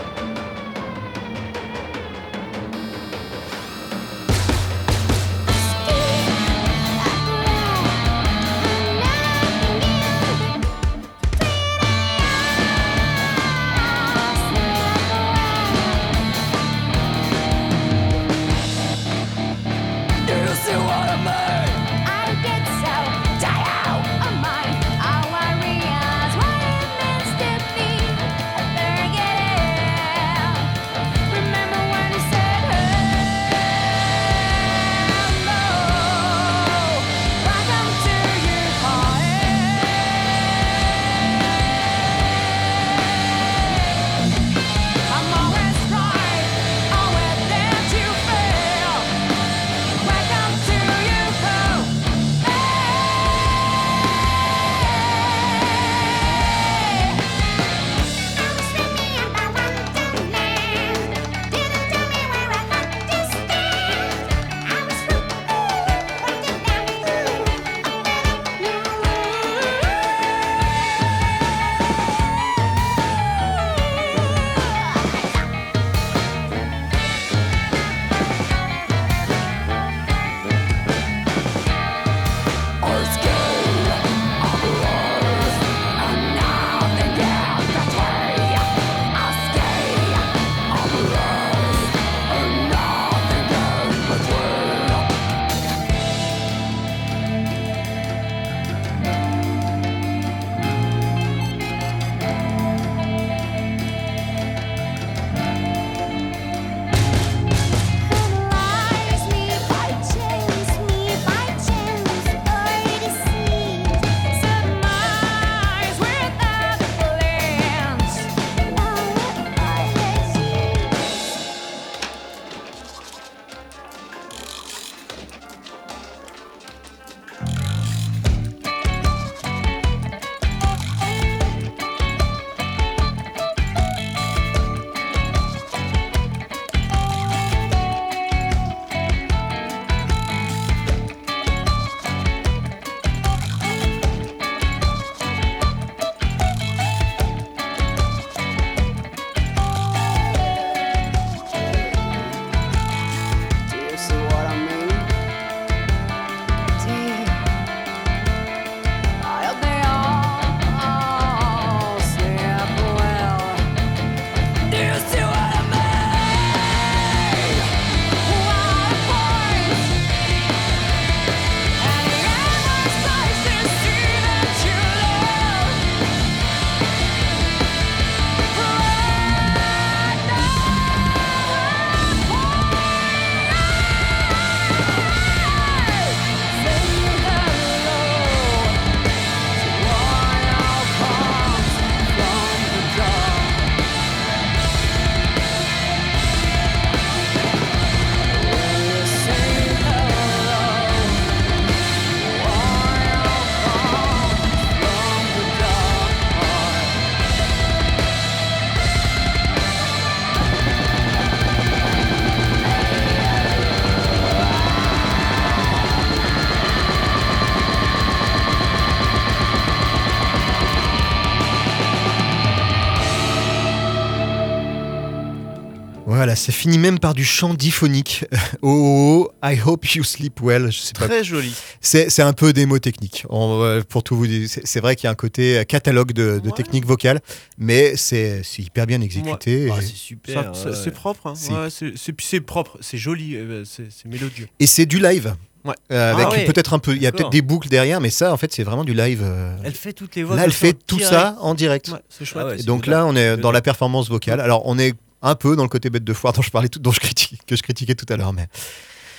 Voilà, 226.34 226.46
c'est 226.46 226.52
fini 226.52 226.78
même 226.78 226.98
par 226.98 227.14
du 227.14 227.24
chant 227.24 227.54
diphonique. 227.54 228.24
oh, 228.62 229.28
oh, 229.30 229.32
I 229.44 229.56
hope 229.64 229.86
you 229.94 230.02
sleep 230.02 230.40
well. 230.42 230.66
Je 230.72 230.78
sais 230.78 230.92
pas. 230.98 231.06
Très 231.06 231.22
joli. 231.22 231.54
C'est 231.80 232.10
c'est 232.10 232.22
un 232.22 232.32
peu 232.32 232.52
des 232.52 232.66
mots 232.66 232.80
techniques. 232.80 233.24
On, 233.28 233.62
euh, 233.62 233.82
pour 233.88 234.02
tout 234.02 234.16
vous 234.16 234.26
dire, 234.26 234.48
c'est 234.48 234.80
vrai 234.80 234.96
qu'il 234.96 235.04
y 235.04 235.06
a 235.08 235.10
un 235.10 235.14
côté 235.14 235.58
euh, 235.58 235.64
catalogue 235.64 236.12
de, 236.12 236.40
de 236.42 236.48
Ouais. 236.48 236.52
techniques 236.56 236.86
vocales, 236.86 237.20
mais 237.56 237.94
c'est 237.96 238.42
hyper 238.58 238.86
bien 238.86 239.00
exécuté. 239.00 239.68
Ah, 239.72 239.78
et- 239.78 239.82
c'est 239.86 239.94
super. 239.94 240.42
Ça- 240.42 240.54
ça- 240.54 240.70
ouais. 240.70 240.76
C'est 240.82 240.90
propre, 240.90 241.26
hein. 241.28 241.34
Ouais, 241.50 241.70
c'est- 241.70 241.92
c'est 241.96 242.12
puis 242.12 242.26
c'est 242.28 242.40
propre, 242.40 242.78
c'est 242.80 242.98
joli, 242.98 243.36
euh, 243.36 243.64
c'est 243.64 243.86
c'est 243.90 244.08
mélodieux. 244.08 244.48
Et 244.58 244.66
c'est 244.66 244.86
du 244.86 244.98
live. 244.98 245.36
Ouais. 245.64 245.74
Euh, 245.92 246.12
avec 246.14 246.26
Ah 246.26 246.30
ouais, 246.30 246.44
peut-être 246.46 246.74
un 246.74 246.78
peu, 246.80 246.94
il 246.96 247.02
y 247.02 247.06
a 247.06 247.12
peut-être 247.12 247.30
des 247.30 247.40
boucles 247.42 247.68
derrière, 247.68 248.00
mais 248.00 248.10
ça, 248.10 248.32
en 248.32 248.36
fait, 248.36 248.52
c'est 248.52 248.64
vraiment 248.64 248.84
du 248.84 248.92
live. 248.92 249.20
euh. 249.22 249.56
Elle 249.64 249.72
fait 249.72 249.92
toutes 249.94 250.14
les 250.16 250.22
voix. 250.24 250.36
Là, 250.36 250.44
elle 250.44 250.52
ça, 250.52 250.58
fait 250.58 250.72
tout 250.86 250.96
direct. 250.96 251.14
ça 251.14 251.36
en 251.40 251.54
direct. 251.54 251.88
Ouais, 251.88 251.98
c'est 252.10 252.24
chouette. 252.26 252.44
Ah 252.46 252.50
ouais, 252.56 252.62
donc 252.64 252.86
là, 252.86 253.06
on 253.06 253.14
est 253.16 253.36
dans 253.38 253.50
la- 253.50 253.58
la 253.58 253.62
performance 253.62 254.08
vocale. 254.10 254.40
Alors, 254.40 254.62
on 254.66 254.78
est 254.78 254.94
un 255.24 255.34
peu 255.34 255.56
dans 255.56 255.62
le 255.64 255.68
côté 255.68 255.90
bête 255.90 256.04
de 256.04 256.12
foire 256.12 256.32
dont 256.32 256.42
je 256.42 256.50
parlais, 256.50 256.68
tout, 256.68 256.78
dont 256.78 256.92
je 256.92 257.00
critique, 257.00 257.40
que 257.46 257.56
je 257.56 257.62
critiquais 257.62 257.94
tout 257.96 258.06
à 258.12 258.16
l'heure, 258.16 258.32
mais 258.32 258.46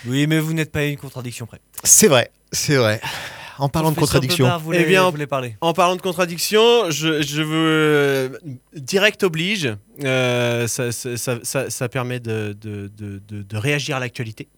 Oui, 0.06 0.28
mais 0.28 0.40
vous 0.40 0.54
n'êtes 0.54 0.72
pas 0.72 0.80
à 0.80 0.84
une 0.84 0.98
contradiction 0.98 1.46
près. 1.48 1.60
c'est 1.84 2.08
vrai, 2.08 2.32
c'est 2.52 2.76
vrai. 2.78 3.02
En 3.58 3.70
parlant 3.70 3.92
de 3.92 3.96
contradiction, 3.98 4.50
Eh 4.58 4.62
voulez- 4.62 4.84
bien, 4.86 5.10
voulez 5.10 5.28
parler 5.28 5.56
En 5.62 5.72
parlant 5.74 5.96
de 5.96 6.02
contradiction, 6.02 6.92
je, 6.92 7.22
je 7.22 7.42
veux 7.42 7.68
euh, 7.70 8.30
direct 8.76 9.24
oblige. 9.24 9.74
euh, 10.04 10.68
ça, 10.68 10.92
ça- 10.92 11.16
ça- 11.16 11.40
ça- 11.44 11.70
ça 11.70 11.88
permet 11.90 12.20
de, 12.20 12.56
de- 12.60 12.92
de- 12.98 13.22
de- 13.28 13.44
de 13.44 13.58
réagir 13.58 13.96
à 13.96 14.00
l'actualité. 14.02 14.50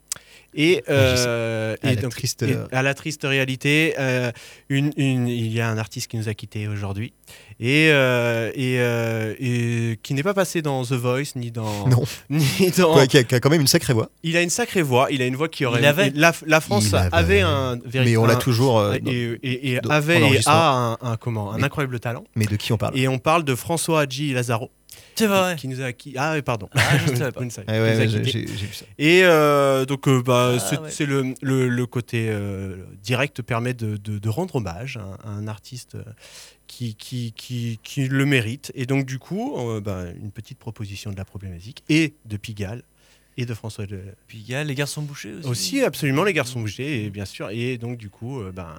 Et, 0.60 0.84
euh, 0.90 1.76
À 1.84 1.92
et 1.92 1.96
la 1.96 2.02
donc, 2.02 2.12
triste- 2.12 2.42
et 2.44 2.56
à 2.76 2.82
la 2.82 2.94
triste 2.96 3.22
réalité, 3.24 3.94
euh, 4.00 4.32
une- 4.70 4.92
une- 4.98 5.28
il 5.28 5.54
y 5.54 5.62
a 5.62 5.70
un 5.70 5.78
artiste 5.78 6.10
qui 6.10 6.18
nous 6.18 6.28
a 6.30 6.34
quittés 6.34 6.68
aujourd'hui 6.68 7.14
et, 7.60 7.90
euh, 7.92 8.50
et, 8.56 8.80
euh, 8.80 9.36
et 9.40 10.00
qui 10.02 10.16
n'est 10.16 10.24
pas 10.24 10.34
passé 10.34 10.64
dans 10.64 10.84
The 10.84 10.94
Voice 10.94 11.36
ni 11.36 11.52
dans 11.52 11.88
Non. 11.90 12.04
ni 12.32 12.72
dans. 12.76 12.96
Ouais, 12.98 13.08
qui, 13.08 13.18
a, 13.20 13.24
qui 13.24 13.36
a 13.36 13.40
quand 13.40 13.52
même 13.52 13.62
une 13.62 13.68
sacrée 13.68 13.94
voix, 13.94 14.10
Il 14.24 14.36
a 14.36 14.42
une 14.42 14.50
sacrée 14.50 14.82
voix. 14.82 15.08
Il 15.12 15.22
a 15.22 15.28
une 15.28 15.36
voix 15.36 15.48
qui 15.48 15.64
aurait. 15.64 15.80
Il 15.80 15.86
avait. 15.86 16.12
La, 16.16 16.34
la 16.48 16.60
France 16.60 16.88
Il 16.90 16.96
avait. 16.96 17.10
avait 17.16 17.42
un 17.42 17.78
mais 17.94 18.18
on 18.18 18.26
l'a 18.26 18.36
toujours. 18.36 18.80
euh, 18.80 18.96
et, 19.06 19.80
avait 19.90 20.20
et 20.20 20.40
a 20.48 20.70
un, 20.72 20.98
un- 21.02 21.18
comment, 21.18 21.54
un 21.54 21.58
Mais- 21.58 21.66
incroyable 21.66 22.00
talent. 22.00 22.24
Mais 22.36 22.46
de 22.46 22.56
qui 22.56 22.74
on 22.74 22.78
parle? 22.78 22.98
Et 22.98 23.08
on 23.08 23.20
parle 23.20 23.44
de 23.44 23.54
François 23.54 24.02
Hadji 24.02 24.34
Lazaro, 24.34 24.72
C'est 25.18 25.28
vrai. 25.28 25.56
qui 25.58 25.68
nous 25.68 25.82
a 25.82 25.92
qui 25.94 26.14
Ah 26.18 26.34
oui, 26.36 26.42
pardon. 26.42 26.70
Ah, 26.76 26.98
je 27.00 27.16
savais 27.16 27.32
pas. 27.34 27.40
Vous 27.40 27.46
ne 27.46 27.50
savez- 27.50 27.68
Ouais, 27.68 27.74
qui 27.78 27.82
ouais, 27.82 28.06
nous 28.08 28.16
a 28.16 28.24
j'ai 28.24 28.46
vu 28.46 28.74
ça. 28.74 28.86
Et 28.98 29.24
euh, 29.24 29.86
donc, 29.86 30.08
euh, 30.08 30.22
bah, 30.22 30.54
Ah, 30.56 30.60
c'est 30.60 30.80
ouais. 30.80 30.92
c'est 30.92 31.06
le, 31.06 31.34
le- 31.42 31.68
le 31.68 31.86
côté 31.86 32.28
euh, 32.30 32.78
direct 33.04 33.42
permet 33.42 33.74
de, 33.74 33.98
de- 33.98 34.20
de 34.20 34.30
rendre 34.30 34.56
hommage 34.58 34.98
à, 34.98 35.28
à 35.28 35.32
un 35.32 35.48
artiste 35.48 35.98
qui, 36.68 36.96
qui, 36.96 37.34
qui, 37.36 37.80
qui 37.84 38.08
le 38.08 38.26
mérite. 38.26 38.72
Et 38.76 38.86
donc, 38.86 39.06
du 39.06 39.20
coup, 39.20 39.58
euh, 39.58 39.82
bah, 39.82 40.04
une 40.22 40.32
petite 40.32 40.60
proposition 40.60 41.12
de 41.12 41.18
la 41.18 41.26
problématique 41.26 41.84
et 41.90 42.14
de 42.26 42.38
Pigalle 42.38 42.84
et 43.38 43.46
de 43.46 43.54
François 43.54 43.86
de, 43.86 44.00
Puis 44.28 44.40
il 44.40 44.50
y 44.52 44.56
a 44.56 44.64
les 44.64 44.74
garçons 44.76 45.02
bouchés 45.04 45.34
aussi. 45.34 45.48
aussi, 45.48 45.82
absolument, 45.84 46.24
les 46.24 46.34
garçons 46.34 46.60
bougés, 46.60 47.06
et 47.06 47.10
bien 47.10 47.26
sûr. 47.26 47.50
Et 47.52 47.78
donc, 47.78 47.98
du 47.98 48.10
coup, 48.10 48.42
euh, 48.42 48.52
ben, 48.52 48.76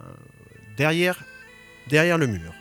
derrière, 0.77 1.25
derrière 1.89 2.19
le 2.19 2.27
mur. 2.27 2.53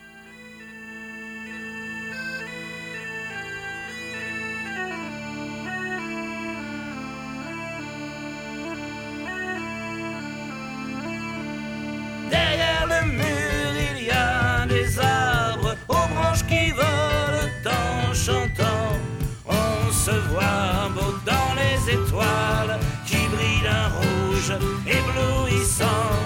Qui 16.48 16.72
volent 16.72 17.50
en 17.66 18.14
chantant. 18.14 18.94
On 19.48 19.92
se 19.92 20.12
voit 20.30 20.90
beau 20.96 21.14
dans 21.26 21.54
les 21.62 21.94
étoiles 21.94 22.80
qui 23.06 23.18
brillent 23.34 23.64
d'un 23.64 23.88
rouge 23.98 24.54
éblouissant. 24.86 26.17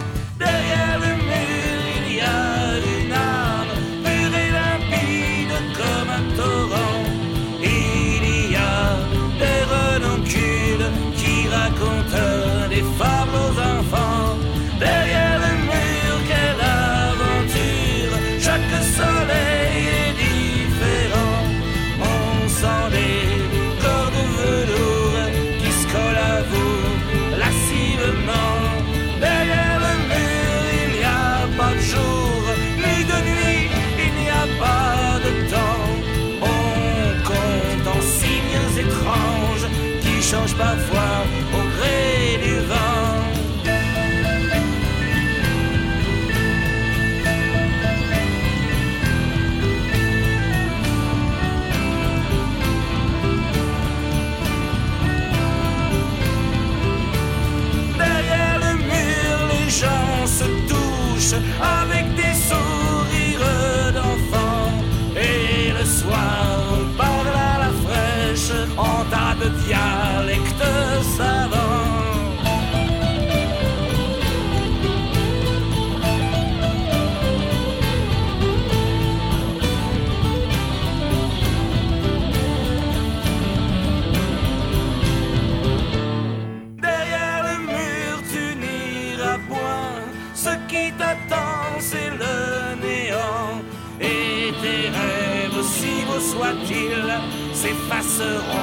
S'effaceront 98.21 98.60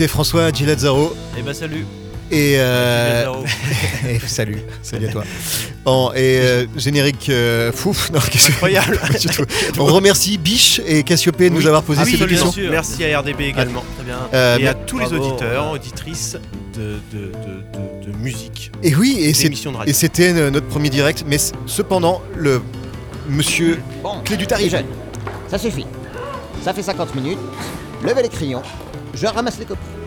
écoutait 0.00 0.08
François 0.08 0.50
Gilazzaro 0.50 1.14
eh 1.38 1.42
ben 1.42 1.52
salut. 1.52 1.84
et, 2.30 2.54
euh, 2.56 3.26
et 4.08 4.18
salut, 4.26 4.58
salut 4.82 5.08
à 5.08 5.12
toi. 5.12 5.24
En- 5.86 6.12
et 6.14 6.38
euh, 6.40 6.66
générique 6.76 7.28
euh, 7.30 7.72
fouf, 7.72 8.10
non, 8.12 8.18
Incroyable. 8.18 8.98
Pas 9.12 9.18
du 9.18 9.26
tout. 9.28 9.44
On 9.78 9.86
remercie 9.86 10.36
Biche 10.38 10.80
et 10.86 11.02
Cassiopée 11.02 11.48
de 11.50 11.54
nous 11.54 11.66
avoir 11.66 11.82
posé 11.82 12.00
Ah 12.02 12.04
oui, 12.06 12.16
ces 12.18 12.26
questions. 12.26 12.52
Merci 12.70 13.02
à 13.04 13.18
RDB 13.20 13.40
également. 13.44 13.82
Très 13.96 14.04
bien. 14.04 14.18
Euh, 14.34 14.58
et 14.58 14.62
mais- 14.62 14.68
à 14.68 14.74
tous 14.74 14.98
les 14.98 15.06
Bravo. 15.06 15.24
auditeurs, 15.28 15.72
auditrices 15.72 16.36
de, 16.76 16.98
de, 17.12 17.26
de, 17.26 18.06
de- 18.06 18.12
de 18.12 18.16
musique. 18.18 18.70
Et 18.82 18.94
oui, 18.94 19.16
et 19.20 19.92
c'était 19.94 20.32
notre 20.50 20.66
premier 20.68 20.90
direct, 20.90 21.24
mais 21.26 21.38
cependant, 21.66 22.20
le 22.36 22.60
monsieur 23.28 23.78
Bon, 24.02 24.20
Clé 24.24 24.36
du 24.36 24.46
tarif. 24.46 24.74
ça 25.50 25.58
suffit. 25.58 25.86
Ça 26.62 26.74
fait 26.74 26.82
50 26.82 27.14
minutes. 27.14 27.38
Levez 28.04 28.22
les 28.22 28.28
crayons. 28.28 28.62
Je 29.14 29.26
ramasse 29.26 29.58
les 29.58 29.66
copies. 29.66 29.99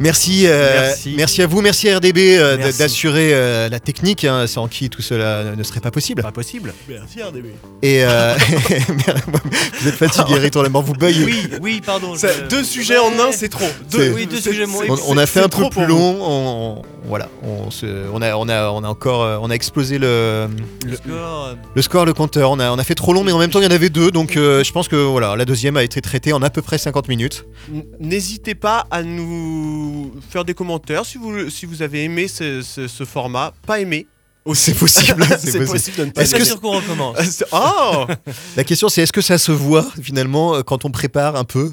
Merci, 0.00 0.46
euh, 0.46 0.86
Merci. 0.86 1.14
merci 1.14 1.42
à 1.42 1.46
vous, 1.46 1.60
merci 1.60 1.90
à 1.90 1.98
RDB 1.98 2.38
euh, 2.38 2.56
d'assurer 2.78 3.34
euh, 3.34 3.68
la 3.68 3.80
technique, 3.80 4.24
hein, 4.24 4.46
sans 4.46 4.66
qui 4.66 4.88
tout 4.88 5.02
cela 5.02 5.54
ne 5.54 5.62
serait 5.62 5.80
pas 5.80 5.90
possible. 5.90 6.22
Pas 6.22 6.32
possible. 6.32 6.72
Merci 6.88 7.22
RDB. 7.22 7.48
Et 7.82 8.02
euh, 8.02 8.34
vous 9.80 9.88
êtes 9.88 9.94
fatigué, 9.96 10.34
Ritour 10.38 10.62
la 10.62 10.70
mort 10.70 10.82
vous 10.82 10.94
beuille. 10.94 11.22
Oui, 11.24 11.42
oui, 11.60 11.82
pardon. 11.84 12.16
Ça, 12.16 12.28
je- 12.32 12.48
Deux 12.48 12.64
sujets 12.64 12.96
en 12.98 13.12
un, 13.20 13.30
c'est 13.32 13.50
trop. 13.50 13.66
C'est- 13.90 13.98
Deux, 13.98 14.12
Oui, 14.14 14.24
deux 14.26 14.40
c'est- 14.40 14.50
sujets. 14.52 14.64
On, 15.06 15.18
a 15.18 15.26
fait 15.26 15.40
un 15.40 15.48
trop 15.48 15.68
peu 15.68 15.76
plus 15.82 15.86
long. 15.86 16.16
On, 16.22 16.78
on- 16.78 16.82
voilà, 17.06 17.28
on, 17.42 17.70
se- 17.70 18.08
on 18.12 18.22
a, 18.22 18.34
on 18.36 18.48
a, 18.48 18.70
on 18.70 18.82
a 18.84 18.88
encore, 18.88 19.40
on 19.42 19.50
a 19.50 19.54
explosé 19.54 19.98
le, 19.98 20.48
Le 20.86 20.96
score. 20.96 21.56
le 21.74 21.82
score, 21.82 22.04
le 22.06 22.12
compteur. 22.14 22.50
On 22.50 22.58
a, 22.58 22.70
on 22.70 22.78
a 22.78 22.84
fait 22.84 22.94
trop 22.94 23.12
long, 23.12 23.22
mais 23.24 23.32
en 23.32 23.38
même 23.38 23.50
temps 23.50 23.60
il 23.60 23.64
y 23.64 23.68
en 23.68 23.70
avait 23.70 23.88
deux, 23.90 24.10
donc 24.10 24.36
euh, 24.36 24.64
je 24.64 24.72
pense 24.72 24.88
que 24.88 24.96
voilà, 24.96 25.36
la 25.36 25.44
deuxième 25.44 25.76
a 25.76 25.82
été 25.82 26.00
traitée 26.00 26.32
en 26.32 26.40
à 26.42 26.48
peu 26.50 26.62
près 26.62 26.78
50 26.78 27.08
minutes. 27.08 27.44
N- 27.70 27.82
N'hésitez 28.00 28.54
pas 28.54 28.86
à 28.90 29.02
nous 29.02 29.89
faire 30.30 30.44
des 30.44 30.54
commentaires 30.54 31.04
si 31.06 31.18
vous, 31.18 31.48
si 31.50 31.66
vous 31.66 31.82
avez 31.82 32.04
aimé 32.04 32.28
ce, 32.28 32.62
ce- 32.62 32.88
ce 32.88 33.04
format. 33.04 33.52
Pas 33.66 33.80
aimé. 33.80 34.06
C'est 34.54 34.76
possible. 34.76 35.24
c'est 35.38 35.64
possible. 35.64 35.96
de 35.98 36.04
ne 36.06 36.10
pas 36.10 36.22
Est-ce 36.22 36.32
que 36.32 36.36
aimer. 36.38 36.44
sûr 36.46 36.60
qu'on 36.60 36.72
recommence. 36.72 37.44
Oh 37.52 38.06
La 38.56 38.64
question 38.64 38.88
c'est 38.88 39.02
est-ce 39.02 39.12
que 39.12 39.20
ça 39.20 39.38
se 39.38 39.52
voit 39.52 39.86
finalement 40.02 40.54
euh, 40.56 40.62
quand 40.62 40.84
on 40.84 40.90
prépare 40.90 41.36
un 41.36 41.44
peu 41.44 41.70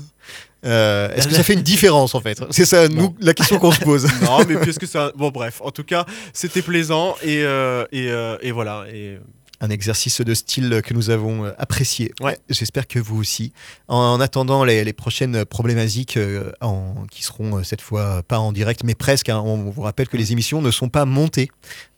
Euh, 0.65 1.09
Est-ce 1.15 1.27
que 1.27 1.35
ça 1.35 1.43
fait 1.43 1.53
une 1.53 1.61
différence 1.61 2.13
en 2.15 2.19
fait? 2.21 2.41
C'est 2.51 2.65
ça, 2.65 2.87
nous, 2.89 3.15
la 3.19 3.33
question 3.33 3.57
qu'on 3.59 3.71
se 3.71 3.79
pose. 3.79 4.05
Non, 4.23 4.39
mais 4.47 4.57
puisque 4.57 4.85
ça. 4.87 5.11
Bon, 5.15 5.29
bref. 5.29 5.61
En 5.63 5.71
tout 5.71 5.83
cas, 5.85 6.05
c'était 6.33 6.61
plaisant 6.63 7.15
et, 7.23 7.43
euh, 7.43 7.85
et, 7.91 8.09
euh, 8.09 8.37
et 8.41 8.51
voilà. 8.51 8.85
Et 8.91 9.17
Un 9.59 9.69
exercice 9.69 10.21
de 10.21 10.33
style 10.35 10.81
que 10.85 10.93
nous 10.93 11.09
avons 11.09 11.45
euh, 11.45 11.51
apprécié. 11.57 12.13
Ouais. 12.21 12.37
J'espère 12.49 12.87
que 12.87 12.99
vous 12.99 13.17
aussi. 13.17 13.53
En 13.87 14.19
attendant 14.19 14.63
les, 14.63 14.83
les 14.83 14.93
prochaines 14.93 15.45
problématiques 15.45 16.15
euh, 16.17 16.51
en- 16.61 17.05
qui 17.09 17.23
seront 17.23 17.57
euh, 17.57 17.63
cette 17.63 17.81
fois 17.81 18.21
pas 18.23 18.37
en 18.39 18.51
direct, 18.51 18.83
mais 18.83 18.93
presque. 18.95 19.29
hein. 19.29 19.39
on 19.43 19.69
vous 19.71 19.81
rappelle 19.81 20.07
que 20.07 20.17
les 20.17 20.31
émissions 20.31 20.61
ne 20.61 20.69
sont 20.71 20.89
pas 20.89 21.05
montées. 21.05 21.49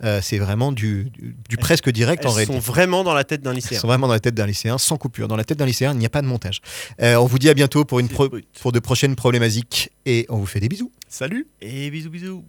Euh, 0.04 0.22
C'est 0.24 0.38
vraiment 0.38 0.72
du, 0.72 1.10
du- 1.12 1.36
du 1.50 1.58
presque 1.58 1.90
direct 1.90 2.26
en 2.26 2.30
elles 2.30 2.36
réalité. 2.36 2.54
sont 2.54 2.60
vraiment 2.72 3.04
dans 3.04 3.14
la 3.14 3.24
tête 3.26 3.42
d'un 3.42 3.52
Elles 3.52 3.58
lycéen. 3.58 3.80
sont 3.80 3.88
vraiment 3.88 4.08
dans 4.08 4.14
la 4.14 4.20
tête 4.22 4.36
d'un 4.36 4.46
lycéen, 4.46 4.78
sans 4.78 4.98
coupure. 4.98 5.28
Dans 5.28 5.36
la 5.36 5.44
tête 5.44 5.58
d'un 5.60 5.66
lycéen, 5.66 5.92
il 5.94 6.00
n'y 6.00 6.06
a 6.06 6.10
pas 6.10 6.22
de 6.22 6.28
montage. 6.28 6.62
Euh, 7.02 7.16
on 7.16 7.26
vous 7.26 7.40
dit 7.40 7.50
à 7.50 7.54
bientôt 7.54 7.84
pour, 7.84 8.00
une 8.00 8.08
pro- 8.08 8.30
pour 8.62 8.72
de 8.72 8.80
prochaines 8.80 9.16
problématiques 9.18 9.92
et 10.06 10.26
on 10.30 10.38
vous 10.38 10.46
fait 10.46 10.60
des 10.62 10.70
bisous. 10.70 10.92
Salut 11.10 11.48
Et 11.62 11.90
bisous, 11.92 12.10
bisous. 12.10 12.46